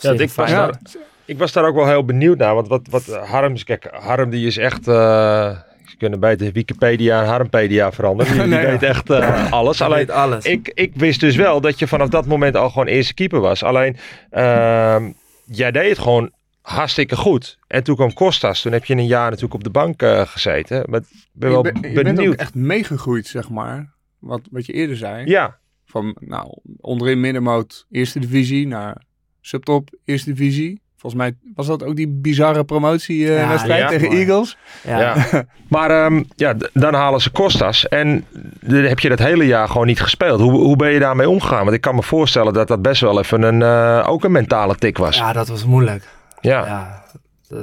Ja, 0.00 0.08
ik 0.20 0.30
was 0.30 0.50
daar- 0.56 0.80
Ik 1.24 1.38
was 1.38 1.52
daar 1.52 1.64
ook 1.64 1.74
wel 1.74 1.86
heel 1.86 2.04
benieuwd 2.04 2.38
naar. 2.38 2.54
Want 2.54 2.68
wat, 2.68 2.88
wat 2.90 3.06
Harm, 3.16 3.62
kijk, 3.64 3.88
Harm 3.92 4.30
die 4.30 4.46
is 4.46 4.56
echt. 4.56 4.88
eh 4.88 5.56
kunnen 5.96 6.20
bij 6.20 6.36
de 6.36 6.52
Wikipedia 6.52 7.20
en 7.22 7.26
Harmpedia 7.28 7.92
veranderen. 7.92 8.32
Die, 8.34 8.42
die 8.42 8.50
Nee, 8.50 8.62
ja. 8.64 8.70
weet 8.70 8.82
echt 8.82 9.10
eh, 9.10 9.52
alles. 9.52 9.80
Alleen 9.82 10.10
alles. 10.10 10.44
ik, 10.44 10.70
ik 10.74 10.92
wist 10.94 11.20
dus 11.20 11.36
wel 11.36 11.60
dat 11.60 11.78
je 11.78 11.86
vanaf 11.86 12.08
dat 12.08 12.26
moment 12.26 12.56
al 12.56 12.70
gewoon 12.70 12.86
eerste 12.86 13.14
keeper 13.14 13.40
was. 13.40 13.62
Alleen 13.62 13.96
ehm, 14.30 15.10
jij 15.46 15.70
deed 15.70 15.88
het 15.88 15.98
gewoon 15.98 16.30
hartstikke 16.62 17.16
goed. 17.16 17.58
En 17.66 17.82
toen 17.84 17.94
kwam 17.96 18.12
Kostas. 18.12 18.62
Toen 18.62 18.72
heb 18.72 18.84
je 18.84 18.94
een 18.94 19.06
jaar 19.06 19.26
natuurlijk 19.26 19.54
op 19.54 19.64
de 19.64 19.70
bank 19.70 20.02
eh, 20.02 20.26
gezeten. 20.26 20.82
Maar 20.90 21.00
ben 21.32 21.50
wel 21.50 21.66
je, 21.66 21.72
ben- 21.72 21.90
je 21.92 22.02
bent 22.02 22.20
ook 22.20 22.34
echt 22.34 22.54
meegegroeid, 22.54 23.26
zeg 23.26 23.50
maar. 23.50 23.92
Wat, 24.18 24.40
wat 24.50 24.66
je 24.66 24.72
eerder 24.72 24.96
zei. 24.96 25.24
Ja, 25.26 25.58
Van 25.84 26.16
nou, 26.20 26.58
onderin 26.80 27.20
middenmoot 27.20 27.86
eerste 27.90 28.18
divisie 28.18 28.66
naar 28.66 29.02
subtop 29.40 29.88
eerste 30.04 30.32
divisie. 30.32 30.81
Volgens 31.02 31.22
mij 31.22 31.36
was 31.54 31.66
dat 31.66 31.84
ook 31.84 31.96
die 31.96 32.08
bizarre 32.08 32.64
promotiewedstrijd 32.64 33.66
Ja, 33.66 33.76
ja, 33.76 33.88
tegen 33.88 34.06
mooi. 34.06 34.18
Eagles. 34.20 34.56
ja. 34.82 34.98
ja. 34.98 35.44
maar 35.68 35.90
ehm, 35.90 36.22
ja, 36.36 36.54
dan 36.72 36.94
halen 36.94 37.20
ze 37.20 37.30
Kostas. 37.30 37.88
En 37.88 38.24
dan 38.60 38.82
heb 38.82 38.98
je 38.98 39.08
dat 39.08 39.18
hele 39.18 39.46
jaar 39.46 39.68
gewoon 39.68 39.86
niet 39.86 40.00
gespeeld. 40.02 40.40
Hoe, 40.40 40.52
hoe 40.52 40.76
ben 40.76 40.90
je 40.90 40.98
daarmee 40.98 41.28
omgegaan? 41.28 41.62
Want 41.64 41.76
ik 41.76 41.80
kan 41.80 41.94
me 41.94 42.02
voorstellen 42.02 42.52
dat 42.52 42.68
dat 42.68 42.82
best 42.82 43.00
wel 43.00 43.18
even 43.18 43.42
een, 43.42 43.62
eh, 43.62 44.08
ook 44.10 44.24
een 44.24 44.32
mentale 44.32 44.74
tik 44.74 44.98
was. 44.98 45.16
Ja, 45.16 45.32
dat 45.32 45.48
was 45.48 45.64
moeilijk. 45.64 46.08
Ja. 46.40 46.66
Ja, 46.66 47.02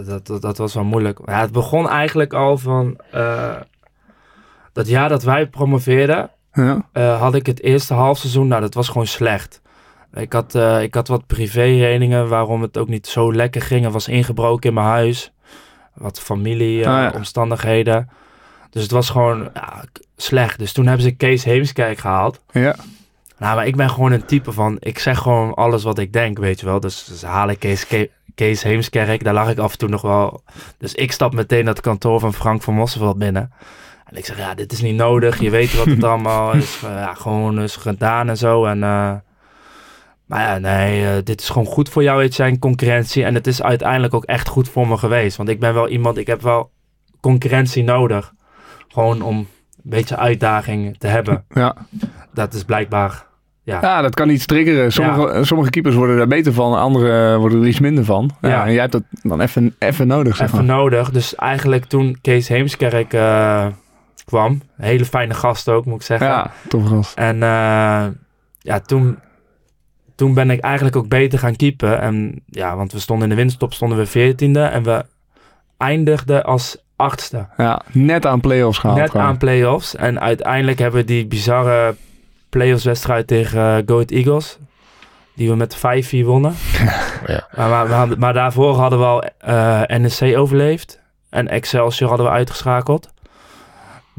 dat, 0.04 0.42
dat, 0.42 0.58
was 0.58 0.74
wel 0.74 0.84
moeilijk. 0.84 1.20
Ja, 1.26 1.40
het 1.40 1.52
begon 1.52 1.90
eigenlijk 1.90 2.34
al 2.34 2.58
van 2.58 2.98
eh, 3.12 3.56
dat 4.74 4.88
jaar 4.88 5.10
dat 5.10 5.24
wij 5.24 5.48
promoveerden, 5.48 6.30
Ja. 6.54 6.86
eh, 6.92 7.22
had 7.22 7.36
ik 7.36 7.46
het 7.46 7.62
eerste 7.64 7.94
halfseizoen, 7.94 8.48
nou 8.48 8.62
dat 8.62 8.74
was 8.74 8.88
gewoon 8.88 9.08
slecht. 9.08 9.62
Ik 10.14 10.34
had, 10.34 10.56
eh, 10.56 10.82
ik 10.82 10.94
had 10.94 11.08
wat 11.08 11.28
privéredenen 11.28 12.28
waarom 12.30 12.62
het 12.62 12.78
ook 12.78 12.88
niet 12.88 13.08
zo 13.08 13.34
lekker 13.34 13.62
ging. 13.62 13.86
Er 13.86 13.92
was 13.92 14.08
ingebroken 14.08 14.70
in 14.70 14.76
mijn 14.76 14.88
huis. 14.88 15.32
Wat 15.94 16.20
familieomstandigheden. 16.20 17.06
Ah, 17.08 17.12
ja. 17.14 17.18
omstandigheden. 17.18 18.10
Dus 18.70 18.82
het 18.82 18.92
was 18.92 19.10
gewoon 19.10 19.50
ja, 19.54 19.84
slecht. 20.18 20.60
Dus 20.60 20.74
toen 20.74 20.86
hebben 20.86 21.04
ze 21.06 21.12
Kees 21.12 21.44
Heemskerk 21.44 21.98
gehaald. 22.00 22.40
ja. 22.52 22.76
Nou, 23.38 23.56
maar 23.56 23.68
ik 23.68 23.76
ben 23.76 23.90
gewoon 23.90 24.12
een 24.12 24.26
type 24.26 24.52
van, 24.52 24.78
ik 24.80 25.00
zeg 25.00 25.18
gewoon 25.18 25.54
alles 25.54 25.84
wat 25.84 25.98
ik 26.00 26.14
denk, 26.14 26.38
weet 26.38 26.60
je 26.60 26.66
wel. 26.66 26.80
Dus, 26.80 27.04
dus 27.04 27.22
haal 27.24 27.50
ik 27.50 27.60
Kees, 27.60 27.88
Ke- 27.88 28.10
Kees 28.36 28.64
Heemskerk, 28.64 29.24
daar 29.24 29.34
lag 29.34 29.50
ik 29.50 29.58
af 29.58 29.72
en 29.72 29.78
toe 29.78 29.90
nog 29.90 30.02
wel. 30.02 30.44
Dus 30.78 30.94
ik 30.96 31.12
stap 31.12 31.34
meteen 31.34 31.64
naar 31.64 31.74
het 31.74 31.84
kantoor 31.84 32.20
van 32.20 32.34
Frank 32.34 32.62
van 32.62 32.74
Mosselveld 32.74 33.18
binnen. 33.18 33.52
En 34.06 34.18
ik 34.18 34.26
zeg, 34.26 34.38
ja, 34.38 34.54
dit 34.54 34.72
is 34.72 34.82
niet 34.82 34.96
nodig. 34.96 35.40
Je 35.40 35.50
weet 35.50 35.76
wat 35.76 35.86
het 35.86 36.04
allemaal 36.12 36.52
is. 36.54 36.82
eh, 36.84 36.90
ja, 36.90 37.14
gewoon 37.14 37.62
is 37.62 37.76
gedaan 37.76 38.30
en 38.30 38.38
zo. 38.38 38.66
En, 38.66 38.84
eh, 38.84 39.14
maar 40.30 40.42
ja, 40.42 40.58
nee, 40.58 41.06
eh, 41.06 41.24
dit 41.24 41.42
is 41.42 41.50
gewoon 41.50 41.68
goed 41.68 41.90
voor 41.90 42.04
jou, 42.04 42.24
je, 42.24 42.34
zijn 42.34 42.60
concurrentie. 42.60 43.24
En 43.24 43.34
het 43.34 43.48
is 43.48 43.62
uiteindelijk 43.64 44.14
ook 44.14 44.24
echt 44.24 44.48
goed 44.48 44.70
voor 44.70 44.88
me 44.88 44.98
geweest. 44.98 45.38
Want 45.38 45.50
ik 45.50 45.60
ben 45.60 45.74
wel 45.74 45.88
iemand, 45.88 46.18
ik 46.18 46.28
heb 46.28 46.42
wel 46.42 46.72
concurrentie 47.20 47.84
nodig. 47.84 48.34
Gewoon 48.88 49.22
om 49.22 49.38
een 49.38 49.48
beetje 49.84 50.18
uitdaging 50.18 50.98
te 50.98 51.08
hebben. 51.08 51.44
Ja. 51.54 51.76
Dat 52.34 52.54
is 52.54 52.64
blijkbaar, 52.64 53.26
ja. 53.64 53.78
ja, 53.82 54.02
dat 54.02 54.16
kan 54.16 54.30
iets 54.30 54.46
triggeren. 54.46 54.92
Sommige, 54.92 55.44
sommige 55.44 55.70
keepers 55.70 55.96
worden 55.96 56.18
daar 56.18 56.28
beter 56.28 56.54
van, 56.54 56.78
andere 56.78 57.38
worden 57.38 57.62
er 57.62 57.68
iets 57.68 57.80
minder 57.80 58.06
van. 58.06 58.32
Ja, 58.42 58.50
Ja. 58.50 58.66
En 58.66 58.72
jij 58.72 58.80
hebt 58.80 58.92
dat 58.92 59.04
dan 59.22 59.42
even, 59.42 59.76
even 59.80 60.08
nodig, 60.08 60.36
zeg 60.36 60.48
even 60.48 60.66
maar. 60.66 60.76
nodig. 60.76 61.12
Dus 61.12 61.36
eigenlijk 61.36 61.86
toen 61.86 62.18
Kees 62.22 62.48
Heemskerk 62.48 63.14
eh, 63.14 63.66
kwam, 64.26 64.52
een 64.52 64.86
hele 64.86 65.06
fijne 65.06 65.34
gast 65.34 65.70
ook, 65.70 65.86
moet 65.86 65.96
ik 65.96 66.06
zeggen. 66.06 66.28
Ja, 66.28 66.52
tof 66.68 66.88
gast. 66.88 67.18
En 67.18 67.44
eh, 67.44 68.06
ja, 68.60 68.80
toen, 68.86 69.18
toen 70.20 70.34
ben 70.34 70.50
ik 70.50 70.60
eigenlijk 70.60 70.96
ook 70.96 71.08
beter 71.08 71.40
gaan 71.40 71.56
keepen. 71.56 72.02
En 72.02 72.42
ja, 72.46 72.76
want 72.76 72.92
we 72.92 73.00
stonden 73.00 73.30
in 73.30 73.36
de 73.36 73.42
winststop, 73.42 73.74
stonden 73.74 73.98
we 73.98 74.06
veertiende 74.06 74.62
en 74.62 74.84
we 74.84 75.06
eindigden 75.78 76.44
als 76.44 76.78
achtste. 76.96 77.48
Ja, 77.58 77.82
net 77.92 78.26
aan 78.26 78.40
play-offs 78.40 78.78
gehaald. 78.78 79.00
Net 79.00 79.10
gewoon. 79.10 79.26
aan 79.26 79.38
play-offs. 79.38 79.96
En 79.96 80.20
uiteindelijk 80.22 80.80
hebben 80.80 81.00
we 81.00 81.06
die 81.06 81.26
bizarre 81.28 81.96
play-offs 82.50 82.84
wedstrijd 82.84 83.28
tegen 83.28 83.60
uh, 83.60 83.84
Go 83.86 83.94
Ahead 83.94 84.12
Eagles. 84.12 84.58
die 85.36 85.50
we 85.50 85.56
met 85.56 85.78
5-4 85.78 85.80
wonnen. 86.26 86.54
Ja. 87.28 87.48
Maar, 87.56 87.70
maar, 87.70 87.88
maar, 87.88 88.18
maar 88.20 88.34
daarvoor 88.34 88.76
hadden 88.76 89.00
we 89.00 89.06
al 89.06 89.24
eh, 89.38 89.82
NEC 89.98 90.38
overleefd. 90.38 91.02
En 91.30 91.48
Excelsior 91.48 92.10
hadden 92.10 92.28
we 92.28 92.32
uitgeschakeld. 92.32 93.10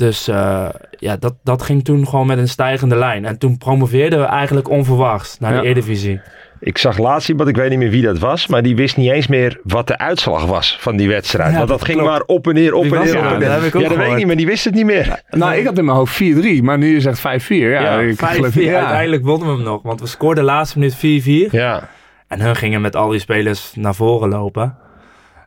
Dus 0.01 0.29
eh, 0.29 0.69
ja, 0.99 1.17
dat, 1.17 1.35
dat 1.45 1.63
ging 1.63 1.85
toen 1.85 2.09
gewoon 2.09 2.27
met 2.27 2.39
een 2.39 2.49
stijgende 2.49 2.97
lijn. 2.97 3.25
En 3.25 3.39
toen 3.39 3.59
promoveerden 3.59 4.19
we 4.19 4.25
eigenlijk 4.25 4.69
onverwachts 4.69 5.39
naar 5.39 5.55
Ja. 5.55 5.61
de 5.61 5.67
Eredivisie. 5.67 6.21
Ik 6.61 6.79
zag 6.79 6.99
laatst 6.99 7.29
iemand, 7.29 7.49
ik 7.49 7.57
weet 7.57 7.71
niet 7.71 7.79
meer 7.79 7.91
wie 7.91 8.03
dat 8.03 8.19
was, 8.19 8.47
maar 8.47 8.63
die 8.63 8.77
wist 8.77 8.97
niet 8.97 9.11
eens 9.11 9.27
meer 9.27 9.61
wat 9.63 9.87
de 9.87 9.99
uitslag 9.99 10.45
was 10.47 10.77
van 10.81 10.97
die 10.97 11.09
wedstrijd. 11.09 11.51
Ja, 11.51 11.57
Want 11.57 11.69
dat 11.69 11.79
dat 11.79 11.87
ging 11.87 11.99
klopt. 11.99 12.13
maar 12.13 12.23
op 12.27 12.47
en 12.47 12.55
neer, 12.55 12.75
op 12.75 12.83
Wie 12.85 12.95
en 12.95 12.99
neer. 13.05 13.13
dat? 13.13 13.17
op 13.17 13.25
en 13.25 13.31
Dat 13.31 13.39
neer. 13.41 13.51
heb 13.51 13.63
ik 13.63 13.75
ook 13.75 13.83
ja, 13.83 13.89
dat 13.89 13.97
weet 13.97 14.11
ik 14.11 14.17
niet, 14.17 14.27
maar 14.27 14.37
die 14.37 14.47
wist 14.47 14.65
het 14.65 14.75
niet 14.75 14.85
meer. 14.85 15.23
Nou, 15.31 15.55
ik 15.55 15.65
had 15.67 15.79
in 15.79 15.85
mijn 15.85 15.97
hoofd 15.97 16.23
4-3, 16.23 16.63
maar 16.63 16.79
nu 16.79 16.93
je 16.93 17.01
zegt 17.01 17.19
5-4. 17.19 17.23
Ja, 17.49 17.81
Ja, 17.81 18.01
ik 18.01 18.17
5-4, 18.19 18.27
geloof- 18.35 18.55
ja. 18.55 18.79
uiteindelijk 18.79 19.25
wonnen 19.25 19.49
we 19.49 19.55
hem 19.55 19.63
nog. 19.63 19.83
Want 19.83 20.01
we 20.01 20.07
scoorden 20.07 20.45
de 20.45 20.51
laatste 20.51 20.79
minuut 20.79 20.97
4-4. 20.97 21.51
Ja, 21.51 21.89
En 22.29 22.41
hun 22.41 22.57
gingen 22.57 22.81
met 22.81 22.97
al 22.97 23.09
die 23.09 23.21
spelers 23.21 23.73
naar 23.75 23.95
voren 23.95 24.29
lopen. 24.29 24.77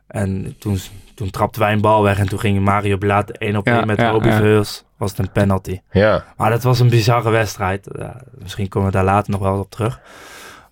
En 0.06 0.54
toen, 0.58 0.78
toen 1.14 1.30
trapten 1.30 1.60
wij 1.60 1.72
een 1.72 1.80
bal 1.80 2.02
weg. 2.02 2.18
En 2.18 2.28
toen 2.28 2.38
ging 2.38 2.60
Mario 2.60 2.96
Blaat 2.96 3.30
1 3.30 3.56
op 3.56 3.66
1 3.66 3.76
Ja, 3.76 3.84
met 3.84 4.00
ja, 4.00 4.10
Robbie 4.10 4.30
ja. 4.30 4.36
Veurs. 4.36 4.84
Was 4.96 5.10
het 5.10 5.18
een 5.18 5.32
penalty. 5.32 5.80
ja. 5.90 6.24
Maar 6.36 6.50
dat 6.50 6.62
was 6.62 6.80
een 6.80 6.88
bizarre 6.88 7.30
wedstrijd. 7.30 7.88
Ja, 7.98 8.20
misschien 8.38 8.68
komen 8.68 8.88
we 8.88 8.94
daar 8.94 9.04
later 9.04 9.30
nog 9.30 9.40
wel 9.40 9.58
op 9.58 9.70
terug. 9.70 10.00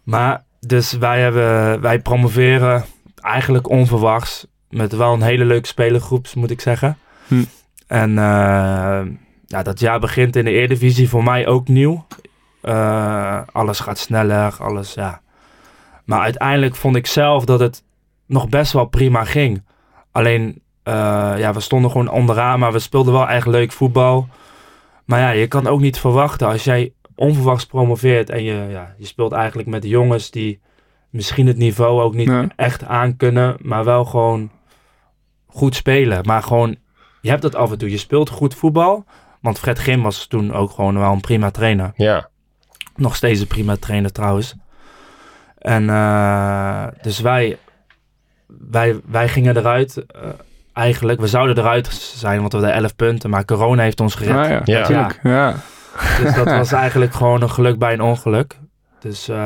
Maar 0.02 0.44
dus 0.60 0.92
wij, 0.92 1.20
hebben, 1.20 1.80
wij 1.80 1.98
promoveren 1.98 2.84
eigenlijk 3.20 3.68
onverwachts. 3.68 4.46
Met 4.70 4.92
wel 4.92 5.12
een 5.12 5.22
hele 5.22 5.44
leuke 5.44 5.66
spelergroep, 5.66 6.26
moet 6.34 6.50
ik 6.50 6.60
zeggen. 6.60 6.98
Hm. 7.26 7.44
En 7.86 8.18
eh, 8.18 9.00
ja, 9.46 9.62
dat 9.62 9.80
jaar 9.80 10.00
begint 10.00 10.36
in 10.36 10.44
de 10.44 10.50
Eredivisie 10.50 11.08
voor 11.08 11.24
mij 11.24 11.46
ook 11.46 11.68
nieuw. 11.68 12.06
Eh, 12.60 13.40
alles 13.52 13.80
gaat 13.80 13.98
sneller, 13.98 14.56
alles 14.58 14.94
ja. 14.94 15.20
Maar 16.04 16.20
uiteindelijk 16.20 16.76
vond 16.76 16.96
ik 16.96 17.06
zelf 17.06 17.44
dat 17.44 17.60
het 17.60 17.82
nog 18.26 18.48
best 18.48 18.72
wel 18.72 18.84
prima 18.84 19.24
ging. 19.24 19.62
Alleen, 20.12 20.62
eh, 20.82 20.92
ja, 21.36 21.52
we 21.52 21.60
stonden 21.60 21.90
gewoon 21.90 22.08
onderaan, 22.10 22.58
maar 22.58 22.72
we 22.72 22.78
speelden 22.78 23.12
wel 23.12 23.28
echt 23.28 23.46
leuk 23.46 23.72
voetbal. 23.72 24.28
Maar 25.04 25.20
ja, 25.20 25.30
je 25.30 25.46
kan 25.46 25.66
ook 25.66 25.80
niet 25.80 25.98
verwachten 25.98 26.46
als 26.48 26.64
jij 26.64 26.92
onverwachts 27.16 27.66
promoveert 27.66 28.30
en 28.30 28.42
je, 28.42 28.66
ja, 28.70 28.94
je 28.98 29.06
speelt 29.06 29.32
eigenlijk 29.32 29.68
met 29.68 29.84
jongens 29.84 30.30
die 30.30 30.60
misschien 31.10 31.46
het 31.46 31.56
niveau 31.56 32.00
ook 32.02 32.14
niet 32.14 32.28
Nee. 32.28 32.46
echt 32.56 32.84
aankunnen, 32.84 33.56
maar 33.60 33.84
wel 33.84 34.04
gewoon 34.04 34.50
goed 35.46 35.74
spelen. 35.74 36.26
Maar 36.26 36.42
gewoon, 36.42 36.76
je 37.20 37.30
hebt 37.30 37.42
het 37.42 37.54
af 37.54 37.70
en 37.70 37.78
toe. 37.78 37.90
Je 37.90 37.96
speelt 37.98 38.30
goed 38.30 38.54
voetbal. 38.54 39.04
Want 39.40 39.58
Fred 39.58 39.78
Grim 39.78 40.02
was 40.02 40.26
toen 40.26 40.52
ook 40.52 40.70
gewoon 40.70 40.98
wel 40.98 41.12
een 41.12 41.20
prima 41.20 41.50
trainer. 41.50 41.92
ja. 41.96 42.30
Nog 42.96 43.16
steeds 43.16 43.40
een 43.40 43.46
prima 43.46 43.76
trainer 43.76 44.12
trouwens. 44.12 44.54
En 45.58 45.90
eh, 45.90 46.86
dus 47.02 47.20
wij, 47.20 47.58
wij, 48.70 49.00
wij 49.10 49.28
gingen 49.28 49.56
eruit. 49.56 49.96
eh, 50.06 50.20
eigenlijk, 50.72 51.20
we 51.20 51.26
zouden 51.26 51.58
eruit 51.58 51.86
zijn, 51.92 52.40
want 52.40 52.52
we 52.52 52.58
hadden 52.58 52.76
11 52.76 52.96
punten. 52.96 53.30
Maar 53.30 53.44
corona 53.44 53.82
heeft 53.82 54.00
ons 54.00 54.14
gered. 54.14 54.36
Ah, 54.36 54.48
ja, 54.50 54.60
Ja. 54.64 54.78
natuurlijk. 54.78 55.20
Ja. 55.22 55.54
Dus 56.22 56.34
dat 56.34 56.44
was 56.58 56.72
eigenlijk 56.72 57.14
gewoon 57.14 57.42
een 57.42 57.50
geluk 57.50 57.78
bij 57.78 57.92
een 57.92 58.00
ongeluk. 58.00 58.56
Dus 59.00 59.28
eh, 59.28 59.36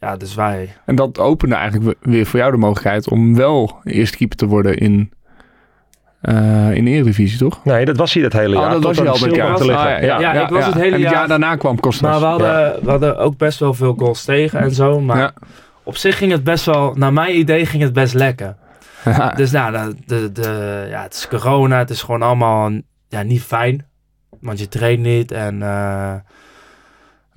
ja, 0.00 0.16
dus 0.18 0.34
wij. 0.34 0.72
En 0.86 0.94
dat 0.96 1.18
opende 1.18 1.54
eigenlijk 1.54 1.84
we- 2.00 2.10
weer 2.10 2.26
voor 2.26 2.38
jou 2.38 2.50
de 2.52 2.56
mogelijkheid 2.58 3.08
om 3.10 3.34
wel 3.36 3.76
eerste 3.84 4.16
keeper 4.16 4.36
te 4.36 4.46
worden 4.46 4.76
in, 4.76 5.12
eh, 6.20 6.72
in 6.74 6.84
de 6.84 6.90
Eredivisie, 6.90 7.38
toch? 7.38 7.64
Nee, 7.64 7.84
dat 7.84 7.96
was 7.96 8.12
hij 8.14 8.22
dat 8.22 8.32
hele 8.32 8.56
Oh, 8.56 8.62
jaar. 8.62 8.70
dat 8.72 8.82
tot 8.82 8.96
was 8.96 8.96
hij 8.98 9.06
al 9.06 9.12
dat 9.12 9.22
Silva 9.22 9.36
jaar. 9.46 9.56
te 9.56 9.64
liggen. 9.66 9.84
Ah, 9.96 10.02
ja, 10.02 10.20
ja. 10.20 10.32
Ja, 10.34 10.42
ik 10.42 10.48
was 10.48 10.66
het 10.66 10.74
hele 10.74 10.96
en 10.96 11.02
het 11.02 11.10
jaar- 11.10 11.28
daarna 11.28 11.56
kwam 11.56 11.80
Kostas. 11.80 12.10
Maar 12.10 12.20
we 12.20 12.26
hadden, 12.26 12.84
we 12.84 12.90
hadden 12.90 13.18
ook 13.18 13.36
best 13.36 13.58
wel 13.58 13.74
veel 13.74 13.94
goals 13.98 14.24
tegen 14.24 14.60
en 14.60 14.70
zo. 14.70 15.00
Maar 15.00 15.18
Ja. 15.18 15.32
Op 15.88 15.96
zich 15.96 16.18
ging 16.18 16.32
het 16.32 16.44
best 16.44 16.64
wel, 16.64 16.94
naar 16.94 17.12
mijn 17.12 17.38
idee 17.38 17.66
ging 17.66 17.82
het 17.82 17.92
best 17.92 18.14
lekker. 18.14 18.56
Ja. 19.04 19.28
Dus 19.40 19.50
nou, 19.50 19.94
de, 20.06 20.32
de, 20.32 20.86
ja, 20.90 21.02
het 21.02 21.14
is 21.14 21.28
corona, 21.28 21.78
het 21.78 21.90
is 21.90 22.02
gewoon 22.02 22.22
allemaal 22.22 22.70
ja, 23.08 23.22
niet 23.22 23.42
fijn. 23.42 23.86
Want 24.40 24.58
je 24.58 24.68
traint 24.68 25.00
niet 25.02 25.30
en 25.32 25.62
eh, 25.62 26.14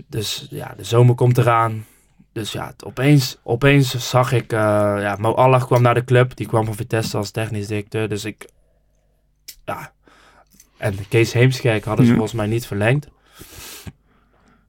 dus 0.08 0.48
ja, 0.50 0.74
de 0.78 0.84
zomer 0.84 1.16
komt 1.16 1.38
eraan. 1.38 1.86
Dus 2.34 2.52
ja, 2.52 2.68
het- 2.68 2.86
opeens, 2.86 3.38
opeens 3.44 4.10
zag 4.10 4.32
ik, 4.32 4.52
eh, 4.54 4.60
ja, 5.00 5.16
Mo 5.20 5.34
Allah 5.34 5.64
kwam 5.66 5.82
naar 5.82 5.94
de 5.94 6.04
club. 6.04 6.36
Die 6.36 6.48
kwam 6.48 6.66
van 6.66 6.76
Vitesse 6.76 7.18
als 7.18 7.32
technisch 7.32 7.68
directeur. 7.68 8.10
Dus 8.10 8.26
ik, 8.26 8.50
ja. 9.66 9.92
En 10.78 10.96
Kees 11.10 11.34
Heemskerk 11.34 11.84
hadden 11.86 12.06
ze 12.06 12.12
Mhm. 12.12 12.20
volgens 12.20 12.40
mij 12.42 12.50
niet 12.50 12.66
verlengd. 12.68 13.08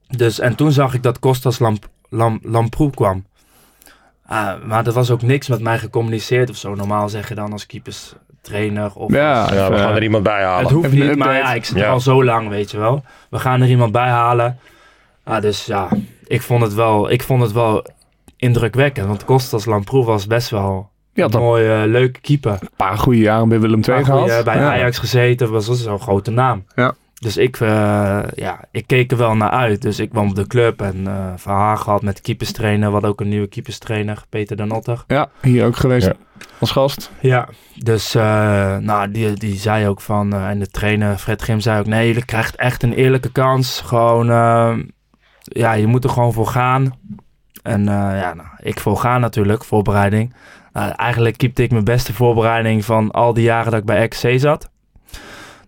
Dus, 0.07 0.39
en 0.39 0.55
toen 0.55 0.71
zag 0.71 0.93
ik 0.93 1.03
dat 1.03 1.19
Kostas 1.19 1.59
Lamp, 1.59 1.89
Lam, 2.09 2.39
Lamproe 2.41 2.89
kwam. 2.89 3.25
Ah, 4.33 4.63
maar 4.65 4.85
er 4.87 4.93
was 4.93 5.11
ook 5.11 5.21
niks 5.21 5.47
met 5.47 5.61
mij 5.61 5.79
gecommuniceerd 5.79 6.49
of 6.49 6.55
zo. 6.55 6.75
Normaal 6.75 7.09
zeg 7.09 7.29
je 7.29 7.35
dan 7.35 7.51
als 7.51 7.65
keepers 7.65 8.13
trainer 8.41 8.91
of 8.95 9.11
Ja, 9.13 9.41
als- 9.41 9.51
Ja, 9.51 9.69
we 9.69 9.77
gaan 9.77 9.95
er 9.95 10.03
iemand 10.03 10.23
bij 10.23 10.43
halen. 10.43 10.63
het 10.63 10.71
hoeft 10.73 10.85
Even 10.87 11.01
een 11.01 11.07
niet, 11.07 11.17
maar 11.17 11.35
ja, 11.35 11.53
ik 11.53 11.65
zit 11.65 11.77
Ja. 11.77 11.89
al 11.89 11.99
zo 11.99 12.23
lang, 12.23 12.49
weet 12.49 12.71
je 12.71 12.77
wel. 12.77 13.03
We 13.29 13.39
gaan 13.39 13.61
er 13.61 13.67
iemand 13.69 13.91
bij 13.91 14.07
halen. 14.09 14.57
Ah, 15.23 15.41
dus 15.41 15.65
ja, 15.65 15.87
ik 16.27 16.41
vond 16.41 16.61
het 16.63 16.73
wel, 16.73 17.11
ik 17.11 17.23
vond 17.23 17.41
het 17.41 17.51
wel 17.51 17.85
indrukwekkend. 18.37 19.07
Want 19.07 19.25
Kostas 19.25 19.65
Lamproe 19.65 20.05
was 20.05 20.27
best 20.27 20.49
wel 20.49 20.89
had 21.15 21.33
een 21.33 21.39
een 21.39 21.45
mooie, 21.45 21.73
eh, 21.73 21.89
leuke 21.89 22.19
keeper. 22.21 22.59
paar 22.75 22.97
goede 22.97 23.19
jaren 23.19 23.49
bij 23.49 23.59
Willem 23.59 23.81
II 23.89 24.03
gehad. 24.05 24.19
goeie, 24.29 24.43
bij 24.43 24.55
Ja. 24.57 24.71
Ajax 24.71 24.97
gezeten, 24.97 25.51
was 25.51 25.65
dat 25.65 25.77
zo'n 25.77 25.99
grote 25.99 26.31
naam. 26.31 26.65
Ja. 26.75 26.93
Dus 27.23 27.37
ik, 27.37 27.59
eh, 27.59 28.19
ja, 28.35 28.59
ik 28.71 28.87
keek 28.87 29.11
er 29.11 29.17
wel 29.17 29.35
naar 29.35 29.49
uit. 29.49 29.81
Dus 29.81 29.99
ik 29.99 30.09
kwam 30.09 30.29
op 30.29 30.35
de 30.35 30.47
club 30.47 30.81
en 30.81 31.07
eh 31.07 31.33
verhaal 31.35 31.77
gehad 31.77 32.01
met 32.01 32.15
de 32.15 32.21
keeperstrainer. 32.21 32.91
Hadden 32.91 33.09
ook 33.09 33.21
een 33.21 33.29
nieuwe 33.29 33.47
keeperstrainer, 33.47 34.23
Peter 34.29 34.55
de 34.55 34.65
Notter. 34.65 35.03
Ja, 35.07 35.29
hier 35.41 35.65
ook 35.65 35.75
geweest 35.75 36.05
Ja. 36.05 36.13
als 36.59 36.71
gast. 36.71 37.11
Ja, 37.19 37.47
dus 37.75 38.15
eh, 38.15 38.77
nou, 38.77 39.11
die, 39.11 39.33
die 39.33 39.55
zei 39.55 39.87
ook 39.87 40.01
van, 40.01 40.33
en 40.33 40.59
de 40.59 40.67
trainer 40.67 41.17
Fred 41.17 41.41
Grim 41.41 41.59
zei 41.59 41.79
ook, 41.79 41.85
nee, 41.85 42.13
je 42.13 42.25
krijgt 42.25 42.55
echt 42.55 42.83
een 42.83 42.93
eerlijke 42.93 43.31
kans. 43.31 43.81
Gewoon, 43.81 44.25
ja, 45.43 45.73
je 45.73 45.87
moet 45.87 46.03
er 46.03 46.09
gewoon 46.09 46.33
voor 46.33 46.47
gaan. 46.47 46.93
En 47.63 47.79
eh, 47.87 48.19
ja, 48.19 48.33
nou, 48.33 48.47
ik 48.57 48.79
voor 48.79 48.97
gaan 48.97 49.21
natuurlijk, 49.21 49.63
voorbereiding. 49.63 50.33
Nou, 50.73 50.91
eigenlijk 50.91 51.37
keepte 51.37 51.63
ik 51.63 51.71
mijn 51.71 51.83
beste 51.83 52.13
voorbereiding 52.13 52.85
van 52.85 53.11
al 53.11 53.33
die 53.33 53.43
jaren 53.43 53.71
dat 53.71 53.79
ik 53.79 53.85
bij 53.85 54.07
XC 54.07 54.29
zat. 54.35 54.69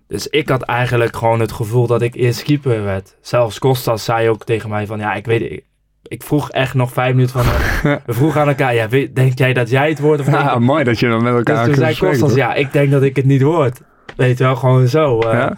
Dus 0.08 0.28
ik 0.28 0.50
had 0.50 0.62
eigenlijk 0.62 1.16
gewoon 1.16 1.40
het 1.40 1.52
gevoel 1.52 1.88
dat 1.88 2.02
ik 2.02 2.16
eerst 2.16 2.44
keeper 2.44 2.84
werd. 2.84 3.16
Zelfs 3.22 3.60
Kostas 3.60 4.04
zei 4.04 4.30
ook 4.30 4.44
tegen 4.46 4.70
mij 4.70 4.86
van, 4.86 5.00
ja, 5.00 5.14
ik 5.14 5.26
weet 5.26 5.42
ik, 5.42 5.64
ik 6.04 6.24
vroeg 6.24 6.52
echt 6.52 6.74
nog 6.74 6.92
vijf 6.94 7.14
minuten 7.16 7.44
van, 7.44 7.54
we 8.06 8.14
vroegen 8.14 8.42
aan 8.42 8.48
elkaar, 8.48 8.74
ja, 8.76 8.90
weet- 8.90 9.16
denk 9.16 9.38
jij 9.38 9.54
dat 9.54 9.70
jij 9.70 9.90
het 9.90 10.00
wordt 10.00 10.22
of 10.22 10.28
Ja, 10.32 10.60
mooi 10.60 10.84
dat 10.84 11.00
je 11.00 11.08
dan 11.08 11.24
met 11.24 11.34
elkaar 11.34 11.56
dus 11.56 11.66
toen 11.66 11.76
zei 11.84 11.94
spreken, 11.94 12.20
Kostas, 12.20 12.38
ja, 12.38 12.54
ik 12.54 12.72
denk 12.72 12.92
dat 12.92 13.02
ik 13.04 13.16
het 13.16 13.26
niet 13.26 13.42
word. 13.42 13.82
Weet 14.16 14.38
je 14.38 14.44
wel, 14.44 14.56
gewoon 14.56 14.88
zo. 14.88 15.20
eh. 15.20 15.34
Ja? 15.34 15.58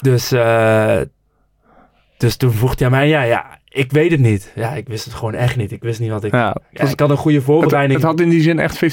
Dus, 0.00 0.32
eh, 0.32 1.00
dus 2.16 2.36
toen 2.36 2.52
vroeg 2.52 2.78
hij 2.78 2.90
mij, 2.90 3.08
ja, 3.08 3.22
ja, 3.22 3.58
ik 3.74 3.92
weet 3.92 4.10
het 4.10 4.20
niet. 4.20 4.52
Ja, 4.54 4.70
ik 4.74 4.88
wist 4.88 5.04
het 5.04 5.14
gewoon 5.14 5.34
echt 5.34 5.56
niet. 5.56 5.72
Ik 5.72 5.82
wist 5.82 6.00
niet 6.00 6.10
wat 6.10 6.24
ik... 6.24 6.32
Ja, 6.32 6.56
ik 6.70 7.00
had 7.00 7.10
een 7.10 7.16
goede 7.16 7.40
voorbereiding. 7.40 7.98
het 8.00 8.08
had 8.08 8.20
in 8.20 8.28
die 8.28 8.40
zin 8.42 8.58
echt 8.58 8.84
50-50 8.84 8.88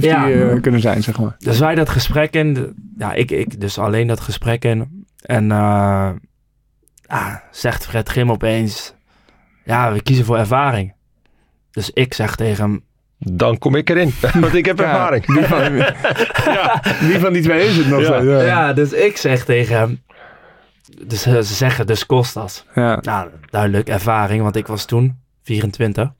Ja. 0.00 0.30
eh, 0.30 0.60
kunnen 0.60 0.80
zijn, 0.80 1.02
zeg 1.02 1.18
maar. 1.18 1.34
Dus 1.38 1.58
wij 1.58 1.74
dat 1.74 1.88
gesprek 1.88 2.34
in. 2.34 2.74
Ja, 2.98 3.12
ik, 3.12 3.30
ik 3.30 3.60
dus 3.60 3.78
alleen 3.78 4.06
dat 4.06 4.20
gesprek 4.20 4.64
in. 4.64 5.06
En 5.22 5.50
eh, 5.52 6.10
ah, 7.06 7.34
zegt 7.50 7.86
Fred 7.86 8.08
Grim 8.08 8.30
opeens, 8.30 8.94
ja, 9.64 9.92
we 9.92 10.02
kiezen 10.02 10.24
voor 10.24 10.36
ervaring. 10.38 10.92
Dus 11.70 11.90
ik 11.90 12.14
zeg 12.14 12.34
tegen 12.36 12.64
hem, 12.64 12.84
Dan 13.18 13.58
kom 13.58 13.74
ik 13.74 13.90
erin, 13.90 14.12
want 14.40 14.54
ik 14.54 14.64
heb 14.66 14.78
Ja, 14.78 14.84
ervaring. 14.84 15.26
Wie 15.26 15.44
van, 15.44 15.72
wie 17.08 17.18
van 17.18 17.32
die 17.32 17.42
twee 17.42 17.66
is 17.66 17.76
het 17.76 17.86
nog? 17.88 18.00
Ja. 18.00 18.20
Ja. 18.22 18.40
ja, 18.40 18.72
dus 18.72 18.92
ik 18.92 19.16
zeg 19.16 19.44
tegen 19.44 19.76
hem, 19.78 20.02
dus 21.06 21.26
eh, 21.26 21.32
ze 21.34 21.54
zeggen 21.54 21.86
dus 21.86 22.06
Kostas. 22.06 22.64
Ja. 22.74 22.98
Nou, 23.00 23.28
duidelijk, 23.50 23.88
ervaring, 23.88 24.42
want 24.42 24.56
ik 24.56 24.66
was 24.66 24.84
toen 24.84 25.18
24. 25.42 26.12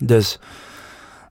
Dus, 0.00 0.38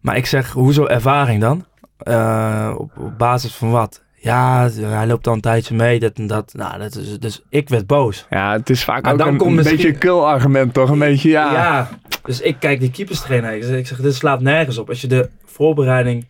maar 0.02 0.18
ik 0.18 0.26
zeg, 0.26 0.52
hoezo 0.52 0.86
ervaring 0.86 1.42
dan? 1.42 1.66
Eh, 1.98 2.74
op, 2.78 2.92
op 2.98 3.18
basis 3.18 3.54
van 3.56 3.72
wat? 3.72 4.04
Ja, 4.22 4.70
hij 4.70 5.08
loopt 5.08 5.28
al 5.28 5.34
een 5.34 5.42
tijdje 5.42 5.76
mee, 5.76 6.00
dit 6.00 6.18
en 6.20 6.28
dat. 6.28 6.54
Nou, 6.54 6.80
dat 6.80 6.96
is, 6.96 7.20
dus 7.20 7.42
ik 7.50 7.70
werd 7.70 7.88
boos. 7.88 8.26
Ja, 8.30 8.52
het 8.52 8.70
is 8.70 8.84
vaak 8.84 9.04
Maar 9.04 9.12
ook 9.12 9.18
dan 9.18 9.28
een, 9.28 9.38
komt 9.38 9.50
een 9.50 9.56
misschien- 9.56 9.76
beetje 9.76 9.94
een 9.94 9.98
kul 10.00 10.28
argument, 10.28 10.74
toch? 10.74 10.90
Een 10.90 11.00
beetje, 11.00 11.30
ja. 11.30 11.90
dus 12.24 12.42
ik 12.42 12.56
kijk 12.60 12.80
die 12.80 12.92
keeperstrainer. 12.92 13.54
Ik 13.56 13.64
zeg, 13.64 13.78
ik 13.78 13.88
zeg, 13.88 14.02
dit 14.02 14.16
slaat 14.16 14.42
nergens 14.42 14.78
op. 14.78 14.90
Als 14.90 15.02
je 15.02 15.08
de 15.08 15.30
voorbereiding 15.46 16.30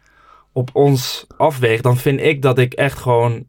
op 0.53 0.69
ons 0.73 1.27
afweegt, 1.37 1.83
dan 1.83 1.97
vind 1.97 2.19
ik 2.19 2.41
dat 2.41 2.57
ik 2.57 2.73
echt 2.73 2.97
gewoon 2.97 3.45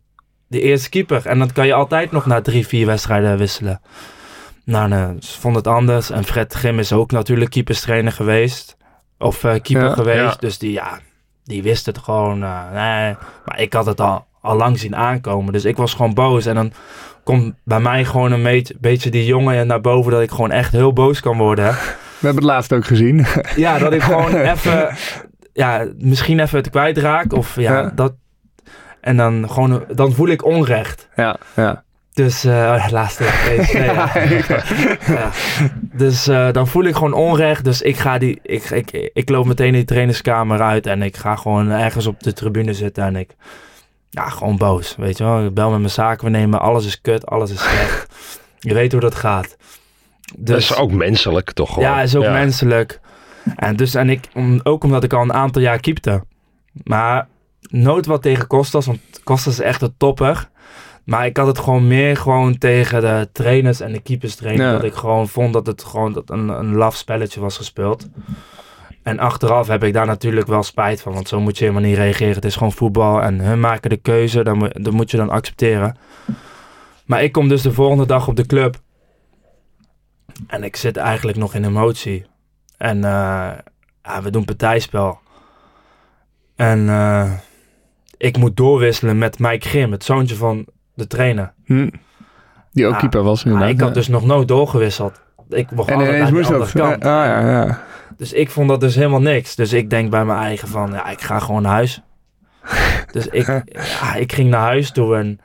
de 0.50 0.60
eerste 0.60 0.88
keeper. 0.88 1.26
En 1.26 1.38
dan 1.38 1.52
kan 1.52 1.66
je 1.66 1.74
altijd 1.74 2.12
nog 2.12 2.26
na 2.26 2.40
drie, 2.40 2.66
vier 2.66 2.86
wedstrijden 2.86 3.38
wisselen. 3.38 3.80
Nou, 4.64 4.88
nee, 4.88 5.06
ze 5.20 5.40
vond 5.40 5.56
het 5.56 5.66
anders. 5.66 6.10
En 6.10 6.24
Fred 6.24 6.52
Grim 6.54 6.78
is 6.78 6.92
ook 6.92 7.10
natuurlijk 7.10 7.50
keeperstrainer 7.50 8.12
geweest. 8.12 8.76
Of 9.18 9.44
eh, 9.44 9.50
keeper 9.62 9.88
Ja, 9.88 9.94
geweest. 9.94 10.20
ja. 10.20 10.36
Dus 10.40 10.58
die, 10.58 10.72
ja, 10.72 10.98
die 11.44 11.62
wist 11.62 11.86
het 11.86 11.98
gewoon. 11.98 12.42
eh, 12.42 12.60
nee. 12.72 13.14
Maar 13.44 13.60
ik 13.60 13.72
had 13.72 13.86
het 13.86 14.00
al 14.00 14.26
al 14.42 14.56
lang 14.56 14.78
zien 14.78 14.96
aankomen. 14.96 15.52
Dus 15.52 15.64
ik 15.64 15.76
was 15.76 15.94
gewoon 15.94 16.14
boos. 16.14 16.46
En 16.46 16.54
dan 16.54 16.72
komt 17.24 17.54
bij 17.64 17.80
mij 17.80 18.04
gewoon 18.04 18.32
een 18.32 18.42
beetje, 18.42 18.74
beetje 18.80 19.10
die 19.10 19.24
jongen 19.24 19.66
naar 19.66 19.80
boven 19.80 20.12
dat 20.12 20.20
ik 20.22 20.30
gewoon 20.30 20.50
echt 20.50 20.72
heel 20.72 20.92
boos 20.92 21.20
kan 21.20 21.36
worden. 21.36 21.66
We 22.20 22.26
hebben 22.26 22.42
het 22.42 22.52
laatst 22.52 22.72
ook 22.72 22.84
gezien. 22.86 23.26
Ja, 23.56 23.78
dat 23.78 23.92
ik 23.92 24.02
gewoon 24.02 24.34
even, 24.52 24.94
ja, 25.52 25.86
misschien 25.98 26.40
even 26.40 26.58
het 26.58 26.70
kwijtraak. 26.70 27.32
Of 27.32 27.56
ja, 27.56 27.80
Ja. 27.80 27.92
dat. 27.94 28.12
En 29.00 29.16
dan 29.16 29.50
gewoon, 29.50 29.84
dan 29.94 30.12
voel 30.12 30.28
ik 30.28 30.44
onrecht. 30.44 31.08
Ja, 31.16 31.36
ja. 31.56 31.82
Dus, 32.12 32.44
eh 32.44 32.86
laatste 32.90 33.24
ja. 33.72 34.10
Ja. 35.06 35.30
Dus 35.92 36.26
eh, 36.26 36.52
dan 36.52 36.68
voel 36.68 36.84
ik 36.84 36.94
gewoon 36.94 37.12
onrecht. 37.12 37.64
Dus 37.64 37.82
ik 37.82 37.96
ga 37.96 38.18
die, 38.18 38.38
ik, 38.42 38.70
ik, 38.70 39.10
ik 39.12 39.28
loop 39.28 39.46
meteen 39.46 39.72
die 39.72 39.84
trainerskamer 39.84 40.60
uit 40.60 40.86
en 40.86 41.02
ik 41.02 41.16
ga 41.16 41.36
gewoon 41.36 41.70
ergens 41.70 42.06
op 42.06 42.22
de 42.22 42.32
tribune 42.32 42.74
zitten 42.74 43.04
en 43.04 43.16
ik, 43.16 43.36
ja, 44.10 44.28
gewoon 44.28 44.56
boos, 44.56 44.94
weet 44.96 45.18
je 45.18 45.24
wel. 45.24 45.44
Ik 45.44 45.54
bel 45.54 45.70
met 45.70 45.78
mijn 45.78 45.90
zaken, 45.90 46.24
we 46.24 46.30
nemen, 46.30 46.60
alles 46.60 46.86
is 46.86 47.00
kut, 47.00 47.26
alles 47.26 47.50
is 47.50 47.62
slecht. 47.62 48.06
je 48.58 48.74
weet 48.74 48.92
hoe 48.92 49.00
dat 49.00 49.14
gaat. 49.14 49.56
Dus, 50.36 50.46
Dat 50.46 50.58
is 50.58 50.76
ook 50.76 50.92
menselijk 50.92 51.52
toch 51.52 51.72
gewoon. 51.72 51.88
ja, 51.88 52.02
is 52.02 52.16
ook 52.16 52.28
menselijk. 52.28 53.00
En, 53.56 53.76
dus, 53.76 53.94
en 53.94 54.10
ik, 54.10 54.28
om, 54.34 54.60
ook 54.62 54.84
omdat 54.84 55.04
ik 55.04 55.12
al 55.12 55.22
een 55.22 55.32
aantal 55.32 55.62
jaar 55.62 55.80
keepte. 55.80 56.22
Maar 56.84 57.28
nooit 57.70 58.06
wat 58.06 58.22
tegen 58.22 58.46
Kostas, 58.46 58.86
want 58.86 59.00
Kostas 59.24 59.52
is 59.52 59.60
echt 59.60 59.82
een 59.82 59.94
topper. 59.96 60.48
Maar 61.04 61.26
ik 61.26 61.36
had 61.36 61.46
het 61.46 61.58
gewoon 61.58 61.86
meer 61.86 62.16
gewoon 62.16 62.58
tegen 62.58 63.00
de 63.00 63.28
trainers 63.32 63.80
en 63.80 63.92
de 63.92 64.00
keepers 64.00 64.34
trainen. 64.34 64.66
Ja. 64.66 64.72
Dat 64.72 64.84
ik 64.84 64.94
gewoon 64.94 65.28
vond 65.28 65.52
dat 65.52 65.66
het 65.66 65.84
gewoon 65.84 66.12
dat 66.12 66.30
een, 66.30 66.48
een 66.48 66.74
laf 66.74 66.96
spelletje 66.96 67.40
was 67.40 67.56
gespeeld. 67.56 68.08
En 69.02 69.18
achteraf 69.18 69.66
heb 69.66 69.84
ik 69.84 69.92
daar 69.92 70.06
natuurlijk 70.06 70.46
wel 70.46 70.62
spijt 70.62 71.00
van. 71.00 71.12
Want 71.12 71.28
zo 71.28 71.40
moet 71.40 71.58
je 71.58 71.64
helemaal 71.64 71.88
niet 71.88 71.96
reageren. 71.96 72.34
Het 72.34 72.44
is 72.44 72.54
gewoon 72.56 72.72
voetbal 72.72 73.22
en 73.22 73.40
hun 73.40 73.60
maken 73.60 73.90
de 73.90 73.96
keuze. 73.96 74.42
Dan, 74.44 74.58
moet- 74.58 74.84
dat 74.84 74.92
moet 74.92 75.10
je 75.10 75.16
dan 75.16 75.30
accepteren. 75.30 75.96
Maar 77.04 77.22
ik 77.22 77.32
kom 77.32 77.48
dus 77.48 77.62
de 77.62 77.72
volgende 77.72 78.06
dag 78.06 78.28
op 78.28 78.36
de 78.36 78.46
club. 78.46 78.76
En 80.46 80.64
ik 80.64 80.76
zit 80.76 80.96
eigenlijk 80.96 81.38
nog 81.38 81.54
in 81.54 81.64
emotie. 81.64 82.26
En 82.76 82.96
eh, 83.04 83.50
ja, 84.02 84.22
we 84.22 84.30
doen 84.30 84.44
partijspel. 84.44 85.18
En 86.56 86.88
eh, 86.88 87.32
ik 88.20 88.36
moet 88.36 88.56
doorwisselen 88.56 89.18
met 89.18 89.38
Mike 89.38 89.68
Grim, 89.68 89.92
het 89.92 90.04
zoontje 90.04 90.34
van 90.36 90.66
de 90.94 91.06
trainer. 91.06 91.52
Hm. 91.64 91.88
Die 92.72 92.86
ook 92.86 92.92
Ja. 92.92 92.98
keeper 92.98 93.22
was 93.22 93.44
Maar 93.44 93.52
inderdaad. 93.52 93.74
ik 93.76 93.80
had 93.80 93.88
ja. 93.88 93.94
dus 93.94 94.08
nog 94.08 94.24
nooit 94.24 94.48
doorgewisseld. 94.48 95.20
Ik 95.48 95.68
begon 95.70 95.92
En 96.02 96.08
ineens 96.08 96.30
moest 96.30 96.52
andere 96.52 96.72
dat. 96.72 96.82
kant. 96.82 97.04
Ah, 97.04 97.10
ja, 97.26 97.50
ja. 97.50 97.82
Dus 98.16 98.32
ik 98.32 98.50
vond 98.50 98.68
dat 98.68 98.80
dus 98.80 98.94
helemaal 98.94 99.20
niks. 99.20 99.54
Dus 99.54 99.72
ik 99.72 99.90
denk 99.90 100.10
bij 100.10 100.24
mijn 100.24 100.38
eigen 100.38 100.68
van, 100.68 100.90
ja, 100.92 101.08
ik 101.08 101.20
ga 101.20 101.38
gewoon 101.38 101.62
naar 101.62 101.72
huis. 101.72 102.02
dus 103.12 103.26
ik, 103.26 103.46
ja, 104.00 104.14
ik 104.14 104.32
ging 104.32 104.50
naar 104.50 104.60
huis 104.60 104.90
toe 104.90 105.16
en 105.16 105.38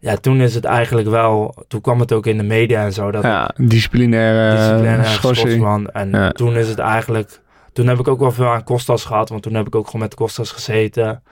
ja, 0.00 0.16
toen 0.16 0.40
is 0.40 0.54
het 0.54 0.64
eigenlijk 0.64 1.08
wel, 1.08 1.64
toen 1.68 1.80
kwam 1.80 2.00
het 2.00 2.12
ook 2.12 2.26
in 2.26 2.36
de 2.36 2.42
media 2.42 2.84
en 2.84 2.92
zo, 2.92 3.10
dat 3.10 3.22
ja, 3.22 3.50
disciplinaire, 3.56 4.56
disciplinaire 4.56 5.04
schorsing. 5.04 5.88
En 5.92 6.10
Ja. 6.10 6.30
toen 6.30 6.56
is 6.56 6.68
het 6.68 6.78
eigenlijk, 6.78 7.40
toen 7.72 7.86
heb 7.86 7.98
ik 7.98 8.08
ook 8.08 8.20
wel 8.20 8.32
veel 8.32 8.46
aan 8.48 8.64
Kostas 8.64 9.04
gehad, 9.04 9.28
want 9.28 9.42
toen 9.42 9.54
heb 9.54 9.66
ik 9.66 9.74
ook 9.74 9.86
gewoon 9.86 10.00
met 10.00 10.14
Kostas 10.14 10.50
gezeten. 10.50 11.22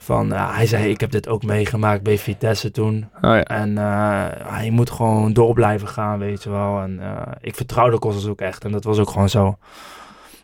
Van, 0.00 0.32
hij 0.32 0.66
zei, 0.66 0.90
ik 0.90 1.00
heb 1.00 1.10
dit 1.10 1.28
ook 1.28 1.42
meegemaakt 1.42 2.02
bij 2.02 2.18
Vitesse 2.18 2.70
toen. 2.70 3.08
Oh 3.14 3.20
ja. 3.34 3.42
En 3.42 3.78
eh, 3.78 4.64
je 4.64 4.70
moet 4.72 4.90
gewoon 4.90 5.32
door 5.32 5.54
blijven 5.54 5.88
gaan, 5.88 6.18
weet 6.18 6.42
je 6.42 6.50
wel. 6.50 6.80
En 6.80 6.98
eh, 7.00 7.32
ik 7.40 7.54
vertrouwde 7.54 7.98
Kostas 7.98 8.26
ook 8.26 8.40
echt. 8.40 8.64
En 8.64 8.72
dat 8.72 8.84
was 8.84 8.98
ook 8.98 9.10
gewoon 9.10 9.28
zo. 9.28 9.58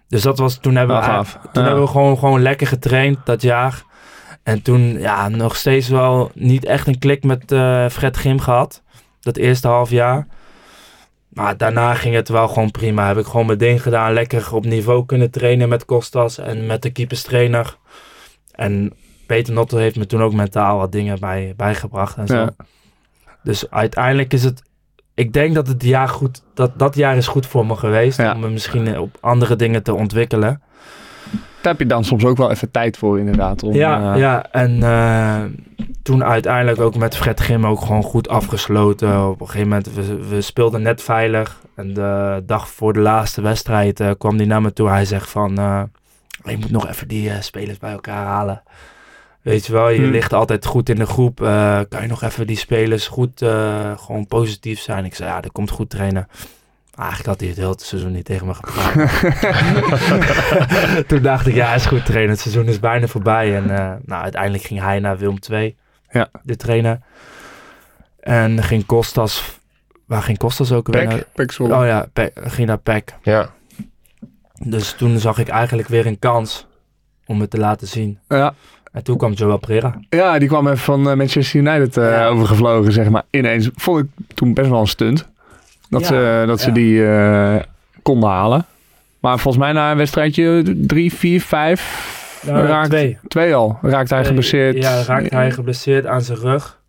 Dus 0.08 0.22
dat 0.22 0.38
was, 0.38 0.58
toen 0.58 0.74
hebben 0.74 0.96
we, 0.96 1.02
eigenlijk- 1.02 1.30
gaaf. 1.30 1.42
toen 1.52 1.62
Ja. 1.62 1.68
hebben 1.68 1.84
we 1.86 1.90
gewoon, 1.90 2.18
gewoon 2.18 2.42
lekker 2.42 2.66
getraind 2.66 3.18
dat 3.24 3.42
jaar. 3.42 3.82
En 4.42 4.62
toen, 4.62 4.80
ja, 4.98 5.28
nog 5.28 5.56
steeds 5.56 5.88
wel 5.88 6.30
niet 6.34 6.64
echt 6.64 6.86
een 6.86 6.98
klik 6.98 7.24
met 7.24 7.52
eh, 7.52 7.88
Fred 7.88 8.16
Grim 8.16 8.40
gehad. 8.40 8.82
Dat 9.20 9.36
eerste 9.36 9.68
half 9.68 9.90
jaar. 9.90 10.26
Maar 11.28 11.56
daarna 11.56 11.94
ging 11.94 12.14
het 12.14 12.28
wel 12.28 12.48
gewoon 12.48 12.70
prima. 12.70 13.06
Heb 13.06 13.18
ik 13.18 13.26
gewoon 13.26 13.46
mijn 13.46 13.58
ding 13.58 13.82
gedaan. 13.82 14.12
Lekker 14.12 14.54
op 14.54 14.64
niveau 14.64 15.06
kunnen 15.06 15.30
trainen 15.30 15.68
met 15.68 15.84
Kostas 15.84 16.38
en 16.38 16.66
met 16.66 16.82
de 16.82 16.90
keeperstrainer. 16.90 17.76
En 18.50 18.92
Peter 19.26 19.54
Notto 19.54 19.76
heeft 19.76 19.96
me 19.96 20.06
toen 20.06 20.22
ook 20.22 20.32
mentaal 20.32 20.78
wat 20.78 20.92
dingen 20.92 21.20
bij, 21.20 21.52
bijgebracht 21.56 22.16
en 22.16 22.26
zo. 22.26 22.34
Ja. 22.34 22.50
Dus 23.42 23.70
uiteindelijk 23.70 24.32
is 24.32 24.44
het. 24.44 24.62
Ik 25.14 25.32
denk 25.32 25.54
dat 25.54 25.66
het 25.66 25.82
jaar 25.82 26.08
goed. 26.08 26.42
Dat, 26.54 26.78
dat 26.78 26.94
jaar 26.94 27.16
is 27.16 27.26
goed 27.26 27.46
voor 27.46 27.66
me 27.66 27.76
geweest. 27.76 28.18
Ja. 28.18 28.34
Om 28.34 28.40
me 28.40 28.48
misschien 28.48 28.98
op 28.98 29.16
andere 29.20 29.56
dingen 29.56 29.82
te 29.82 29.94
ontwikkelen. 29.94 30.62
Daar 31.64 31.72
heb 31.72 31.82
je 31.82 31.86
dan 31.86 32.04
soms 32.04 32.24
ook 32.24 32.36
wel 32.36 32.50
even 32.50 32.70
tijd 32.70 32.96
voor 32.96 33.18
inderdaad. 33.18 33.62
Om, 33.62 33.74
ja, 33.74 34.14
eh, 34.14 34.20
ja, 34.20 34.46
en 34.50 34.82
eh, 34.82 35.42
toen 36.02 36.24
uiteindelijk 36.24 36.80
ook 36.80 36.96
met 36.96 37.16
Fred 37.16 37.40
Grim 37.40 37.66
ook 37.66 37.80
gewoon 37.80 38.02
goed 38.02 38.28
afgesloten. 38.28 39.28
Op 39.28 39.40
een 39.40 39.46
gegeven 39.46 39.68
moment, 39.68 39.94
we, 39.94 40.28
we 40.28 40.40
speelden 40.40 40.82
net 40.82 41.02
veilig. 41.02 41.60
En 41.74 41.94
de 41.94 42.42
dag 42.46 42.68
voor 42.68 42.92
de 42.92 43.00
laatste 43.00 43.40
wedstrijd 43.40 44.00
eh, 44.00 44.10
kwam 44.18 44.36
hij 44.36 44.46
naar 44.46 44.62
me 44.62 44.72
toe. 44.72 44.88
Hij 44.88 45.04
zegt 45.04 45.30
van, 45.30 45.54
je 46.44 46.56
moet 46.58 46.70
nog 46.70 46.88
even 46.88 47.08
die 47.08 47.30
spelers 47.40 47.78
bij 47.78 47.92
elkaar 47.92 48.26
halen. 48.26 48.62
Weet 49.44 49.66
je 49.66 49.72
wel, 49.72 49.88
je 49.88 50.00
Hmm. 50.00 50.10
ligt 50.10 50.32
altijd 50.32 50.66
goed 50.66 50.88
in 50.88 50.96
de 50.96 51.06
groep. 51.06 51.40
Eh, 51.42 51.80
kan 51.88 52.02
je 52.02 52.08
nog 52.08 52.22
even 52.22 52.46
die 52.46 52.56
spelers 52.56 53.06
goed, 53.08 53.42
eh, 53.42 53.98
gewoon 53.98 54.26
positief 54.26 54.80
zijn? 54.80 55.04
Ik 55.04 55.14
zei, 55.14 55.28
ja, 55.30 55.40
dat 55.40 55.52
komt 55.52 55.70
goed 55.70 55.90
trainen. 55.90 56.28
Maar 56.94 57.04
Eigenlijk 57.06 57.28
had 57.28 57.40
hij 57.40 57.48
het 57.48 57.58
hele 57.58 57.74
seizoen 57.76 58.12
niet 58.12 58.24
tegen 58.24 58.46
me 58.46 58.54
gepraat. 58.54 59.10
Toen 61.08 61.22
dacht 61.22 61.46
ik, 61.46 61.54
ja, 61.54 61.74
is 61.74 61.86
goed 61.86 62.04
trainen. 62.06 62.30
Het 62.30 62.40
seizoen 62.40 62.64
is 62.66 62.80
bijna 62.80 63.06
voorbij. 63.06 63.56
En 63.56 63.70
eh, 63.78 63.92
nou, 64.04 64.22
uiteindelijk 64.22 64.64
ging 64.64 64.80
hij 64.80 65.00
naar 65.00 65.18
Wilm 65.18 65.40
2, 65.40 65.76
Ja. 66.10 66.28
de 66.42 66.56
trainer. 66.56 67.00
En 68.20 68.62
ging 68.62 68.86
Kostas, 68.86 69.58
waar 70.06 70.22
ging 70.22 70.38
Kostas 70.38 70.72
ook 70.72 70.86
weer 70.88 71.04
naar? 71.06 71.14
Pek, 71.16 71.26
Pek 71.32 71.52
Zwolle. 71.52 71.76
Oh 71.76 71.86
ja, 71.86 72.06
Pek, 72.12 72.32
ging 72.44 72.66
naar 72.68 72.78
PEC. 72.78 73.14
Ja. 73.22 73.50
Dus 74.62 74.92
toen 74.92 75.18
zag 75.18 75.38
ik 75.38 75.48
eigenlijk 75.48 75.88
weer 75.88 76.06
een 76.06 76.18
kans 76.18 76.66
om 77.26 77.40
het 77.40 77.50
te 77.50 77.58
laten 77.58 77.86
zien. 77.88 78.18
Ja. 78.28 78.54
En 78.94 79.04
toen 79.04 79.16
kwam 79.16 79.32
Joel 79.32 79.56
Pereira. 79.56 79.94
ja, 80.08 80.38
die 80.38 80.48
kwam 80.48 80.66
even 80.66 80.78
van 80.78 81.10
eh, 81.10 81.16
Manchester 81.16 81.60
United 81.60 81.96
eh, 81.96 82.10
Ja. 82.10 82.26
overgevlogen, 82.26 82.92
zeg 82.92 83.08
maar. 83.08 83.22
Ineens 83.30 83.70
vond 83.74 84.00
ik 84.00 84.06
toen 84.34 84.54
best 84.54 84.70
wel 84.70 84.80
een 84.80 84.86
stunt. 84.86 85.28
Dat 85.88 86.00
Ja, 86.00 86.06
ze, 86.06 86.44
dat 86.46 86.60
ze 86.60 86.72
die 86.72 87.06
eh, 87.06 87.54
konden 88.02 88.28
halen. 88.28 88.66
Maar 89.20 89.38
volgens 89.38 89.64
mij 89.64 89.72
na 89.72 89.90
een 89.90 89.96
wedstrijdje 89.96 90.62
drie, 90.76 91.12
vier, 91.14 91.40
vijf... 91.40 92.12
raakt, 92.46 92.88
twee. 92.90 93.18
twee 93.28 93.54
al. 93.54 93.78
Raakt 93.82 94.10
hij 94.10 94.24
geblesseerd. 94.24 94.76
Ja, 94.76 95.02
raakte 95.02 95.34
hij 95.34 95.50
geblesseerd 95.50 96.06
aan 96.06 96.20
zijn 96.22 96.38
rug. 96.38 96.80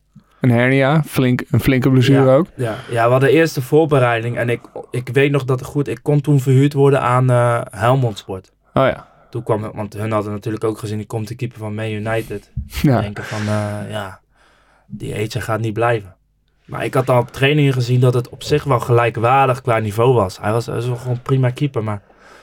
Een 0.41 0.51
hernia. 0.51 1.03
Flink, 1.06 1.41
een 1.51 1.60
flinke 1.60 1.89
blessure 1.89 2.30
ook. 2.32 2.47
Ja, 2.56 2.76
ja, 2.89 3.06
we 3.06 3.12
hadden 3.12 3.30
eerst 3.30 3.56
de 3.56 3.62
voorbereiding. 3.62 4.38
En 4.38 4.49
ik, 4.49 4.60
ik 4.91 5.10
weet 5.14 5.32
nog 5.32 5.45
dat 5.45 5.64
goed... 5.64 5.88
Ik 5.88 5.99
kon 6.01 6.22
toen 6.22 6.39
verhuurd 6.39 6.74
worden 6.74 7.01
aan 7.01 7.30
eh 7.30 7.62
Helmond 7.72 8.18
Sport. 8.18 8.51
Oh 8.74 8.84
ja. 8.88 9.08
Toen 9.36 9.43
kwam, 9.43 9.71
want 9.73 9.93
hun 9.93 10.11
hadden 10.11 10.31
natuurlijk 10.31 10.63
ook 10.63 10.77
gezien, 10.77 10.97
die 10.97 11.05
komt 11.07 11.27
de 11.27 11.36
keeper 11.36 11.57
van 11.57 11.75
Man 11.75 11.89
United. 11.91 12.51
Ja. 12.81 13.01
Denken 13.01 13.23
van, 13.23 13.39
eh, 13.39 13.79
ja, 13.89 14.19
die 14.88 15.13
Etje 15.13 15.41
gaat 15.41 15.59
niet 15.59 15.73
blijven. 15.73 16.15
Maar 16.65 16.86
ik 16.86 16.93
had 16.93 17.09
al 17.09 17.19
op 17.19 17.31
trainingen 17.31 17.73
gezien 17.73 17.99
dat 17.99 18.13
het 18.13 18.29
op 18.29 18.43
zich 18.43 18.63
wel 18.63 18.79
gelijkwaardig 18.79 19.61
qua 19.61 19.77
niveau 19.79 20.13
was. 20.13 20.39
Hij 20.39 20.51
was, 20.51 20.65
hij 20.65 20.75
was 20.75 20.99
gewoon 21.01 21.21
prima 21.21 21.49
keeper, 21.49 21.83
maar 21.83 22.01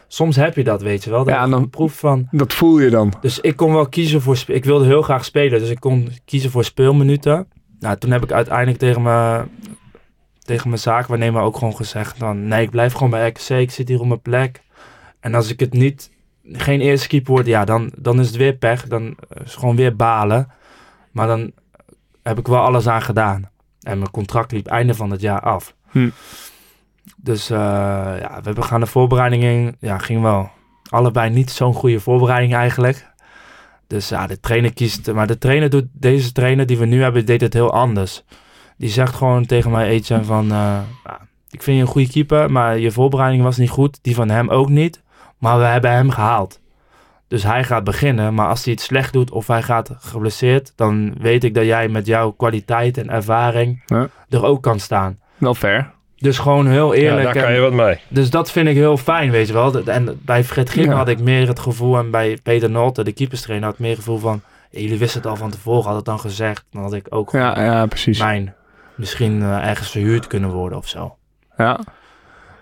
soms 0.09 0.36
heb 0.36 0.57
je 0.57 0.64
dat, 0.64 0.82
weet 0.82 1.05
je 1.05 1.11
wel. 1.11 1.24
Dat 1.24 1.34
Ja, 1.34 1.40
dan- 1.47 1.53
een 1.62 1.70
proef 1.70 1.99
van. 1.99 2.28
Dat 2.30 2.53
voel 2.55 2.78
je 2.78 2.90
dan. 2.90 3.12
Dus 3.20 3.40
ik 3.40 3.57
kon 3.57 3.72
wel 3.72 3.88
kiezen 3.88 4.20
voor, 4.22 4.43
ik 4.47 4.64
wilde 4.64 4.84
heel 4.84 5.03
graag 5.03 5.24
spelen, 5.24 5.59
dus 5.61 5.70
ik 5.70 5.80
kon 5.80 6.09
kiezen 6.24 6.51
voor 6.51 6.64
speelminuten. 6.64 7.47
Nou, 7.78 7.97
toen 7.97 8.11
heb 8.11 8.22
ik 8.22 8.32
uiteindelijk 8.32 8.78
tegen 8.78 9.03
mijn, 9.03 9.49
tegen 10.43 10.68
mijn 10.68 10.80
zaakwaarnemer 10.80 11.43
ook 11.43 11.57
gewoon 11.57 11.76
gezegd 11.76 12.18
dan, 12.18 12.49
nee, 12.49 12.62
ik 12.62 12.70
blijf 12.70 12.93
gewoon 12.93 13.11
bij 13.11 13.28
RKC, 13.28 13.49
ik 13.49 13.70
zit 13.70 13.88
hier 13.88 14.01
op 14.01 14.07
mijn 14.07 14.22
plek. 14.22 14.62
En 15.20 15.34
als 15.34 15.51
ik 15.51 15.61
het 15.61 15.72
niet, 15.72 16.11
geen 16.45 16.80
eerste 16.80 17.09
keeper 17.09 17.32
word, 17.32 17.47
ja, 17.47 17.64
dan, 17.64 17.93
dan 17.99 18.20
is 18.20 18.26
het 18.26 18.36
weer 18.36 18.55
pech. 18.55 18.86
Dan 18.86 19.07
is 19.28 19.51
het 19.51 19.53
gewoon 19.53 19.76
weer 19.76 19.97
balen. 19.97 20.49
Maar 21.11 21.26
dan 21.26 21.53
heb 22.22 22.38
ik 22.38 22.47
wel 22.47 22.61
alles 22.61 22.88
aan 22.88 23.03
gedaan. 23.03 23.51
En 23.80 23.99
mijn 23.99 24.11
contract 24.11 24.53
liep 24.53 24.66
einde 24.66 24.95
van 24.95 25.11
het 25.11 25.20
jaar 25.20 25.40
af. 25.40 25.74
Hm. 25.90 26.11
Dus 27.16 27.51
eh, 27.51 27.59
ja, 28.20 28.28
we 28.36 28.43
hebben 28.43 28.64
gaan 28.64 28.80
de 28.80 28.86
voorbereiding 28.86 29.43
in. 29.43 29.76
Ja, 29.78 29.99
ging 29.99 30.22
wel. 30.22 30.51
Allebei 30.88 31.30
niet 31.30 31.51
zo'n 31.51 31.74
goede 31.74 32.01
voorbereiding 32.01 32.55
eigenlijk. 32.55 33.11
Dus 33.86 34.09
ja, 34.09 34.26
de 34.26 34.40
trainer 34.40 34.72
kiest. 34.72 35.12
Maar 35.12 35.26
de 35.26 35.38
trainer 35.38 35.70
doet, 35.70 35.86
deze 35.93 36.32
trainer 36.32 36.66
die 36.66 36.78
we 36.78 36.84
nu 36.84 37.03
hebben, 37.03 37.26
deed 37.26 37.40
het 37.40 37.53
heel 37.53 37.72
anders. 37.72 38.24
Die 38.76 38.90
zegt 38.90 39.14
gewoon 39.14 39.47
tegen 39.47 39.70
mij, 39.70 39.88
Etienne, 39.88 40.24
van... 40.24 40.45
eh, 40.45 40.80
ja, 41.05 41.20
ik 41.51 41.62
vind 41.62 41.76
je 41.76 41.82
een 41.82 41.88
goede 41.88 42.09
keeper, 42.09 42.53
maar 42.53 42.78
je 42.78 42.90
voorbereiding 42.90 43.43
was 43.43 43.57
niet 43.57 43.70
goed. 43.70 43.99
Die 44.03 44.14
van 44.14 44.28
hem 44.28 44.49
ook 44.49 44.68
niet. 44.68 45.03
Maar 45.43 45.59
we 45.59 45.64
hebben 45.64 45.90
hem 45.90 46.11
gehaald. 46.11 46.61
Dus 47.28 47.43
hij 47.43 47.64
gaat 47.64 47.84
beginnen. 47.84 48.34
Maar 48.34 48.49
als 48.49 48.64
hij 48.64 48.72
het 48.72 48.82
slecht 48.82 49.12
doet 49.12 49.30
of 49.30 49.47
hij 49.47 49.62
gaat 49.62 49.90
geblesseerd... 50.01 50.72
dan 50.76 51.14
weet 51.18 51.45
ik 51.45 51.55
dat 51.55 51.64
jij 51.64 51.88
met 51.88 52.07
jouw 52.07 52.30
kwaliteit 52.30 52.99
en 52.99 53.11
ervaring 53.11 53.82
Ja. 53.86 54.09
er 54.28 54.45
ook 54.45 54.62
kan 54.62 54.80
staan. 54.80 55.18
Wel 55.36 55.55
fair. 55.55 55.90
Dus 56.16 56.38
gewoon 56.38 56.66
heel 56.66 56.95
ja, 56.95 57.01
eerlijk. 57.01 57.24
daar 57.24 57.36
en- 57.36 57.43
kan 57.43 57.53
je 57.53 57.61
wat 57.61 57.72
mee. 57.72 57.99
dus 58.09 58.30
dat 58.30 58.51
vind 58.51 58.68
ik 58.68 58.74
heel 58.74 58.97
fijn, 58.97 59.30
weet 59.30 59.47
je 59.47 59.53
wel. 59.53 59.84
En 59.84 60.20
bij 60.24 60.45
Fred 60.45 60.68
Grim 60.70 60.90
Ja. 60.90 60.97
had 60.97 61.09
ik 61.09 61.20
meer 61.20 61.47
het 61.49 61.59
gevoel... 61.59 61.99
en 61.99 62.11
bij 62.11 62.38
Peter 62.43 62.70
Nolte, 62.70 63.05
de 63.05 63.12
keeperstrainer, 63.12 63.66
had 63.66 63.74
ik 63.74 63.80
meer 63.80 63.90
het 63.90 63.99
gevoel 63.99 64.18
van... 64.18 64.40
jullie 64.70 64.99
wisten 64.99 65.20
het 65.20 65.30
al 65.30 65.36
van 65.36 65.51
tevoren, 65.51 65.84
had 65.86 65.97
het 65.97 66.05
dan 66.05 66.20
gezegd. 66.20 66.64
Dan 66.70 66.82
had 66.82 66.93
ik 66.95 67.07
ook 67.11 67.32
Ja, 67.32 67.62
ja, 67.64 67.86
precies. 67.86 68.18
mijn 68.18 68.55
misschien 68.95 69.43
eh, 69.43 69.68
ergens 69.68 69.90
verhuurd 69.90 70.26
kunnen 70.26 70.51
worden 70.51 70.78
of 70.78 70.88
zo. 70.88 71.16
Ja. 71.57 71.80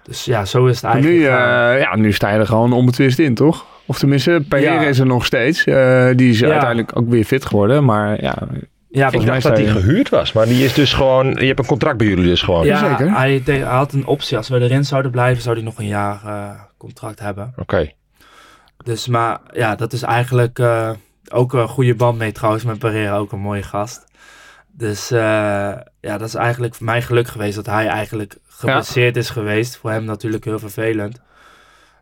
Dus 0.03 0.25
ja, 0.25 0.45
zo 0.45 0.67
is 0.67 0.75
het 0.77 0.85
En 0.85 0.91
eigenlijk. 0.91 1.21
nu, 1.21 1.27
eh, 1.27 1.33
gegaan. 1.35 1.79
ja, 1.79 1.97
nu 1.97 2.13
sta 2.13 2.31
je 2.33 2.39
er 2.39 2.47
gewoon 2.47 2.73
onbetwist 2.73 3.19
in, 3.19 3.35
toch? 3.35 3.65
Of 3.87 3.99
tenminste, 3.99 4.45
Pereira 4.49 4.81
Ja. 4.83 4.89
is 4.89 4.99
er 4.99 5.07
nog 5.07 5.25
steeds. 5.27 5.65
Eh, 5.65 6.09
die 6.17 6.31
is 6.31 6.39
Ja. 6.39 6.49
uiteindelijk 6.51 6.97
ook 6.97 7.09
weer 7.09 7.25
fit 7.25 7.45
geworden. 7.45 7.85
Maar 7.85 8.23
ja, 8.23 8.35
ja, 8.89 9.05
Ik 9.07 9.11
Volgens 9.13 9.25
mij 9.25 9.41
dacht 9.41 9.57
dat 9.57 9.67
hij 9.67 9.67
gehuurd 9.83 10.09
was, 10.09 10.33
maar 10.33 10.47
die 10.47 10.65
is 10.65 10.75
dus 10.75 10.93
gewoon... 10.93 11.27
Je 11.41 11.47
hebt 11.47 11.59
een 11.59 11.67
contract 11.67 11.97
bij 11.99 12.07
jullie 12.07 12.25
dus 12.25 12.43
gewoon. 12.43 12.67
ja 12.67 12.89
zeker. 12.89 13.13
Hij, 13.17 13.43
de- 13.45 13.53
hij 13.53 13.61
had 13.61 13.93
een 13.93 14.07
optie. 14.07 14.37
Als 14.37 14.49
we 14.49 14.61
erin 14.61 14.85
zouden 14.85 15.11
blijven, 15.11 15.43
zou 15.43 15.55
hij 15.57 15.65
nog 15.65 15.79
een 15.79 15.87
jaar 15.87 16.21
eh, 16.25 16.51
contract 16.79 17.19
hebben. 17.21 17.53
Oké. 17.57 17.91
Dus, 18.85 19.07
maar 19.07 19.39
ja, 19.53 19.75
dat 19.75 19.93
is 19.93 20.03
eigenlijk 20.03 20.59
eh, 20.59 20.91
ook 21.29 21.53
een 21.53 21.69
goede 21.69 21.95
band 21.95 22.19
mee 22.19 22.33
trouwens. 22.33 22.65
Met 22.65 22.79
Pereira 22.79 23.17
ook 23.17 23.33
een 23.33 23.41
mooie 23.41 23.63
gast. 23.63 24.05
Dus 24.73 25.11
eh, 25.11 25.19
ja, 26.01 26.19
dat 26.19 26.29
is 26.29 26.35
eigenlijk 26.35 26.75
voor 26.75 26.87
mij 26.87 27.03
geluk 27.03 27.29
geweest 27.29 27.57
dat 27.57 27.67
hij 27.67 27.87
eigenlijk 27.87 28.37
geblesseerd 28.61 29.17
is 29.17 29.31
geweest. 29.31 29.77
Voor 29.77 29.91
hem 29.91 30.05
natuurlijk 30.05 30.45
heel 30.45 30.59
vervelend. 30.59 31.21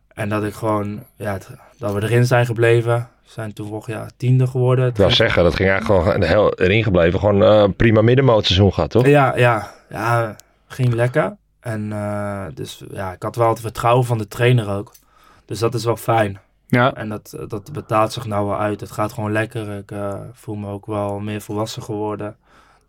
En 0.09 0.29
dat 0.29 0.45
ik 0.45 0.55
gewoon, 0.55 1.05
ja, 1.17 1.33
het- 1.33 1.51
dat 1.79 1.93
we 1.95 2.03
erin 2.03 2.27
zijn 2.27 2.47
gebleven. 2.47 3.09
We 3.25 3.31
zijn 3.35 3.53
toen 3.53 3.69
vorig 3.69 3.87
jaar 3.87 4.11
tiende 4.17 4.47
geworden. 4.47 4.87
Ik 4.89 5.11
zeggen, 5.11 5.43
dat 5.43 5.55
ging 5.55 5.69
eigenlijk 5.71 6.05
gewoon 6.05 6.23
heel 6.23 6.55
erin 6.55 6.83
gebleven. 6.83 7.19
Gewoon 7.19 7.43
eh, 7.43 7.65
prima 7.77 8.03
middenmootseizoen 8.03 8.73
gehad, 8.73 8.91
toch? 8.91 9.07
Ja, 9.07 9.37
ja, 9.37 9.71
ja, 9.89 10.37
ging 10.67 10.93
lekker. 10.95 11.37
En 11.61 11.93
eh, 11.93 12.45
dus 12.55 12.83
ja, 12.91 13.13
ik 13.13 13.23
had 13.23 13.37
wel 13.37 13.49
het 13.49 13.61
vertrouwen 13.61 14.05
van 14.07 14.19
de 14.19 14.29
trainer 14.29 14.69
ook. 14.71 14.93
Dus 15.45 15.59
dat 15.59 15.75
is 15.75 15.85
wel 15.85 15.97
fijn. 15.97 16.41
ja, 16.67 16.95
En 16.95 17.09
dat, 17.09 17.37
dat 17.49 17.73
betaalt 17.73 18.13
zich 18.13 18.27
nou 18.27 18.47
wel 18.47 18.59
uit. 18.59 18.81
Het 18.81 18.91
gaat 18.91 19.13
gewoon 19.13 19.33
lekker. 19.33 19.77
Ik 19.79 19.91
eh, 19.91 20.15
voel 20.33 20.55
me 20.55 20.69
ook 20.71 20.87
wel 20.87 21.19
meer 21.19 21.41
volwassen 21.41 21.83
geworden. 21.83 22.37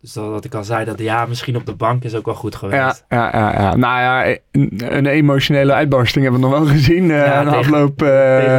Dus 0.00 0.12
dat, 0.12 0.28
wat 0.28 0.44
ik 0.44 0.54
al 0.54 0.64
zei, 0.64 0.84
dat 0.84 0.98
ja, 0.98 1.26
misschien 1.26 1.56
op 1.56 1.66
de 1.66 1.74
bank 1.74 2.04
is 2.04 2.14
ook 2.14 2.24
wel 2.24 2.34
goed 2.34 2.54
geweest. 2.54 3.04
ja, 3.08 3.30
ja, 3.32 3.52
ja. 3.52 3.76
Nou 3.76 4.00
ja, 4.00 4.36
een, 4.50 4.80
een 4.96 5.06
emotionele 5.06 5.72
uitbarsting 5.72 6.24
hebben 6.24 6.40
we 6.42 6.48
nog 6.48 6.58
wel 6.58 6.66
gezien. 6.68 7.10
eh 7.10 7.16
Ja, 7.16 7.32
aan 7.32 7.44
de 7.44 7.50
tegen- 7.50 7.64
afloop 7.64 8.02
eh, 8.02 8.08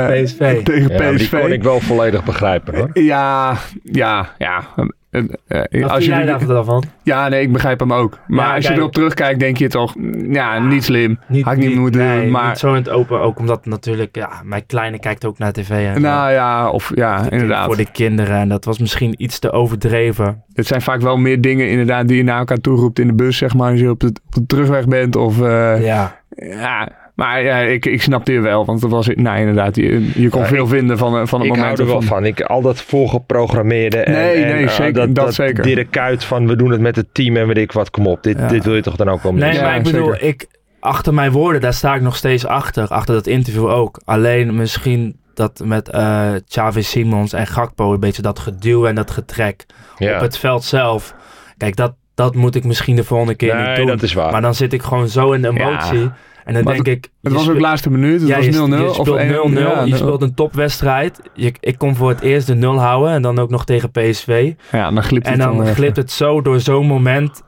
tegen 0.07 0.23
PSV. 0.25 0.63
Tegen 0.63 0.81
Ja, 0.91 0.97
maar 0.97 1.09
die 1.11 1.17
PSV. 1.27 1.39
kon 1.41 1.51
ik 1.51 1.63
wel 1.63 1.79
volledig 1.79 2.23
begrijpen, 2.23 2.75
hoor. 2.77 2.89
Ja, 2.93 3.55
ja, 3.83 4.29
ja. 4.37 4.63
Wat 5.11 5.89
als 5.89 6.05
je, 6.05 6.09
jij 6.11 6.25
daar 6.25 6.63
van? 6.63 6.83
ja, 7.03 7.27
nee, 7.27 7.41
ik 7.41 7.51
begrijp 7.51 7.79
hem 7.79 7.93
ook. 7.93 8.19
Maar 8.27 8.47
Ja, 8.47 8.55
als 8.55 8.67
je 8.67 8.73
erop 8.73 8.93
terugkijkt, 8.93 9.39
denk 9.39 9.57
je 9.57 9.67
toch, 9.67 9.95
mm, 9.95 10.33
ja, 10.33 10.59
niet 10.59 10.83
slim. 10.83 11.19
Had 11.41 11.53
ik 11.53 11.59
niet 11.59 11.75
moeten 11.75 12.01
nee, 12.01 12.21
doen. 12.21 12.31
Maar, 12.31 12.47
niet 12.47 12.57
zo 12.57 12.67
in 12.67 12.75
het 12.75 12.89
open. 12.89 13.19
Ook 13.19 13.39
omdat 13.39 13.65
natuurlijk, 13.65 14.15
ja, 14.15 14.29
mijn 14.43 14.65
kleine 14.65 14.99
kijkt 14.99 15.25
ook 15.25 15.37
naar 15.37 15.51
tv. 15.51 15.69
En 15.69 16.01
nou 16.01 16.31
ja, 16.31 16.69
of 16.69 16.91
ja, 16.95 17.29
inderdaad. 17.29 17.65
Voor 17.65 17.77
de 17.77 17.91
kinderen. 17.91 18.37
En 18.37 18.49
dat 18.49 18.65
was 18.65 18.79
misschien 18.79 19.13
iets 19.17 19.39
te 19.39 19.51
overdreven. 19.51 20.43
Het 20.53 20.67
zijn 20.67 20.81
vaak 20.81 21.01
wel 21.01 21.17
meer 21.17 21.41
dingen 21.41 21.69
inderdaad 21.69 22.07
die 22.07 22.17
je 22.17 22.23
naar 22.23 22.39
elkaar 22.39 22.61
toe 22.61 22.77
roept 22.77 22.99
in 22.99 23.07
de 23.07 23.13
bus, 23.13 23.37
zeg 23.37 23.53
maar, 23.53 23.71
als 23.71 23.79
je 23.79 23.89
op 23.89 23.99
de, 23.99 24.07
op 24.07 24.33
de 24.33 24.45
terugweg 24.45 24.87
bent. 24.87 25.15
Of, 25.15 25.41
eh, 25.41 25.83
Ja. 25.85 26.21
ja. 26.35 27.00
Maar 27.21 27.43
ja, 27.43 27.57
ik, 27.59 27.85
ik 27.85 28.01
snapte 28.01 28.31
je 28.31 28.39
wel, 28.39 28.65
want 28.65 28.83
er 28.83 28.89
was, 28.89 29.07
nou 29.07 29.39
inderdaad, 29.39 29.75
je, 29.75 30.11
je 30.21 30.29
kon 30.29 30.41
Ja, 30.41 30.47
veel 30.47 30.63
ik- 30.63 30.69
vinden 30.69 30.97
van, 30.97 31.17
eh, 31.17 31.25
van 31.27 31.39
het 31.39 31.49
Ik 31.49 31.55
moment. 31.55 31.77
hou 31.77 31.79
er 31.79 31.85
wel 31.93 32.01
van- 32.01 32.17
van. 32.17 32.25
Ik, 32.25 32.41
al 32.41 32.61
dat 32.61 32.81
voorgeprogrammeerde. 32.81 33.97
En, 33.97 34.11
Nee, 34.13 34.43
en, 34.43 34.53
nee, 34.55 34.63
eh, 34.65 34.69
zeker, 34.71 35.13
dat 35.13 35.33
zeker. 35.33 35.63
Dirk 35.63 35.91
Kuyt 35.91 36.23
van 36.23 36.47
we 36.47 36.55
doen 36.55 36.71
het 36.71 36.81
met 36.81 36.95
het 36.95 37.07
team 37.13 37.37
en 37.37 37.47
weet 37.47 37.57
ik 37.57 37.71
wat. 37.71 37.89
Kom 37.89 38.07
op, 38.07 38.23
dit, 38.23 38.37
Ja. 38.39 38.47
dit 38.47 38.65
wil 38.65 38.75
je 38.75 38.81
toch 38.81 38.95
dan 38.95 39.09
ook 39.09 39.23
wel 39.23 39.33
Nee, 39.33 39.61
maar 39.61 39.75
ik 39.75 39.83
bedoel, 39.83 40.11
zeker. 40.11 40.27
ik, 40.27 40.47
achter 40.79 41.13
mijn 41.13 41.31
woorden, 41.31 41.61
daar 41.61 41.73
sta 41.73 41.95
ik 41.95 42.01
nog 42.01 42.15
steeds 42.15 42.45
achter. 42.45 42.87
Achter 42.87 43.15
dat 43.15 43.27
interview 43.27 43.67
ook. 43.69 44.01
Alleen 44.05 44.55
misschien 44.55 45.19
dat 45.33 45.61
met 45.65 45.89
eh 45.89 46.29
Xavi 46.47 46.81
Simons 46.83 47.33
en 47.33 47.47
Gakpo 47.47 47.93
een 47.93 47.99
beetje 47.99 48.21
dat 48.21 48.39
geduw 48.39 48.85
en 48.85 48.95
dat 48.95 49.11
getrek 49.11 49.65
Ja. 49.97 50.15
op 50.15 50.21
het 50.21 50.37
veld 50.37 50.63
zelf. 50.63 51.13
Kijk, 51.57 51.75
dat, 51.75 51.93
dat 52.15 52.35
moet 52.35 52.55
ik 52.55 52.63
misschien 52.63 52.95
de 52.95 53.03
volgende 53.03 53.35
keer 53.35 53.55
niet 53.55 53.65
Nee, 53.65 53.75
doen. 53.75 53.85
dat 53.85 54.01
is 54.03 54.13
waar. 54.13 54.31
Maar 54.31 54.41
dan 54.41 54.55
zit 54.55 54.73
ik 54.73 54.81
gewoon 54.81 55.07
zo 55.07 55.31
in 55.31 55.41
de 55.41 55.47
emotie. 55.47 55.99
Ja. 55.99 56.15
En 56.43 56.53
dan 56.53 56.63
Maar 56.63 56.73
denk 56.73 56.87
ik... 56.87 57.09
Het 57.21 57.33
was 57.33 57.49
ook 57.49 57.59
laatste 57.59 57.89
minuut, 57.91 58.19
het 58.19 58.29
ja, 58.29 58.35
was 58.35 58.45
je, 58.45 58.51
0-0. 58.51 58.55
je 58.55 58.87
of 58.89 58.95
speelt 58.95 59.19
0-0, 59.19 59.53
1-0, 59.53 59.59
ja, 59.59 59.83
je 59.83 59.95
speelt 59.95 60.21
een 60.21 60.33
topwedstrijd. 60.33 61.21
Je, 61.33 61.53
ik 61.59 61.77
kon 61.77 61.95
voor 61.95 62.09
het 62.09 62.21
eerst 62.21 62.47
de 62.47 62.55
0 62.55 62.79
houden 62.79 63.11
en 63.13 63.21
dan 63.21 63.39
ook 63.39 63.49
nog 63.49 63.65
tegen 63.65 63.91
PSV. 63.91 64.53
Ja, 64.71 64.91
dan 64.91 65.03
glipt 65.03 65.25
En 65.25 65.31
het 65.31 65.41
dan 65.41 65.57
weg. 65.63 65.73
glipt 65.73 65.95
het 65.97 66.11
zo 66.11 66.41
door 66.41 66.59
zo'n 66.59 66.85
moment 66.87 67.41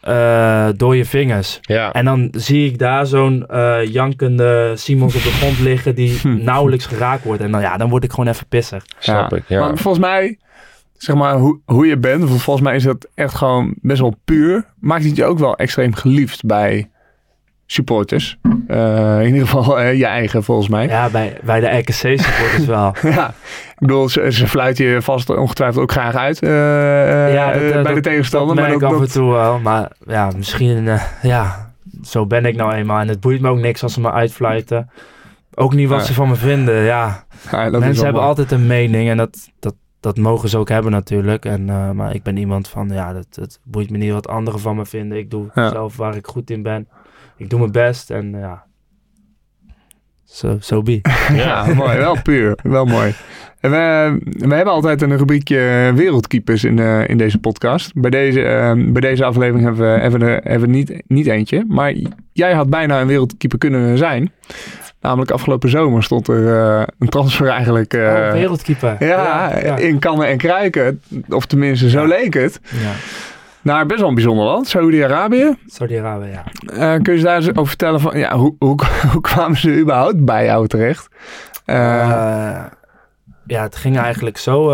eh, 0.00 0.68
door 0.76 0.96
je 0.96 1.04
vingers. 1.04 1.58
Ja. 1.60 1.92
En 1.92 2.04
dan 2.04 2.28
zie 2.32 2.66
ik 2.66 2.78
daar 2.78 3.06
zo'n 3.06 3.46
eh, 3.46 3.84
jankende 3.84 4.72
Simons 4.74 5.14
op 5.16 5.22
de 5.22 5.30
grond 5.40 5.60
liggen 5.60 5.94
die 5.94 6.20
nauwelijks 6.26 6.86
geraakt 6.86 7.24
wordt. 7.24 7.42
En 7.42 7.50
dan, 7.50 7.60
ja, 7.60 7.76
dan 7.76 7.88
word 7.90 8.04
ik 8.04 8.10
gewoon 8.10 8.28
even 8.28 8.46
pissig. 8.46 8.84
Snap 8.98 9.34
ik, 9.34 9.42
ja. 9.48 9.60
Maar 9.60 9.76
volgens 9.78 10.04
mij, 10.04 10.38
zeg 10.96 11.16
maar, 11.16 11.34
hoe, 11.36 11.60
hoe 11.64 11.86
je 11.86 11.98
bent, 11.98 12.28
vol- 12.28 12.38
volgens 12.38 12.66
mij 12.66 12.76
is 12.76 12.82
dat 12.82 13.08
echt 13.14 13.34
gewoon 13.34 13.74
best 13.80 14.00
wel 14.00 14.14
puur. 14.24 14.64
Maakt 14.80 15.04
het 15.04 15.16
je 15.16 15.24
ook 15.24 15.38
wel 15.38 15.56
extreem 15.56 15.94
geliefd 15.94 16.44
bij 16.44 16.90
supporters. 17.66 18.38
Eh, 18.66 19.20
in 19.20 19.26
ieder 19.26 19.48
geval 19.48 19.80
eh, 19.80 19.98
je 19.98 20.06
eigen, 20.06 20.42
volgens 20.42 20.68
mij. 20.68 20.86
Ja. 20.86 21.04
Ja, 21.04 21.10
bij, 21.10 21.38
bij 21.44 21.60
de 21.60 21.66
RKC-supporters 21.66 22.64
wel. 22.76 22.94
ik 23.02 23.78
bedoel, 23.78 24.08
ze, 24.08 24.32
ze 24.32 24.48
fluiten 24.48 24.84
je 24.84 25.02
vast 25.02 25.30
ongetwijfeld 25.30 25.82
ook 25.82 25.92
graag 25.92 26.14
uit 26.14 26.42
eh, 26.42 26.50
ja, 27.34 27.52
dat, 27.52 27.82
bij 27.82 27.94
de 27.94 28.00
tegenstander. 28.00 28.56
Dat 28.56 28.64
maar 28.64 28.74
ik 28.74 28.80
dat, 28.80 28.92
af 28.92 29.00
en 29.00 29.10
toe 29.10 29.32
wel. 29.32 29.58
Maar 29.58 29.90
ja, 30.06 30.30
misschien, 30.36 30.88
ja, 31.22 31.72
zo 32.02 32.26
ben 32.26 32.44
ik 32.44 32.56
nou 32.56 32.72
eenmaal. 32.72 33.00
En 33.00 33.08
het 33.08 33.20
boeit 33.20 33.40
me 33.40 33.48
ook 33.48 33.58
niks 33.58 33.82
als 33.82 33.92
ze 33.92 34.00
me 34.00 34.10
uitfluiten. 34.12 34.90
Ook 35.54 35.74
niet 35.74 35.88
wat 35.88 36.00
Ja. 36.00 36.04
ze 36.06 36.14
van 36.14 36.28
me 36.28 36.34
vinden, 36.34 36.82
ja. 36.82 37.24
ja, 37.50 37.70
Mensen 37.70 38.04
hebben 38.04 38.22
altijd 38.22 38.52
een 38.52 38.66
mening 38.66 39.08
en 39.10 39.16
dat, 39.16 39.50
dat, 39.58 39.74
dat 40.00 40.16
mogen 40.16 40.48
ze 40.48 40.58
ook 40.58 40.68
hebben 40.68 40.92
natuurlijk. 40.92 41.44
En, 41.44 41.64
maar 41.96 42.14
ik 42.14 42.22
ben 42.22 42.36
iemand 42.36 42.68
van, 42.68 42.88
ja, 42.88 43.12
dat, 43.12 43.26
het 43.30 43.60
boeit 43.64 43.90
me 43.90 43.98
niet 43.98 44.12
wat 44.12 44.28
anderen 44.28 44.60
van 44.60 44.76
me 44.76 44.86
vinden. 44.86 45.18
Ik 45.18 45.30
doe 45.30 45.46
Ja. 45.54 45.68
zelf 45.68 45.96
waar 45.96 46.16
ik 46.16 46.26
goed 46.26 46.50
in 46.50 46.62
ben. 46.62 46.88
Ik 47.36 47.50
doe 47.50 47.58
mijn 47.58 47.72
best 47.72 48.10
en 48.10 48.30
ja, 48.30 48.64
zo 50.24 50.56
so, 50.60 50.82
be. 50.82 51.00
Ja, 51.34 51.74
mooi. 51.74 51.96
Wel 51.96 52.22
puur. 52.22 52.58
Wel 52.62 52.84
mooi. 52.84 53.14
En 53.60 53.70
we, 53.70 54.18
we 54.46 54.54
hebben 54.54 54.72
altijd 54.74 55.02
een 55.02 55.16
rubriekje 55.16 55.92
wereldkeepers 55.94 56.64
in, 56.64 56.78
eh, 56.78 57.08
in 57.08 57.18
deze 57.18 57.38
podcast. 57.38 57.92
Bij 57.94 58.10
deze, 58.10 58.42
eh, 58.42 58.72
bij 58.74 59.00
deze 59.00 59.24
aflevering 59.24 59.64
hebben 59.64 59.94
we, 59.94 60.00
hebben 60.00 60.20
we 60.20 60.26
er 60.26 60.50
hebben 60.50 60.68
we 60.68 60.74
niet, 60.74 61.02
niet 61.06 61.26
eentje. 61.26 61.64
Maar 61.68 61.94
jij 62.32 62.52
had 62.54 62.70
bijna 62.70 63.00
een 63.00 63.06
wereldkeeper 63.06 63.58
kunnen 63.58 63.98
zijn. 63.98 64.32
Namelijk 65.00 65.30
afgelopen 65.30 65.68
zomer 65.70 66.02
stond 66.02 66.28
er 66.28 66.60
eh, 66.78 66.82
een 66.98 67.08
transfer 67.08 67.48
eigenlijk... 67.48 67.94
eh, 67.94 68.00
oh, 68.02 68.32
wereldkeeper. 68.32 68.96
ja, 69.04 69.58
ja. 69.58 69.76
in 69.76 69.98
kannen 69.98 70.26
en 70.26 70.36
kruiken. 70.36 71.00
Of 71.28 71.46
tenminste, 71.46 71.90
zo 71.90 72.00
Ja. 72.00 72.06
leek 72.06 72.34
het. 72.34 72.60
ja. 72.62 72.92
Naar 73.66 73.86
best 73.86 74.00
wel 74.00 74.08
een 74.08 74.14
bijzonder 74.14 74.44
land, 74.44 74.68
Saudi-Arabië. 74.68 75.56
Saudi-Arabië, 75.66 76.28
ja. 76.28 76.44
Eh, 76.94 77.02
kun 77.02 77.14
je 77.16 77.22
daar 77.22 77.36
eens 77.36 77.48
over 77.50 77.66
vertellen 77.66 78.00
van... 78.00 78.18
Ja, 78.18 78.36
hoe, 78.36 78.54
hoe, 78.58 78.78
hoe 79.12 79.20
kwamen 79.20 79.56
ze 79.56 79.78
überhaupt 79.78 80.24
bij 80.24 80.44
jou 80.44 80.66
terecht? 80.66 81.08
Eh, 81.64 82.00
Eh, 82.00 82.64
ja, 83.46 83.62
het 83.62 83.76
ging 83.76 83.98
eigenlijk 83.98 84.36
zo. 84.38 84.70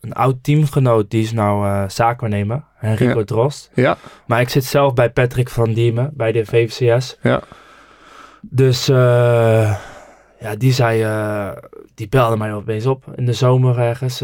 een 0.00 0.12
oud 0.12 0.36
teamgenoot, 0.42 1.10
die 1.10 1.22
is 1.22 1.32
nou 1.32 1.84
zaakwaarnemer, 1.90 2.64
Henrico 2.76 3.18
Ja. 3.18 3.24
Drost. 3.24 3.70
ja, 3.74 3.96
Maar 4.26 4.40
ik 4.40 4.48
zit 4.48 4.64
zelf 4.64 4.94
bij 4.94 5.10
Patrick 5.10 5.48
van 5.48 5.72
Diemen, 5.72 6.10
bij 6.14 6.32
de 6.32 6.44
VVCS. 6.44 7.18
Ja. 7.22 7.40
Dus 8.40 8.86
ja, 8.86 10.54
die 10.58 10.72
zei, 10.72 11.06
die 11.94 12.08
belde 12.08 12.36
mij 12.36 12.54
opeens 12.54 12.86
op 12.86 13.04
in 13.14 13.26
de 13.26 13.32
zomer 13.32 13.78
ergens. 13.78 14.22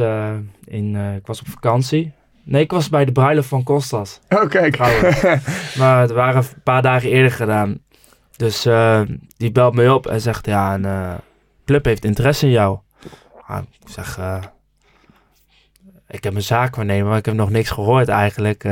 in, 0.65 0.97
ik 1.17 1.27
was 1.27 1.41
op 1.41 1.49
vakantie. 1.49 2.17
Nee, 2.49 2.63
ik 2.63 2.71
was 2.71 2.89
bij 2.89 3.05
de 3.05 3.13
bruiloft 3.13 3.49
van 3.49 3.63
Kostas. 3.63 4.21
oh 4.29 4.49
kijk. 4.49 4.75
Trouwens. 4.75 5.23
maar 5.79 6.01
het 6.01 6.11
waren 6.11 6.37
een 6.37 6.63
paar 6.63 6.83
dagen 6.83 7.11
eerder 7.11 7.31
gedaan. 7.31 7.79
Dus 8.37 8.67
eh, 8.67 9.01
die 9.37 9.53
belt 9.53 9.75
me 9.75 9.95
op 9.95 10.07
en 10.07 10.21
zegt, 10.21 10.47
ja, 10.47 10.75
een 10.75 10.85
eh, 10.85 11.15
club 11.65 11.85
heeft 11.85 12.05
interesse 12.05 12.47
in 12.47 12.53
jou. 12.53 12.79
Ah, 13.47 13.63
ik 13.81 13.89
zeg, 13.89 14.19
eh, 14.19 14.43
ik 16.09 16.25
heb 16.25 16.35
een 16.35 16.43
zaak 16.43 16.77
waarnemen, 16.77 17.09
maar 17.09 17.19
ik 17.19 17.25
heb 17.25 17.35
nog 17.35 17.51
niks 17.51 17.71
gehoord 17.71 18.09
eigenlijk. 18.09 18.63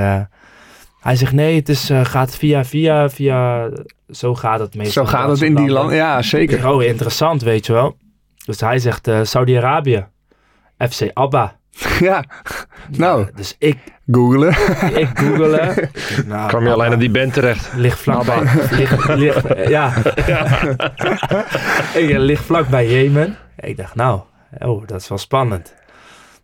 Hij 1.01 1.16
zegt, 1.16 1.33
nee, 1.33 1.57
het 1.57 1.68
is, 1.68 1.91
gaat 2.03 2.37
via, 2.37 2.64
via, 2.64 3.09
via, 3.09 3.70
zo 4.11 4.35
gaat 4.35 4.61
het 4.61 4.74
meestal. 4.74 5.05
Zo 5.05 5.11
gaat 5.11 5.29
het 5.29 5.43
in 5.43 5.55
die 5.55 5.68
landen. 5.70 5.97
Ja, 5.97 6.22
zeker. 6.22 6.61
zeg, 6.61 6.70
oh, 6.70 6.83
interessant, 6.83 7.43
weet 7.43 7.66
je 7.66 7.72
wel. 7.72 7.97
Dus 8.45 8.61
hij 8.61 8.79
zegt, 8.79 9.11
Saudi-Arabië, 9.22 10.07
FC 10.79 11.11
Abba. 11.12 11.57
Ja, 12.01 12.24
nou, 12.91 13.28
dus 13.34 13.57
ik, 13.59 13.78
googelen. 14.11 14.51
ik 15.03 15.09
googelen. 15.14 15.74
Nou, 16.26 16.49
Kwam 16.49 16.64
je 16.64 16.72
alleen 16.72 16.93
aan 16.93 16.99
die 16.99 17.11
band 17.11 17.32
terecht? 17.32 17.72
Ligt 17.76 17.99
vlakbij. 17.99 18.43
ligt, 18.70 19.14
ligt, 19.14 19.68
ja. 19.68 19.93
ik 22.03 22.11
eh, 22.11 22.18
lig 22.18 22.41
vlakbij 22.45 22.89
Jemen. 22.89 23.37
Ik 23.59 23.76
dacht, 23.76 23.95
nou, 23.95 24.20
oh, 24.59 24.87
dat 24.87 25.01
is 25.01 25.09
wel 25.09 25.18
spannend. 25.18 25.74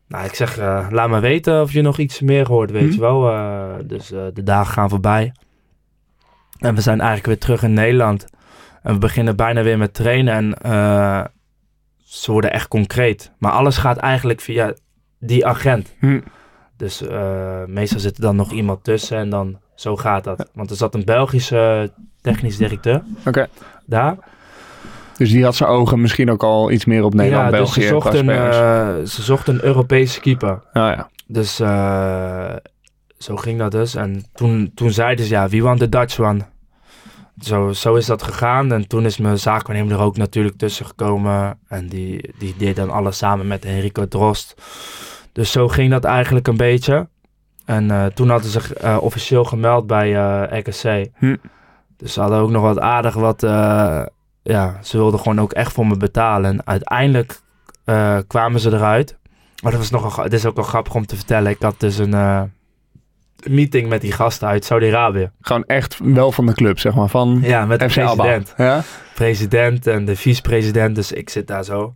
Nou, 0.08 0.24
ik 0.24 0.34
zeg, 0.34 0.58
eh, 0.58 0.86
laat 0.90 1.08
me 1.08 1.20
weten 1.20 1.60
of 1.62 1.72
je 1.72 1.82
nog 1.82 1.98
iets 1.98 2.20
meer 2.20 2.46
hoort, 2.46 2.70
weet 2.70 2.88
Hm. 2.88 2.92
je 2.92 3.00
wel. 3.00 3.30
Eh, 3.30 3.64
dus 3.84 4.12
eh, 4.12 4.20
de 4.32 4.42
dagen 4.42 4.72
gaan 4.72 4.88
voorbij. 4.88 5.32
En 6.58 6.74
we 6.74 6.80
zijn 6.80 6.98
eigenlijk 6.98 7.26
weer 7.28 7.38
terug 7.38 7.62
in 7.62 7.72
Nederland. 7.72 8.24
En 8.82 8.92
we 8.92 8.98
beginnen 8.98 9.36
bijna 9.36 9.62
weer 9.62 9.78
met 9.78 9.94
trainen. 9.94 10.34
En 10.34 10.58
eh, 10.58 11.24
ze 12.04 12.32
worden 12.32 12.52
echt 12.52 12.68
concreet. 12.68 13.32
Maar 13.38 13.52
alles 13.52 13.76
gaat 13.76 13.96
eigenlijk 13.96 14.40
via 14.40 14.74
die 15.22 15.46
agent. 15.46 15.94
Hm. 15.98 16.20
Dus 16.76 17.06
eh, 17.06 17.64
meestal 17.66 18.00
zit 18.00 18.16
er 18.16 18.22
dan 18.22 18.36
nog 18.36 18.52
iemand 18.52 18.84
tussen 18.84 19.18
en 19.18 19.30
dan 19.30 19.58
zo 19.74 19.96
gaat 19.96 20.24
dat. 20.24 20.48
Want 20.54 20.70
er 20.70 20.76
zat 20.76 20.94
een 20.94 21.04
Belgische 21.04 21.92
technisch 22.20 22.56
directeur 22.56 23.02
Oké. 23.26 23.48
daar. 23.86 24.16
Dus 25.16 25.30
die 25.30 25.44
had 25.44 25.54
zijn 25.54 25.70
ogen 25.70 26.00
misschien 26.00 26.30
ook 26.30 26.42
al 26.42 26.70
iets 26.70 26.84
meer 26.84 27.04
op 27.04 27.14
Nederland, 27.14 27.44
ja, 27.44 27.50
dus 27.50 27.58
België. 27.58 27.82
ze 27.82 27.88
zocht, 27.88 28.14
een, 28.14 28.30
eh, 28.30 28.94
ze 29.04 29.22
zocht 29.22 29.48
een 29.48 29.64
Europese 29.64 30.20
keeper. 30.20 30.52
Oh, 30.52 30.60
ja. 30.72 31.10
Dus 31.26 31.60
eh, 31.60 32.54
zo 33.18 33.36
ging 33.36 33.58
dat 33.58 33.70
dus. 33.70 33.94
En 33.94 34.24
toen, 34.32 34.72
toen 34.74 34.90
zeiden 34.90 35.24
ze, 35.24 35.30
ja, 35.30 35.48
wie 35.48 35.62
want 35.62 35.78
the 35.78 35.88
Dutch 35.88 36.20
one? 36.20 36.40
Zo, 37.40 37.72
zo 37.72 37.94
is 37.94 38.06
dat 38.06 38.22
gegaan. 38.22 38.72
En 38.72 38.88
toen 38.88 39.04
is 39.04 39.18
mijn 39.18 39.38
zaakwaarnemer 39.38 39.92
er 39.92 40.02
ook 40.02 40.16
natuurlijk 40.16 40.56
tussen 40.56 40.86
gekomen. 40.86 41.58
En 41.68 41.88
die, 41.88 42.34
die 42.38 42.54
deed 42.58 42.76
dan 42.76 42.90
alles 42.90 43.18
samen 43.18 43.46
met 43.46 43.64
Enrico 43.64 44.08
Drost. 44.08 44.54
Dus 45.32 45.52
zo 45.52 45.68
ging 45.68 45.90
dat 45.90 46.04
eigenlijk 46.04 46.48
een 46.48 46.56
beetje. 46.56 47.08
En 47.64 47.90
eh, 47.90 48.06
toen 48.06 48.28
hadden 48.28 48.50
ze 48.50 48.60
zich 48.60 48.72
eh, 48.72 48.98
officieel 49.00 49.44
gemeld 49.44 49.86
bij 49.86 50.12
RKC. 50.58 51.08
Hm. 51.14 51.36
Dus 51.96 52.12
ze 52.12 52.20
hadden 52.20 52.38
ook 52.38 52.50
nog 52.50 52.62
wat 52.62 52.80
aardig 52.80 53.14
wat... 53.14 53.40
ja, 54.42 54.78
ze 54.82 54.96
wilden 54.96 55.20
gewoon 55.20 55.40
ook 55.40 55.52
echt 55.52 55.72
voor 55.72 55.86
me 55.86 55.96
betalen. 55.96 56.50
En 56.50 56.66
uiteindelijk 56.66 57.40
kwamen 58.26 58.60
ze 58.60 58.72
eruit. 58.72 59.18
Maar 59.62 59.72
dat 59.72 59.80
was 59.80 59.90
nog 59.90 60.16
een, 60.16 60.22
het 60.22 60.32
is 60.32 60.46
ook 60.46 60.54
wel 60.56 60.64
grappig 60.64 60.94
om 60.94 61.06
te 61.06 61.16
vertellen. 61.16 61.50
Ik 61.50 61.62
had 61.62 61.80
dus 61.80 61.98
een 61.98 62.50
meeting 63.48 63.88
met 63.88 64.00
die 64.00 64.12
gasten 64.12 64.48
uit 64.48 64.64
Saudi-Arabië. 64.64 65.30
Gewoon 65.40 65.64
echt 65.66 65.98
wel 66.02 66.32
van 66.32 66.46
de 66.46 66.54
club, 66.54 66.78
zeg 66.78 66.94
maar. 66.94 67.08
Van 67.08 67.38
Ja, 67.42 67.66
met 67.66 67.80
de 67.80 67.90
FC 67.90 67.94
president. 67.94 68.54
Ja? 68.56 68.82
President 69.14 69.86
en 69.86 70.04
de 70.04 70.16
vicepresident. 70.16 70.94
Dus 70.94 71.12
ik 71.12 71.30
zit 71.30 71.46
daar 71.46 71.64
zo. 71.64 71.94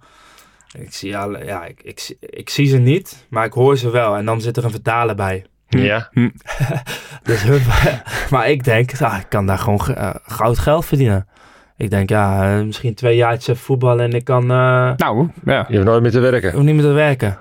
Ik 0.79 0.93
zie, 0.93 1.16
alle, 1.16 1.45
ja, 1.45 1.64
ik, 1.64 1.83
ik, 1.83 1.99
zie- 2.01 2.16
ik 2.20 2.51
zie 2.51 2.66
ze 2.66 2.77
niet, 2.79 3.27
maar 3.31 3.45
ik 3.45 3.53
hoor 3.53 3.77
ze 3.79 3.91
wel. 3.91 4.16
En 4.16 4.24
dan 4.24 4.41
zit 4.41 4.57
er 4.57 4.64
een 4.64 4.70
vertaler 4.70 5.14
bij. 5.14 5.45
Ja. 5.68 6.09
Dus 7.22 7.43
hun, 7.43 7.61
maar 8.31 8.49
ik 8.51 8.64
denk, 8.64 9.01
ah, 9.03 9.18
ik 9.18 9.27
kan 9.29 9.47
daar 9.47 9.59
gewoon 9.59 9.83
ge- 9.83 9.93
eh, 9.93 10.14
goud 10.22 10.59
geld 10.59 10.85
verdienen. 10.87 11.27
Ik 11.77 11.91
denk, 11.91 12.09
ja, 12.09 12.57
eh, 12.59 12.64
misschien 12.64 12.95
twee 12.95 13.16
jaartjes 13.16 13.59
voetballen 13.61 14.05
en 14.05 14.12
ik 14.12 14.24
kan... 14.24 14.43
eh, 14.43 14.93
Nou, 14.97 15.29
ja. 15.45 15.64
Je 15.68 15.74
hoeft 15.74 15.89
nooit 15.89 16.03
meer 16.03 16.11
te 16.11 16.20
werken. 16.20 16.49
Ik 16.49 16.55
hoef 16.55 16.64
niet 16.64 16.74
meer 16.74 16.85
te 16.85 16.91
werken. 16.93 17.39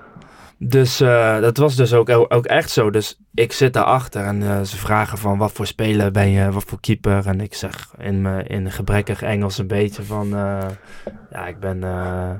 Dus 0.58 1.00
eh, 1.00 1.40
dat 1.40 1.56
was 1.56 1.76
dus 1.76 1.92
ook, 1.92 2.10
ook 2.28 2.44
echt 2.46 2.70
zo. 2.70 2.90
Dus 2.90 3.18
ik 3.34 3.52
zit 3.52 3.72
daarachter 3.72 4.24
en 4.24 4.42
eh, 4.42 4.62
ze 4.62 4.76
vragen 4.76 5.18
van 5.18 5.38
wat 5.38 5.52
voor 5.52 5.66
speler 5.66 6.10
ben 6.10 6.30
je, 6.30 6.50
wat 6.50 6.64
voor 6.66 6.80
keeper. 6.80 7.26
En 7.26 7.40
ik 7.40 7.54
zeg 7.54 7.90
in, 7.98 8.22
mijn 8.22 8.46
in 8.46 8.70
gebrekkig 8.70 9.22
Engels 9.22 9.58
een 9.58 9.66
beetje 9.66 10.02
van, 10.02 10.36
eh, 10.36 10.58
ja, 11.30 11.46
ik 11.46 11.60
ben, 11.60 11.84
eh, 11.84 12.30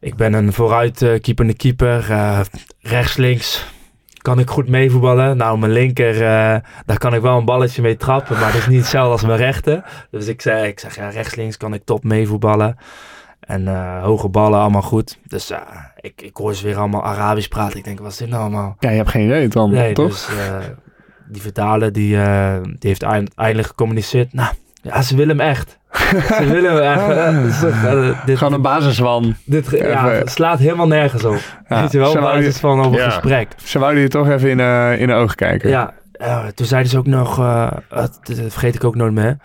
ik 0.00 0.14
ben 0.16 0.32
een 0.32 0.52
vooruit 0.52 1.02
eh, 1.02 1.20
keepende 1.20 1.54
keeper. 1.54 2.10
eh, 2.10 2.40
rechts, 2.80 3.16
links 3.16 3.66
kan 4.22 4.38
ik 4.38 4.50
goed 4.50 4.68
meevoetballen. 4.68 5.36
Nou, 5.36 5.58
mijn 5.58 5.72
linker, 5.72 6.14
eh, 6.14 6.56
daar 6.86 6.98
kan 6.98 7.14
ik 7.14 7.20
wel 7.20 7.38
een 7.38 7.44
balletje 7.44 7.82
mee 7.82 7.96
trappen, 7.96 8.38
maar 8.38 8.52
dat 8.52 8.60
is 8.60 8.66
niet 8.66 8.78
hetzelfde 8.80 9.12
als 9.12 9.22
mijn 9.22 9.38
rechter. 9.38 9.84
Dus 10.10 10.26
ik 10.26 10.42
zeg, 10.42 10.66
ik 10.66 10.80
zeg 10.80 10.96
ja, 10.96 11.08
rechts, 11.08 11.34
links 11.34 11.56
kan 11.56 11.74
ik 11.74 11.84
top 11.84 12.04
meevoetballen. 12.04 12.76
En 13.40 13.68
eh, 13.68 14.02
hoge 14.02 14.28
ballen, 14.28 14.58
allemaal 14.60 14.82
goed. 14.82 15.18
Dus 15.26 15.52
ik, 16.00 16.22
ik 16.22 16.36
hoor 16.36 16.54
ze 16.54 16.64
weer 16.64 16.76
allemaal 16.76 17.04
Arabisch 17.04 17.48
praten. 17.48 17.78
Ik 17.78 17.84
denk, 17.84 17.98
wat 18.00 18.10
is 18.10 18.16
dit 18.16 18.28
nou 18.28 18.40
allemaal? 18.42 18.76
Ja, 18.78 18.90
je 18.90 18.96
hebt 18.96 19.10
geen 19.10 19.24
idee 19.24 19.48
dan, 19.48 19.70
Nee, 19.70 19.92
toch? 19.92 20.08
dus 20.08 20.28
die 21.28 21.42
vertaler, 21.42 21.92
die, 21.92 22.16
die 22.62 22.76
heeft 22.90 23.02
eind- 23.02 23.34
eindelijk 23.34 23.68
gecommuniceerd. 23.68 24.32
Nou, 24.32 24.52
ja, 24.82 25.02
ze 25.02 25.16
willen 25.16 25.38
hem 25.38 25.48
echt. 25.48 25.78
Ze 26.36 26.44
willen 26.48 26.72
hem 26.74 26.98
echt. 26.98 27.08
Eh, 27.62 28.08
eh, 28.08 28.24
dit, 28.26 28.38
Gewoon 28.38 28.52
een 28.52 28.62
basiswan. 28.62 29.34
dit, 29.44 29.68
ge- 29.68 29.76
ja, 29.76 30.10
even- 30.12 30.28
slaat 30.28 30.58
helemaal 30.58 30.86
nergens 30.86 31.24
op. 31.24 31.38
Ja, 31.68 31.80
Weet 31.80 31.92
je 31.92 31.98
wel, 31.98 32.14
basis 32.14 32.58
van 32.58 32.84
op 32.84 32.92
een 32.92 32.98
Ja. 32.98 33.10
gesprek. 33.10 33.48
Ze 33.64 33.78
wouden 33.78 34.02
je 34.02 34.08
toch 34.08 34.28
even 34.28 34.50
in, 34.50 34.60
eh, 34.60 35.00
in 35.00 35.06
de 35.06 35.14
ogen 35.14 35.36
kijken. 35.36 35.70
Ja, 35.70 35.94
eh, 36.12 36.46
toen 36.46 36.66
zeiden 36.66 36.90
ze 36.90 36.98
ook 36.98 37.06
nog, 37.06 37.38
eh, 37.38 37.70
dat, 37.88 38.18
dat 38.22 38.36
vergeet 38.48 38.74
ik 38.74 38.84
ook 38.84 38.94
nooit 38.94 39.12
meer. 39.12 39.36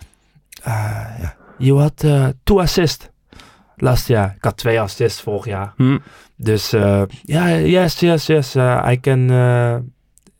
Uh, 0.68 1.00
you 1.58 1.80
had 1.80 2.02
eh, 2.04 2.24
two 2.44 2.60
assists 2.60 3.08
last 3.76 4.08
jaar. 4.08 4.32
Ik 4.36 4.44
had 4.44 4.56
twee 4.56 4.80
assists 4.80 5.20
vorig 5.22 5.44
jaar. 5.44 5.72
Hm. 5.76 5.98
Dus 6.36 6.72
eh, 6.72 7.02
ja, 7.22 7.48
yes, 7.48 8.00
yes, 8.00 8.26
yes. 8.26 8.54
eh, 8.54 8.86
I 8.90 9.00
can, 9.00 9.30
eh, 9.30 9.74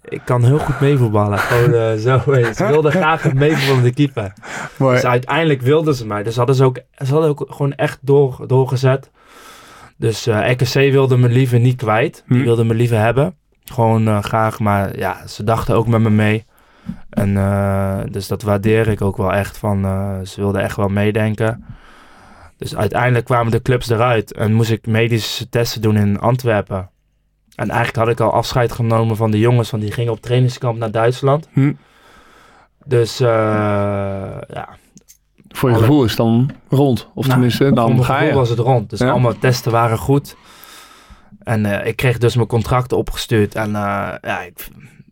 ik 0.09 0.21
kan 0.25 0.45
heel 0.45 0.59
goed 0.59 0.81
meevoetballen. 0.81 1.39
Gewoon 1.39 1.75
eh, 1.75 1.95
zo. 1.95 2.21
Ze 2.55 2.67
wilden 2.67 2.93
graag 2.93 3.25
een 3.25 3.37
meevoetballende 3.37 3.93
keeper. 3.93 4.33
Mooi. 4.77 4.95
Dus 4.95 5.05
uiteindelijk 5.05 5.61
wilden 5.63 5.95
ze 5.95 6.07
mij. 6.07 6.23
Dus 6.23 6.37
hadden 6.37 6.55
ze 6.55 6.65
ook, 6.65 6.79
ze 7.05 7.13
hadden 7.13 7.31
ook 7.31 7.45
gewoon 7.49 7.73
echt 7.75 7.99
door, 8.03 8.45
doorgezet. 8.47 9.11
Dus 9.97 10.27
eh 10.27 10.51
RKC 10.51 10.73
wilde 10.93 11.17
me 11.17 11.29
liever 11.29 11.59
niet 11.61 11.77
kwijt. 11.77 12.25
Die 12.29 12.39
Hm. 12.39 12.45
wilde 12.45 12.65
me 12.65 12.75
liever 12.75 12.99
hebben. 13.01 13.35
Gewoon 13.65 14.09
eh, 14.09 14.23
graag. 14.23 14.59
Maar 14.59 14.99
ja, 14.99 15.27
ze 15.27 15.45
dachten 15.45 15.75
ook 15.75 15.87
met 15.87 16.01
me 16.01 16.11
mee. 16.11 16.45
En 17.11 17.37
eh, 17.37 17.99
dus 18.11 18.27
dat 18.29 18.43
waardeer 18.43 18.89
ik 18.89 19.03
ook 19.03 19.17
wel 19.17 19.33
echt. 19.33 19.59
Van, 19.59 19.85
eh, 19.85 20.15
ze 20.25 20.41
wilden 20.41 20.63
echt 20.63 20.77
wel 20.77 20.89
meedenken. 20.89 21.65
Dus 22.59 22.77
uiteindelijk 22.77 23.25
kwamen 23.25 23.53
de 23.53 23.63
clubs 23.63 23.89
eruit. 23.91 24.33
En 24.33 24.53
moest 24.53 24.71
ik 24.71 24.87
medische 24.87 25.49
testen 25.49 25.81
doen 25.83 25.97
in 25.97 26.21
Antwerpen. 26.21 26.91
En 27.57 27.69
eigenlijk 27.71 27.97
had 27.97 28.09
ik 28.09 28.21
al 28.21 28.33
afscheid 28.33 28.73
genomen 28.73 29.17
van 29.17 29.31
de 29.31 29.39
jongens. 29.39 29.71
Want 29.71 29.83
die 29.83 29.93
gingen 29.93 30.13
op 30.13 30.21
trainingskamp 30.21 30.79
naar 30.79 30.91
Duitsland. 30.91 31.49
Hm. 31.53 31.73
Dus 32.85 33.21
eh, 33.21 33.29
ja, 34.49 34.69
Voor 35.49 35.69
je 35.69 35.75
Alle- 35.75 35.85
gevoel 35.85 36.03
is 36.05 36.09
het 36.11 36.19
dan 36.19 36.51
rond. 36.69 37.09
Of 37.15 37.15
Nou, 37.15 37.29
tenminste, 37.31 37.67
Voor 37.67 37.75
dan 37.77 37.89
mijn 37.93 38.05
ga 38.05 38.13
gevoel 38.15 38.29
je. 38.29 38.35
was 38.35 38.49
het 38.49 38.59
rond. 38.59 38.91
Dus 38.91 38.99
Ja. 38.99 39.11
allemaal 39.11 39.39
testen 39.39 39.73
waren 39.73 39.99
goed. 39.99 40.37
En 41.43 41.67
eh, 41.81 41.87
ik 41.87 41.97
kreeg 41.97 42.19
dus 42.19 42.35
mijn 42.37 42.49
contract 42.49 42.93
opgestuurd. 42.93 43.55
En 43.55 43.67
eh, 43.77 44.13
ja, 44.23 44.41
ik, 44.43 44.69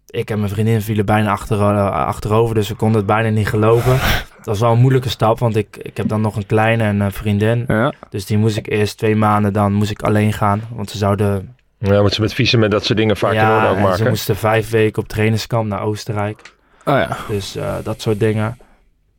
ik 0.07 0.31
en 0.31 0.39
mijn 0.39 0.51
vriendin 0.51 0.81
vielen 0.83 1.07
bijna 1.07 1.31
achter, 1.31 1.59
achterover. 1.91 2.55
Dus 2.55 2.69
we 2.69 2.75
konden 2.75 2.97
het 2.97 3.07
bijna 3.07 3.29
niet 3.29 3.49
geloven. 3.49 3.99
Het 4.37 4.53
was 4.53 4.61
wel 4.63 4.73
een 4.73 4.81
moeilijke 4.81 5.09
stap. 5.09 5.39
Want 5.39 5.57
ik, 5.57 5.77
ik 5.83 5.97
heb 5.97 6.09
dan 6.09 6.21
nog 6.21 6.37
een 6.37 6.47
kleine 6.47 6.83
en 6.83 7.01
een 7.01 7.13
vriendin. 7.13 7.65
Ja. 7.69 7.93
Dus 8.11 8.27
die 8.27 8.39
moest 8.39 8.57
ik 8.57 8.69
eerst 8.71 8.99
twee 8.99 9.17
maanden 9.17 9.53
dan 9.53 9.73
moest 9.73 9.91
ik 9.91 10.03
alleen 10.03 10.33
gaan. 10.33 10.63
Want 10.75 10.91
ze 10.91 10.99
zouden... 10.99 11.54
Ja, 11.79 12.03
moet 12.03 12.13
ze 12.13 12.21
met 12.21 12.35
visum 12.35 12.63
en 12.63 12.71
dat 12.71 12.85
soort 12.85 12.99
dingen 12.99 13.17
vaak 13.17 13.33
in 13.33 13.39
orde 13.41 13.67
ook 13.67 13.77
en 13.77 13.83
ze 13.83 13.89
maken. 13.89 14.09
moesten 14.09 14.37
vijf 14.37 14.71
weken 14.71 15.03
op 15.03 15.09
trainingskamp 15.09 15.69
naar 15.69 15.83
Oostenrijk. 15.83 16.57
Oh 16.85 16.95
ja. 16.95 17.17
Dus 17.29 17.57
eh, 17.57 17.75
dat 17.83 18.01
soort 18.01 18.21
dingen. 18.21 18.59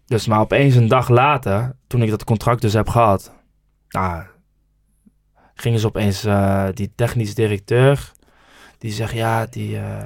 Dus 0.06 0.28
maar 0.28 0.39
opeens 0.39 0.76
een 0.76 0.88
dag 0.88 1.10
later, 1.10 1.76
toen 1.88 2.01
ik 2.01 2.10
dat 2.10 2.24
contract 2.24 2.62
dus 2.62 2.74
heb 2.74 2.89
gehad, 2.89 3.34
nou, 3.89 4.24
gingen 5.56 5.80
ze 5.80 5.88
opeens 5.88 6.24
eh, 6.24 6.68
die 6.74 6.91
technisch 6.95 7.36
directeur, 7.36 8.12
die 8.78 8.91
zegt 8.91 9.14
ja, 9.14 9.45
die, 9.45 9.78
eh, 9.78 10.03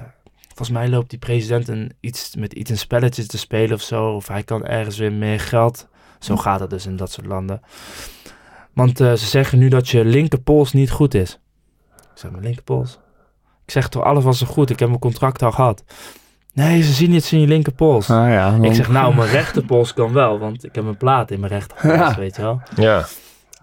volgens 0.48 0.70
mij 0.70 0.90
loopt 0.90 1.10
die 1.10 1.20
president 1.20 1.68
een, 1.68 1.92
iets, 2.00 2.36
met 2.36 2.54
iets 2.54 2.70
een 2.70 2.78
spelletje 2.78 3.26
te 3.26 3.38
spelen 3.38 3.76
of 3.76 3.82
zo, 3.82 4.10
of 4.10 4.28
hij 4.28 4.44
kan 4.44 4.66
ergens 4.66 4.98
weer 4.98 5.14
meer 5.14 5.40
geld. 5.40 5.88
Zo 6.20 6.38
gaat 6.38 6.60
het 6.60 6.70
dus 6.70 6.86
in 6.86 6.96
dat 6.96 7.12
soort 7.12 7.28
landen. 7.28 7.62
Want 8.74 9.00
eh, 9.00 9.14
ze 9.14 9.26
zeggen 9.26 9.60
nu 9.60 9.70
dat 9.70 9.90
je 9.90 10.06
linkerpols 10.06 10.74
niet 10.74 10.92
goed 10.92 11.14
is. 11.14 11.40
Ik 12.20 12.26
zeg, 12.26 12.32
mijn 12.32 12.44
linkerpols? 12.44 13.00
Ik 13.66 13.72
zeg 13.72 13.90
toch, 13.90 14.04
alles 14.04 14.24
was 14.24 14.38
zo 14.38 14.46
goed, 14.46 14.70
ik 14.70 14.80
heb 14.80 14.88
mijn 14.88 15.00
contract 15.02 15.42
al 15.44 15.52
gehad. 15.52 15.84
Nee, 16.54 16.82
ze 16.82 16.92
zien 16.94 17.12
iets 17.14 17.34
in 17.34 17.40
je 17.40 17.48
linkerpols. 17.48 18.10
Ah 18.10 18.30
ja. 18.30 18.52
dan- 18.52 18.64
Ik 18.64 18.74
zeg, 18.74 18.90
nou, 18.90 19.16
mijn 19.16 19.30
rechterpols 19.30 19.94
kan 19.94 20.14
wel, 20.14 20.40
want 20.40 20.64
ik 20.66 20.76
heb 20.76 20.86
een 20.86 20.98
plaat 20.98 21.32
in 21.32 21.40
mijn 21.40 21.52
rechterpols, 21.52 21.94
Ja. 21.96 22.16
weet 22.16 22.36
je 22.36 22.42
wel. 22.42 22.62
Ja. 22.76 23.06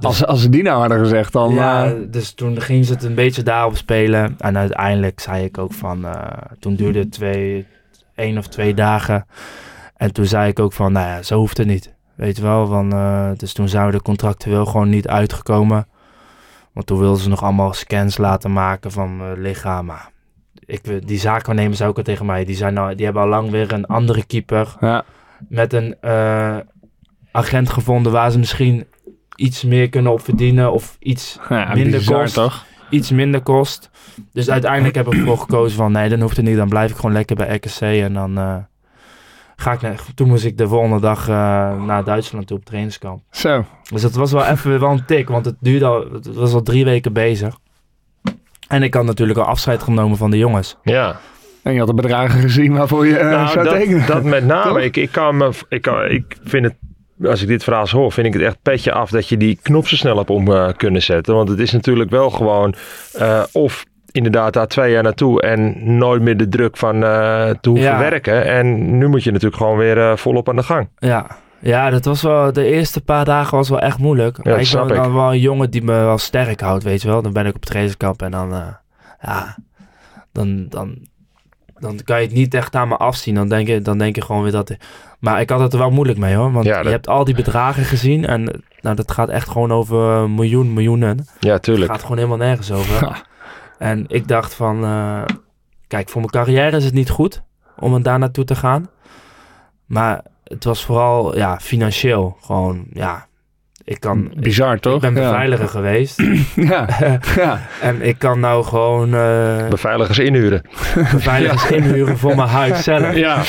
als, 0.01 0.27
als 0.27 0.41
ze 0.43 0.49
die 0.49 0.63
nou 0.63 0.81
hadden 0.81 0.99
gezegd, 0.99 1.33
dan... 1.33 1.55
ja, 1.55 1.85
eh, 1.87 1.93
dus 2.11 2.33
toen 2.33 2.61
ging 2.61 2.85
ze 2.87 2.93
het 2.93 3.03
een 3.03 3.15
beetje 3.15 3.43
daarop 3.43 3.77
spelen. 3.77 4.35
En 4.39 4.57
uiteindelijk 4.59 5.21
zei 5.21 5.45
ik 5.45 5.59
ook 5.59 5.73
van, 5.73 6.05
eh, 6.07 6.23
toen 6.61 6.75
duurde 6.75 6.99
het 6.99 7.13
twee, 7.13 7.67
één 8.15 8.39
of 8.39 8.47
twee 8.47 8.75
dagen. 8.75 9.27
En 9.97 10.13
toen 10.13 10.27
zei 10.27 10.49
ik 10.51 10.59
ook 10.59 10.73
van, 10.73 10.93
nou 10.93 11.07
ja, 11.09 11.23
zo 11.23 11.39
hoeft 11.39 11.57
het 11.59 11.67
niet. 11.67 11.95
Weet 12.15 12.37
je 12.37 12.43
wel, 12.43 12.67
van, 12.67 12.93
eh, 12.93 13.31
dus 13.37 13.53
toen 13.53 13.69
zouden 13.69 13.97
de 13.99 14.03
contractueel 14.05 14.67
gewoon 14.67 14.89
niet 14.89 15.09
uitgekomen. 15.09 15.87
Want 16.77 16.89
toen 16.89 16.99
wilden 16.99 17.23
ze 17.23 17.29
nog 17.29 17.43
allemaal 17.43 17.73
scans 17.73 18.17
laten 18.17 18.53
maken 18.53 18.93
van 18.93 19.17
mijn 19.17 19.41
lichaam. 19.41 19.93
Ik, 20.67 21.09
die 21.09 21.19
zaakwaarnemers 21.19 21.83
ook 21.83 21.97
al 21.97 22.03
tegen 22.03 22.27
mij, 22.27 22.45
die, 22.45 22.57
zijn 22.57 22.75
nou, 22.75 22.95
die 22.95 23.05
hebben 23.05 23.23
al 23.23 23.29
lang 23.29 23.51
weer 23.51 23.73
een 23.73 23.87
andere 23.87 24.25
keeper 24.25 24.77
ja. 24.81 25.05
met 25.49 25.73
een 25.73 25.97
eh, 26.01 26.57
agent 27.33 27.71
gevonden 27.71 28.13
waar 28.13 28.31
ze 28.31 28.39
misschien 28.39 28.87
iets 29.37 29.65
meer 29.65 29.89
kunnen 29.89 30.13
op 30.13 30.21
verdienen 30.21 30.73
of 30.73 30.97
iets, 31.01 31.39
ja 31.49 31.75
Minder 31.75 31.99
bizar, 31.99 32.21
kost. 32.21 32.35
toch? 32.35 32.65
iets 32.91 33.11
minder 33.11 33.41
kost. 33.41 33.91
Dus 34.33 34.51
uiteindelijk 34.51 34.95
heb 34.95 35.07
ik 35.07 35.13
ervoor 35.13 35.39
gekozen 35.39 35.77
van 35.77 35.93
nee, 35.93 36.09
dan 36.09 36.21
hoeft 36.21 36.37
het 36.37 36.47
niet. 36.47 36.57
Dan 36.57 36.69
blijf 36.69 36.91
ik 36.91 36.97
gewoon 36.97 37.13
lekker 37.13 37.37
bij 37.37 37.55
RKC 37.55 37.81
en 37.81 38.13
dan 38.13 38.39
eh, 38.39 38.57
ga 39.57 39.73
ik 39.73 39.81
naar... 39.81 40.01
Toen 40.15 40.29
moest 40.29 40.45
ik 40.45 40.59
de 40.59 40.69
volgende 40.69 41.01
dag 41.01 41.29
eh, 41.29 41.35
naar 41.85 42.05
Duitsland 42.05 42.47
toe 42.47 42.57
op 42.57 42.65
trainingskamp. 42.65 43.23
Zo. 43.31 43.65
Dus 43.93 44.03
dat 44.03 44.15
was 44.15 44.33
wel 44.33 44.45
even 44.53 44.81
wel 44.81 44.91
een 44.91 45.05
tik, 45.05 45.29
want 45.29 45.45
het 45.45 45.57
duurde 45.61 45.85
al, 45.85 46.05
het 46.13 46.35
was 46.35 46.53
al 46.53 46.63
drie 46.63 46.85
weken 46.85 47.13
bezig. 47.13 47.59
En 48.69 48.83
ik 48.83 48.95
had 48.95 49.05
natuurlijk 49.05 49.39
al 49.39 49.45
afscheid 49.45 49.83
genomen 49.83 50.17
van 50.17 50.31
de 50.31 50.39
jongens. 50.39 50.77
Ja. 50.83 51.21
En 51.63 51.73
je 51.73 51.79
had 51.79 51.89
de 51.89 51.95
bedragen 51.95 52.41
gezien 52.41 52.73
waarvoor 52.73 53.07
je 53.07 53.13
nou, 53.13 53.49
zou 53.49 53.65
dat, 53.65 53.75
tekenen. 53.75 54.07
dat 54.07 54.23
met 54.23 54.39
Toch? 54.39 54.49
name. 54.49 54.85
Ik, 54.85 54.97
ik, 54.97 55.13
kan 55.13 55.37
me, 55.37 55.51
ik, 55.69 55.83
kan, 55.83 56.05
ik 56.05 56.37
vind 56.45 56.65
het, 56.65 56.75
als 57.29 57.43
ik 57.43 57.49
dit 57.49 57.65
verhaal 57.65 57.87
zo 57.87 57.97
hoor, 57.97 58.13
vind 58.13 58.27
ik 58.27 58.33
het 58.33 58.43
echt 58.43 58.63
petje 58.63 58.93
af 58.93 59.11
dat 59.11 59.29
je 59.29 59.37
die 59.37 59.59
knop 59.63 59.89
zo 59.89 59.97
snel 59.97 60.17
hebt 60.17 60.31
om 60.31 60.53
eh, 60.53 60.69
kunnen 60.77 61.03
zetten. 61.03 61.35
Want 61.35 61.49
het 61.49 61.59
is 61.59 61.73
natuurlijk 61.73 62.11
wel 62.11 62.31
gewoon, 62.31 62.75
eh, 63.13 63.43
of 63.53 63.85
inderdaad 64.17 64.53
daar 64.53 64.67
twee 64.67 64.93
jaar 64.93 65.03
naartoe 65.03 65.43
en 65.43 65.75
nooit 65.99 66.23
meer 66.23 66.37
de 66.37 66.49
druk 66.49 66.77
van 66.77 66.95
eh 67.05 67.49
te 67.61 67.69
hoeven 67.69 67.87
Ja. 67.89 67.99
werken. 67.99 68.45
En 68.45 68.99
nu 68.99 69.09
moet 69.09 69.25
je 69.25 69.31
natuurlijk 69.31 69.63
gewoon 69.63 69.77
weer 69.79 69.99
eh, 70.11 70.17
volop 70.17 70.49
aan 70.49 70.57
de 70.57 70.63
gang. 70.63 70.89
Ja. 70.99 71.27
ja, 71.59 71.91
dat 71.91 72.05
was 72.05 72.23
wel, 72.23 72.53
de 72.53 72.65
eerste 72.65 73.01
paar 73.01 73.25
dagen 73.25 73.57
was 73.57 73.69
wel 73.69 73.81
echt 73.81 73.99
moeilijk. 73.99 74.39
ik 74.39 74.67
snap 74.67 74.89
ben 74.89 74.97
ik. 74.97 75.03
dan 75.03 75.15
wel 75.15 75.33
een 75.33 75.41
jongen 75.41 75.71
die 75.71 75.83
me 75.83 75.93
wel 75.93 76.19
sterk 76.19 76.61
houdt, 76.61 76.85
weet 76.85 77.03
je 77.03 77.09
wel. 77.09 77.23
Dan 77.23 77.33
ben 77.33 77.47
ik 77.47 77.55
op 77.55 77.65
trainingskamp 77.65 78.23
en 78.23 78.31
dan, 78.31 78.53
eh, 78.53 78.67
ja, 79.21 79.57
dan, 80.33 80.67
dan, 80.69 80.97
dan 81.79 82.01
kan 82.05 82.21
je 82.21 82.27
het 82.27 82.35
niet 82.37 82.55
echt 82.55 82.75
aan 82.75 82.89
me 82.89 82.97
afzien. 82.97 83.35
Dan 83.35 83.49
denk 83.49 83.67
je, 83.69 83.81
dan 83.83 83.99
denk 83.99 84.15
je 84.15 84.23
gewoon 84.23 84.43
weer 84.43 84.53
dat... 84.53 84.77
Maar 85.19 85.41
ik 85.41 85.51
had 85.51 85.61
het 85.61 85.73
er 85.73 85.79
wel 85.79 85.91
moeilijk 85.91 86.19
mee 86.19 86.35
hoor. 86.35 86.53
Want 86.53 86.65
Ja, 86.65 86.81
je 86.81 86.89
hebt 86.89 87.09
al 87.09 87.25
die 87.25 87.35
bedragen 87.35 87.85
gezien 87.85 88.27
en 88.27 88.63
nou, 88.81 88.97
dat 88.97 89.11
gaat 89.13 89.29
echt 89.29 89.49
gewoon 89.49 89.73
over 89.73 90.31
miljoen, 90.31 90.73
miljoenen. 90.73 91.27
Ja, 91.41 91.53
Het 91.53 91.63
tuurlijk. 91.63 91.91
gaat 91.91 92.01
gewoon 92.03 92.17
helemaal 92.17 92.39
nergens 92.39 92.73
over. 92.73 93.25
En 93.79 94.05
ik 94.09 94.29
dacht 94.29 94.55
van, 94.55 94.85
eh, 94.85 95.23
kijk, 95.87 96.09
voor 96.09 96.21
mijn 96.21 96.33
carrière 96.33 96.77
is 96.77 96.85
het 96.85 96.95
niet 96.95 97.11
goed 97.11 97.43
om 97.79 98.03
daar 98.03 98.19
naartoe 98.19 98.45
te 98.45 98.55
gaan. 98.55 98.89
Maar 99.87 100.21
het 100.45 100.65
was 100.65 100.85
vooral, 100.85 101.37
ja, 101.37 101.59
financieel. 101.61 102.37
Gewoon, 102.41 102.87
ja, 102.93 103.27
ik 103.85 104.01
kan... 104.01 104.33
Bizar, 104.37 104.79
toch? 104.79 104.95
Ik 104.95 105.01
ben 105.01 105.23
Ja. 105.23 105.31
beveiliger 105.31 105.69
geweest. 105.69 106.23
Ja. 106.55 106.89
ja. 107.37 107.61
en 107.81 108.03
ik 108.03 108.19
kan 108.19 108.41
nou 108.41 108.65
gewoon 108.65 109.15
eh 109.15 109.69
Beveiligers 109.69 110.19
inhuren. 110.19 110.63
beveiligers 111.13 111.71
inhuren 111.71 112.19
voor 112.19 112.37
mijn 112.37 112.49
huis 112.49 112.83
zelf. 112.85 113.15
Ja. 113.15 113.43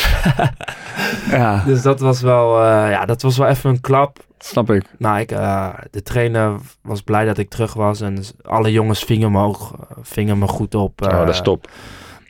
ja, 1.38 1.63
Dus 1.65 1.82
dat 1.82 1.99
was 1.99 2.21
wel, 2.21 2.63
eh, 2.63 2.91
ja, 2.91 3.05
dat 3.05 3.21
was 3.21 3.38
wel 3.38 3.47
even 3.47 3.69
een 3.69 3.82
klap. 3.82 4.25
Snap 4.38 4.71
ik. 4.71 4.83
Nou, 4.97 5.19
ik, 5.19 5.31
eh, 5.31 5.73
de 5.91 6.01
trainer 6.01 6.59
was 6.81 7.01
blij 7.01 7.25
dat 7.25 7.38
ik 7.38 7.49
terug 7.49 7.73
was. 7.73 8.01
En 8.01 8.23
alle 8.41 8.71
jongens 8.71 9.03
vingen 9.03 9.31
me 9.31 9.41
ook 9.41 9.71
vingen 10.01 10.38
me 10.38 10.47
goed 10.47 10.75
op. 10.75 11.01
oh, 11.01 11.09
dat 11.09 11.29
is 11.29 11.38
eh, 11.38 11.43
top. 11.43 11.69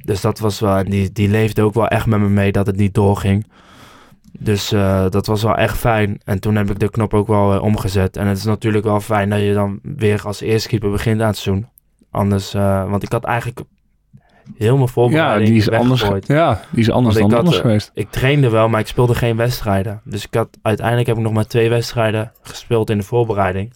Dus 0.03 0.21
dat 0.21 0.39
was 0.39 0.59
wel, 0.59 0.77
en 0.77 0.89
die, 0.89 1.11
die 1.11 1.29
leefde 1.29 1.61
ook 1.61 1.73
wel 1.73 1.87
echt 1.87 2.05
met 2.05 2.19
me 2.19 2.29
mee 2.29 2.51
dat 2.51 2.65
het 2.65 2.77
niet 2.77 2.93
doorging. 2.93 3.45
Dus 4.39 4.71
eh, 4.71 5.09
dat 5.09 5.25
was 5.25 5.43
wel 5.43 5.55
echt 5.55 5.77
fijn. 5.77 6.21
En 6.23 6.39
toen 6.39 6.55
heb 6.55 6.69
ik 6.69 6.79
de 6.79 6.89
knop 6.89 7.13
ook 7.13 7.27
wel 7.27 7.53
eh, 7.53 7.61
omgezet. 7.61 8.17
En 8.17 8.27
het 8.27 8.37
is 8.37 8.43
natuurlijk 8.43 8.83
wel 8.83 8.99
fijn 8.99 9.29
dat 9.29 9.39
je 9.39 9.53
dan 9.53 9.79
weer 9.81 10.21
als 10.25 10.41
eerste 10.41 10.67
keeper 10.69 10.91
begint 10.91 11.21
aan 11.21 11.27
het 11.27 11.37
seizoen. 11.37 11.67
Anders, 12.11 12.53
eh, 12.53 12.89
want 12.89 13.03
ik 13.03 13.11
had 13.11 13.23
eigenlijk 13.23 13.59
heel 14.57 14.73
mijn 14.73 14.79
Ja, 14.87 14.91
voorbereiding 14.93 15.49
die 15.49 15.57
is 15.57 15.69
anders, 15.69 15.89
weggegooid. 16.01 16.27
ja, 16.27 16.61
die 16.69 16.79
is 16.81 16.91
anders 16.91 17.17
Want 17.17 17.29
dan 17.29 17.39
anders 17.39 17.57
geweest. 17.59 17.91
Ik 17.93 18.09
trainde 18.11 18.49
wel, 18.49 18.69
maar 18.69 18.79
ik 18.79 18.87
speelde 18.87 19.15
geen 19.15 19.35
wedstrijden. 19.37 20.01
Dus 20.03 20.25
ik 20.25 20.33
had, 20.33 20.47
uiteindelijk 20.61 21.07
heb 21.07 21.17
ik 21.17 21.23
nog 21.23 21.33
maar 21.33 21.47
twee 21.47 21.69
wedstrijden 21.69 22.31
gespeeld 22.41 22.89
in 22.89 22.97
de 22.97 23.03
voorbereiding. 23.03 23.73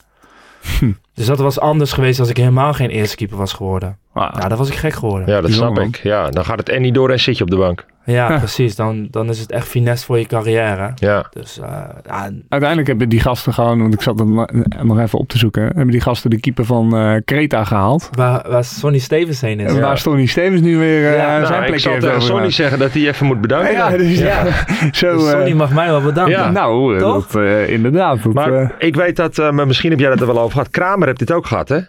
Hm. 0.80 0.92
Dus 1.14 1.26
dat 1.26 1.40
was 1.40 1.60
anders 1.60 1.92
geweest 1.94 2.20
als 2.20 2.30
ik 2.30 2.38
helemaal 2.38 2.74
geen 2.74 2.90
eerste 2.90 3.16
keeper 3.16 3.38
was 3.38 3.54
geworden. 3.54 3.98
Ah, 4.14 4.36
Ja, 4.40 4.48
dan 4.48 4.58
was 4.58 4.68
ik 4.70 4.76
gek 4.76 4.94
geworden. 4.94 5.30
Ja, 5.30 5.42
dat 5.42 5.52
snap 5.52 5.80
ik. 5.80 5.96
Ja, 6.04 6.30
dan 6.30 6.46
gaat 6.46 6.58
het 6.58 6.70
en 6.70 6.82
niet 6.82 6.94
door 6.94 7.10
en 7.12 7.20
zit 7.20 7.38
je 7.38 7.44
op 7.44 7.50
de 7.50 7.58
bank. 7.58 7.86
Ja, 8.06 8.38
precies. 8.38 8.76
Dan, 8.76 9.08
dan 9.12 9.30
is 9.30 9.40
het 9.40 9.52
echt 9.52 9.68
finesse 9.68 10.06
voor 10.06 10.20
je 10.20 10.26
carrière. 10.26 10.92
Ja, 10.96 11.26
Dus 11.30 11.60
eh, 11.60 11.70
ja, 12.06 12.30
Uiteindelijk 12.50 12.88
hebben 12.88 13.10
die 13.10 13.20
gasten 13.20 13.54
gewoon, 13.54 13.82
want 13.82 13.94
ik 13.94 14.02
zat 14.02 14.20
het 14.20 14.28
no- 14.28 14.46
nog 14.84 15.00
even 15.00 15.20
op 15.20 15.28
te 15.28 15.38
zoeken, 15.38 15.64
hebben 15.64 15.88
die 15.88 16.02
gasten 16.02 16.30
de 16.30 16.40
keeper 16.40 16.66
van 16.66 16.96
eh 16.98 17.16
Creta 17.26 17.64
gehaald. 17.64 18.10
waar, 18.12 18.46
waar 18.50 18.64
Sonny 18.64 18.98
Stevens 19.00 19.42
heen 19.42 19.60
is. 19.60 19.74
En 19.74 19.82
waar 19.82 20.02
Tony 20.02 20.26
Stevens 20.26 20.62
nu 20.62 20.78
weer 20.78 21.06
eh, 21.12 21.16
Ja, 21.18 21.28
zijn 21.28 21.42
nou, 21.42 21.54
ik 21.56 21.60
plekje 21.60 21.80
zal 21.80 21.92
heeft 21.92 22.04
tegen 22.06 22.22
Sonny 22.22 22.42
overgemaakt. 22.46 22.54
zeggen 22.54 22.80
dat 22.80 22.92
hij 22.94 23.08
even 23.08 23.26
moet 23.26 23.42
bedanken. 23.42 23.72
Ja, 23.74 23.90
dus 23.90 24.20
ja. 24.20 24.44
Zo, 24.92 25.14
Dus 25.14 25.24
eh, 25.26 25.30
Sonny 25.32 25.52
mag 25.54 25.74
mij 25.74 25.88
wel 25.88 26.02
bedanken. 26.02 26.34
Ja. 26.40 26.50
nou, 26.52 26.96
eh, 26.96 27.02
Toch? 27.02 27.28
dat, 27.28 27.42
eh, 27.44 27.70
inderdaad. 27.70 28.24
Dat, 28.24 28.34
Maar 28.34 28.54
eh, 28.54 28.70
ik 28.78 28.96
weet 28.96 29.16
dat, 29.16 29.38
eh, 29.38 29.52
maar 29.52 29.68
misschien 29.68 29.90
heb 29.90 30.00
jij 30.00 30.10
dat 30.10 30.20
er 30.22 30.28
wel 30.28 30.40
over 30.40 30.52
gehad. 30.52 30.70
Kramer 30.70 31.08
heeft 31.08 31.20
dit 31.20 31.32
ook 31.32 31.46
gehad, 31.46 31.70
hè? 31.70 31.80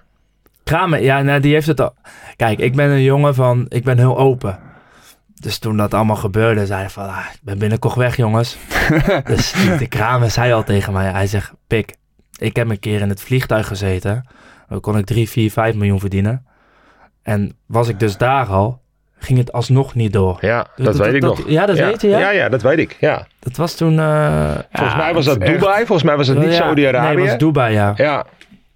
Kramer, 0.64 1.02
ja, 1.02 1.22
nou, 1.22 1.40
die 1.40 1.52
heeft 1.54 1.66
het 1.66 1.80
al. 1.80 1.94
Kijk, 2.36 2.58
ik 2.58 2.74
ben 2.76 2.90
een 2.90 3.02
jongen 3.02 3.34
van, 3.34 3.66
ik 3.68 3.84
ben 3.84 3.98
heel 3.98 4.18
open. 4.18 4.58
Dus 5.42 5.58
toen 5.58 5.76
dat 5.76 5.94
allemaal 5.94 6.16
gebeurde, 6.16 6.66
zei 6.66 6.80
hij 6.80 6.90
van, 6.90 7.04
ah, 7.08 7.24
ik 7.32 7.38
ben 7.42 7.58
binnenkort 7.58 7.94
weg, 7.94 8.16
jongens. 8.16 8.56
dus 9.24 9.52
de 9.78 9.86
Kramer 9.88 10.30
zei 10.30 10.52
al 10.52 10.64
tegen 10.64 10.92
mij, 10.92 11.10
hij 11.10 11.26
zegt, 11.26 11.52
Pik, 11.66 11.94
ik 12.38 12.56
heb 12.56 12.70
een 12.70 12.78
keer 12.78 13.00
in 13.00 13.08
het 13.08 13.20
vliegtuig 13.22 13.66
gezeten. 13.66 14.26
Dan 14.68 14.80
kon 14.80 14.98
ik 14.98 15.06
3, 15.06 15.28
4, 15.28 15.50
5 15.50 15.74
miljoen 15.74 16.00
verdienen. 16.00 16.46
En 17.22 17.56
was 17.66 17.88
ik 17.88 17.98
dus 18.00 18.16
daar 18.16 18.46
al, 18.46 18.80
ging 19.18 19.38
het 19.38 19.52
alsnog 19.52 19.94
niet 19.94 20.12
door. 20.12 20.38
Ja, 20.40 20.66
dat, 20.76 20.84
Dat- 20.84 20.96
weet 20.96 21.14
ik 21.14 21.20
dat- 21.20 21.38
nog. 21.38 21.48
ja, 21.48 21.66
dat 21.66 21.78
weet 21.78 22.00
je, 22.00 22.08
ja? 22.08 22.18
Ja, 22.18 22.30
ja, 22.30 22.48
dat 22.48 22.62
weet 22.62 22.78
ik. 22.78 22.96
Ja. 23.00 23.26
Dat 23.38 23.56
was 23.56 23.74
toen... 23.74 23.98
eh, 23.98 24.50
Volgens 24.72 24.92
Ja, 24.92 24.96
mij 24.96 25.14
was 25.14 25.24
dat 25.24 25.40
Dubai. 25.40 25.76
Volgens 25.86 26.02
mij 26.02 26.16
was 26.16 26.28
het 26.28 26.38
niet 26.38 26.52
Saudi-Arabië. 26.52 27.06
Nee, 27.14 27.20
het 27.22 27.30
was 27.30 27.38
Dubai, 27.38 27.74
ja. 27.74 27.92
ja, 27.96 28.24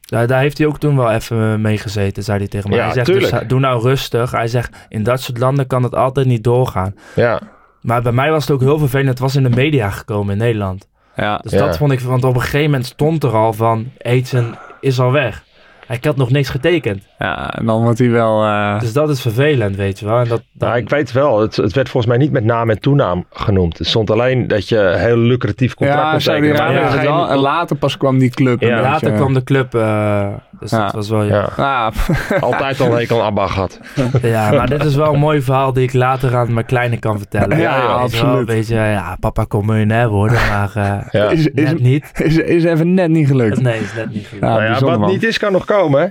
Daar, 0.07 0.27
daar 0.27 0.41
heeft 0.41 0.59
hij 0.59 0.67
ook 0.67 0.79
toen 0.79 0.97
wel 0.97 1.11
even 1.11 1.61
mee 1.61 1.79
gezeten, 1.79 2.23
zei 2.23 2.39
hij 2.39 2.49
tegen 2.49 2.71
mij. 2.71 2.79
Ja, 2.79 2.85
hij 2.85 2.93
zegt, 2.93 3.07
dus, 3.07 3.33
doe 3.47 3.61
nou 3.61 3.83
rustig. 3.83 4.31
Hij 4.31 4.49
zegt, 4.49 4.77
in 4.89 5.03
dat 5.03 5.21
soort 5.21 5.39
landen 5.39 5.67
kan 5.67 5.83
het 5.83 5.95
altijd 5.95 6.27
niet 6.27 6.45
doorgaan. 6.45 6.95
ja. 7.15 7.41
Maar 7.81 8.03
bij 8.03 8.13
mij 8.13 8.31
was 8.31 8.43
het 8.43 8.51
ook 8.51 8.61
heel 8.61 8.79
vervelend. 8.79 9.09
Het 9.09 9.19
was 9.19 9.37
in 9.37 9.43
de 9.43 9.49
media 9.49 9.91
gekomen 9.91 10.33
in 10.33 10.39
Nederland. 10.39 10.89
ja. 11.17 11.37
Dus 11.37 11.53
Ja. 11.53 11.59
dat 11.59 11.77
vond 11.77 11.93
ik, 11.93 12.01
want 12.01 12.25
op 12.25 12.35
een 12.35 12.41
gegeven 12.41 12.65
moment 12.71 12.87
stond 12.87 13.25
er 13.25 13.31
al 13.35 13.53
van, 13.53 13.91
Aitzen 14.03 14.59
is 14.81 15.01
al 15.01 15.13
weg. 15.13 15.45
Ik 15.89 16.05
had 16.05 16.17
nog 16.17 16.31
niks 16.31 16.49
getekend. 16.49 17.03
Ja, 17.19 17.55
en 17.55 17.67
dan 17.67 17.83
wordt 17.83 17.99
hij 17.99 18.11
wel... 18.11 18.43
eh, 18.45 18.81
Dus 18.81 18.93
dat 18.93 19.09
is 19.11 19.21
vervelend, 19.21 19.77
weet 19.77 19.99
je 19.99 20.07
wel. 20.07 20.19
En 20.19 20.29
dat, 20.29 20.43
dat, 20.53 20.69
Nou, 20.69 20.81
ik 20.81 20.89
weet 20.89 21.12
wel, 21.12 21.41
het, 21.41 21.57
het 21.57 21.73
werd 21.73 21.89
volgens 21.89 22.12
mij 22.12 22.23
niet 22.23 22.33
met 22.33 22.45
naam 22.45 22.71
en 22.71 22.81
toenaam 22.81 23.27
genoemd. 23.31 23.79
Het 23.79 23.87
stond 23.87 24.11
alleen 24.11 24.47
dat 24.49 24.69
je 24.69 24.79
een 24.79 24.99
heel 24.99 25.17
lucratief 25.17 25.75
contract 25.75 26.01
ja, 26.03 26.11
kon 26.11 26.43
tekenen. 26.43 26.83
het 26.93 27.03
wel. 27.03 27.29
En 27.29 27.37
later 27.39 27.77
pas 27.77 27.97
kwam 27.97 28.19
die 28.19 28.31
club. 28.31 28.61
Ja, 28.61 28.69
beetje. 28.69 28.83
later 28.83 29.12
kwam 29.12 29.35
de 29.35 29.43
club, 29.45 29.75
eh, 29.75 30.27
dus 30.61 30.71
Ja. 30.71 30.85
dat 30.85 30.93
was 30.93 31.09
wel... 31.09 31.23
Ja, 31.23 31.49
Ja, 31.57 31.93
altijd 32.41 32.81
al 32.81 32.87
een 32.87 32.97
hekel 32.99 33.21
aan 33.21 33.27
Abba 33.27 33.47
gehad. 33.47 33.81
Ja, 34.23 34.51
maar 34.51 34.69
dit 34.69 34.85
is 34.85 34.95
wel 34.95 35.12
een 35.12 35.19
mooi 35.21 35.43
verhaal 35.43 35.73
die 35.73 35.83
ik 35.83 35.93
later 35.93 36.37
aan 36.37 36.55
mijn 36.55 36.67
kleine 36.67 36.99
kan 36.99 37.19
vertellen. 37.19 37.59
Ja, 37.59 37.73
Weet 37.75 37.83
je 37.83 37.89
absoluut. 37.89 38.39
Een 38.39 38.45
beetje, 38.45 38.75
ja, 38.75 39.17
papa 39.21 39.45
kon 39.45 39.67
miljonair 39.67 40.09
worden, 40.09 40.39
maar 40.49 40.71
eh, 40.75 40.99
Ja. 41.11 41.29
is, 41.31 41.47
is, 41.47 41.75
niet. 41.79 42.11
is, 42.23 42.37
is 42.37 42.64
even 42.64 42.95
net 42.95 43.09
niet 43.09 43.27
gelukt. 43.27 43.61
Nee, 43.61 43.81
is 43.81 43.95
net 43.95 44.12
niet 44.12 44.27
gelukt. 44.27 44.45
Ja, 44.47 44.51
Nou 44.53 44.62
ja, 44.64 44.79
wat 44.81 44.99
man. 44.99 45.11
niet 45.11 45.25
is, 45.25 45.39
kan 45.39 45.53
nog 45.53 45.64
komen, 45.64 46.01
hè? 46.01 46.07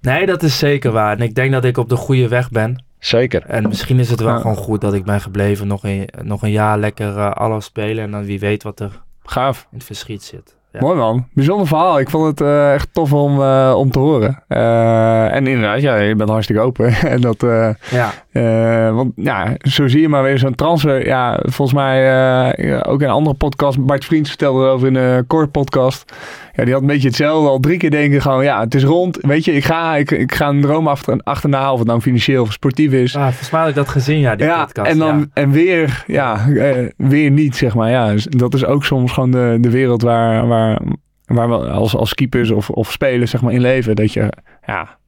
Nee, 0.00 0.26
dat 0.26 0.42
is 0.42 0.58
zeker 0.58 0.90
waar. 0.92 1.16
En 1.16 1.22
ik 1.22 1.34
denk 1.34 1.52
dat 1.52 1.64
ik 1.64 1.76
op 1.78 1.88
de 1.88 1.96
goede 1.96 2.28
weg 2.28 2.50
ben. 2.50 2.84
Zeker. 2.98 3.42
En 3.46 3.68
misschien 3.68 3.98
is 3.98 4.10
het 4.10 4.20
wel 4.20 4.32
Ja. 4.34 4.38
gewoon 4.40 4.56
goed 4.56 4.80
dat 4.80 4.94
ik 4.94 5.04
ben 5.04 5.20
gebleven. 5.20 5.66
Nog 5.66 5.84
een, 5.84 6.08
nog 6.22 6.42
een 6.42 6.50
jaar 6.50 6.78
lekker 6.78 7.16
eh 7.18 7.30
alles 7.30 7.64
spelen. 7.64 8.04
En 8.04 8.10
dan 8.10 8.24
wie 8.24 8.38
weet 8.40 8.62
wat 8.62 8.80
er 8.80 9.02
Gaaf. 9.24 9.66
in 9.70 9.76
het 9.76 9.86
verschiet 9.86 10.22
zit. 10.22 10.58
Ja. 10.72 10.80
Mooi 10.80 10.96
man. 10.96 11.26
Bijzonder 11.34 11.66
verhaal. 11.66 11.98
Ik 11.98 12.10
vond 12.10 12.26
het 12.26 12.40
eh, 12.40 12.74
echt 12.74 12.88
tof 12.92 13.12
om, 13.12 13.40
eh, 13.42 13.72
om 13.76 13.90
te 13.90 13.98
horen. 13.98 14.42
Eh, 14.48 15.34
en 15.34 15.46
inderdaad, 15.46 15.80
ja, 15.80 15.96
je 15.96 16.14
bent 16.14 16.28
hartstikke 16.30 16.62
open. 16.62 16.86
en 17.14 17.20
dat, 17.20 17.42
eh, 17.42 17.70
Ja, 17.90 18.10
eh, 18.32 18.94
want 18.94 19.12
ja, 19.16 19.54
zo 19.58 19.88
zie 19.88 20.00
je 20.00 20.08
maar 20.08 20.22
weer 20.22 20.38
zo'n 20.38 20.54
transfer. 20.54 21.06
Ja, 21.06 21.38
volgens 21.42 21.72
mij 21.78 22.08
eh, 22.56 22.80
ook 22.92 23.00
in 23.00 23.06
een 23.06 23.14
andere 23.14 23.36
podcast. 23.36 23.84
Bart 23.84 24.04
Vriends 24.04 24.28
vertelde 24.28 24.64
erover 24.64 24.86
in 24.86 24.94
de 24.94 25.24
Core 25.26 25.46
podcast. 25.48 26.12
Ja, 26.60 26.66
die 26.66 26.74
had 26.74 26.82
een 26.82 26.88
beetje 26.88 27.08
hetzelfde. 27.08 27.48
Al 27.48 27.60
drie 27.60 27.78
keer 27.78 27.90
denken 27.90 28.22
gewoon, 28.22 28.44
ja, 28.44 28.60
het 28.60 28.74
is 28.74 28.84
rond. 28.84 29.18
Weet 29.20 29.44
je, 29.44 29.52
ik 29.52 29.64
ga, 29.64 29.96
ik, 29.96 30.10
ik 30.10 30.34
ga 30.34 30.48
een 30.48 30.60
droom 30.60 30.88
achter, 30.88 31.20
achterna. 31.22 31.72
Of 31.72 31.78
het 31.78 31.88
nou 31.88 32.00
financieel 32.00 32.42
of 32.42 32.52
sportief 32.52 32.92
is. 32.92 33.16
ah, 33.16 33.22
volgens 33.22 33.50
mij 33.50 33.60
had 33.60 33.68
ik 33.68 33.74
dat 33.74 33.88
gezien, 33.88 34.18
ja, 34.18 34.36
die 34.36 34.46
ja, 34.46 34.64
podcast. 34.64 34.90
en 34.90 34.98
dan 34.98 35.18
ja. 35.18 35.26
en 35.32 35.50
weer, 35.50 36.04
ja, 36.06 36.48
eh, 36.48 36.86
weer 36.96 37.30
niet, 37.30 37.56
zeg 37.56 37.74
maar. 37.74 37.90
Ja, 37.90 38.12
dus 38.12 38.24
dat 38.24 38.54
is 38.54 38.64
ook 38.64 38.84
soms 38.84 39.12
gewoon 39.12 39.30
de, 39.30 39.58
de 39.60 39.70
wereld 39.70 40.02
waar, 40.02 40.46
waar, 40.46 40.80
waar 41.24 41.48
we 41.48 41.54
als, 41.56 41.96
als 41.96 42.14
keepers 42.14 42.50
of, 42.50 42.70
of 42.70 42.92
spelers, 42.92 43.30
zeg 43.30 43.42
maar, 43.42 43.52
in 43.52 43.60
leven. 43.60 43.96
Dat 43.96 44.12
je, 44.12 44.32
ja, 44.66 44.98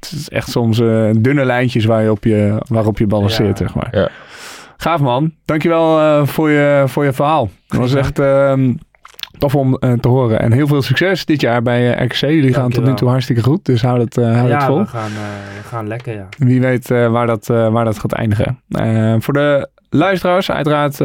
het 0.00 0.12
is 0.12 0.28
echt 0.28 0.50
soms 0.50 0.80
eh, 0.80 1.10
dunne 1.18 1.44
lijntjes 1.44 1.84
waar 1.84 2.02
je 2.02 2.10
op 2.10 2.24
je, 2.24 2.62
waarop 2.68 2.98
je 2.98 3.06
balanceert, 3.06 3.58
Ja. 3.58 3.66
zeg 3.66 3.74
maar. 3.74 3.88
Ja. 3.90 4.08
Gaaf 4.76 5.00
man. 5.00 5.32
Dankjewel 5.44 5.98
eh 6.00 6.26
voor, 6.26 6.50
je, 6.50 6.84
voor 6.86 7.04
je 7.04 7.12
verhaal. 7.12 7.50
Dat 7.68 7.78
was 7.80 7.94
echt 7.94 8.18
ehm, 8.18 8.72
tof 9.40 9.54
om 9.54 9.74
eh, 9.74 9.92
te 9.92 10.08
horen. 10.08 10.40
En 10.40 10.52
heel 10.52 10.66
veel 10.66 10.82
succes 10.82 11.24
dit 11.24 11.40
jaar 11.40 11.62
bij 11.62 12.04
RKC. 12.04 12.14
Jullie 12.20 12.54
gaan 12.54 12.70
tot 12.70 12.84
nu 12.84 12.94
toe 12.94 13.08
hartstikke 13.08 13.42
goed. 13.42 13.64
Dus 13.64 13.82
hou 13.82 14.00
het, 14.00 14.16
eh 14.18 14.40
het 14.40 14.48
ja, 14.48 14.66
vol. 14.66 14.78
we 14.78 14.86
gaan, 14.86 15.10
we 15.62 15.68
gaan 15.68 15.88
lekker, 15.88 16.14
ja. 16.14 16.28
Wie 16.38 16.60
weet 16.60 16.88
waar, 16.88 17.26
dat, 17.26 17.46
waar 17.46 17.84
dat 17.84 17.98
gaat 17.98 18.12
eindigen. 18.12 18.58
Voor 19.22 19.34
de 19.34 19.68
luisteraars, 19.90 20.50
uiteraard 20.50 20.98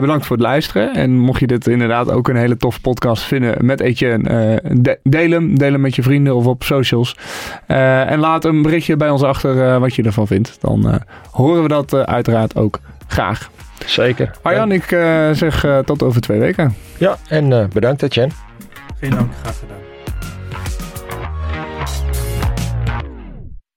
bedankt 0.00 0.26
voor 0.26 0.36
het 0.36 0.44
luisteren. 0.46 0.94
En 0.94 1.18
mocht 1.18 1.40
je 1.40 1.46
dit 1.46 1.66
inderdaad 1.66 2.10
ook 2.10 2.28
een 2.28 2.36
hele 2.36 2.56
toffe 2.56 2.80
podcast 2.80 3.22
vinden 3.22 3.66
met 3.66 3.80
Etienne, 3.80 4.28
eh, 4.28 4.70
de- 4.72 4.98
deel 5.02 5.30
hem. 5.30 5.58
Deel 5.58 5.72
hem 5.72 5.80
met 5.80 5.94
je 5.96 6.02
vrienden 6.02 6.34
of 6.36 6.46
op 6.46 6.62
socials. 6.62 7.16
En 7.66 8.18
laat 8.18 8.44
een 8.44 8.62
berichtje 8.62 8.96
bij 8.96 9.10
ons 9.10 9.22
achter 9.22 9.80
wat 9.80 9.94
je 9.94 10.02
ervan 10.02 10.26
vindt. 10.26 10.56
Dan 10.60 11.00
horen 11.30 11.62
we 11.62 11.68
dat 11.68 11.94
uiteraard 11.94 12.56
ook 12.56 12.78
graag. 13.06 13.50
Zeker. 13.86 14.30
Arjan, 14.42 14.72
ik 14.72 14.92
eh, 14.92 15.30
zeg 15.30 15.64
eh, 15.64 15.78
tot 15.78 16.02
over 16.02 16.20
twee 16.20 16.38
weken. 16.38 16.74
Ja, 16.98 17.16
en 17.28 17.52
eh, 17.52 17.68
bedankt 17.68 18.02
Etienne. 18.02 18.32
Geen 19.00 19.10
dank, 19.10 19.32
graag 19.42 19.58
gedaan. 19.58 19.76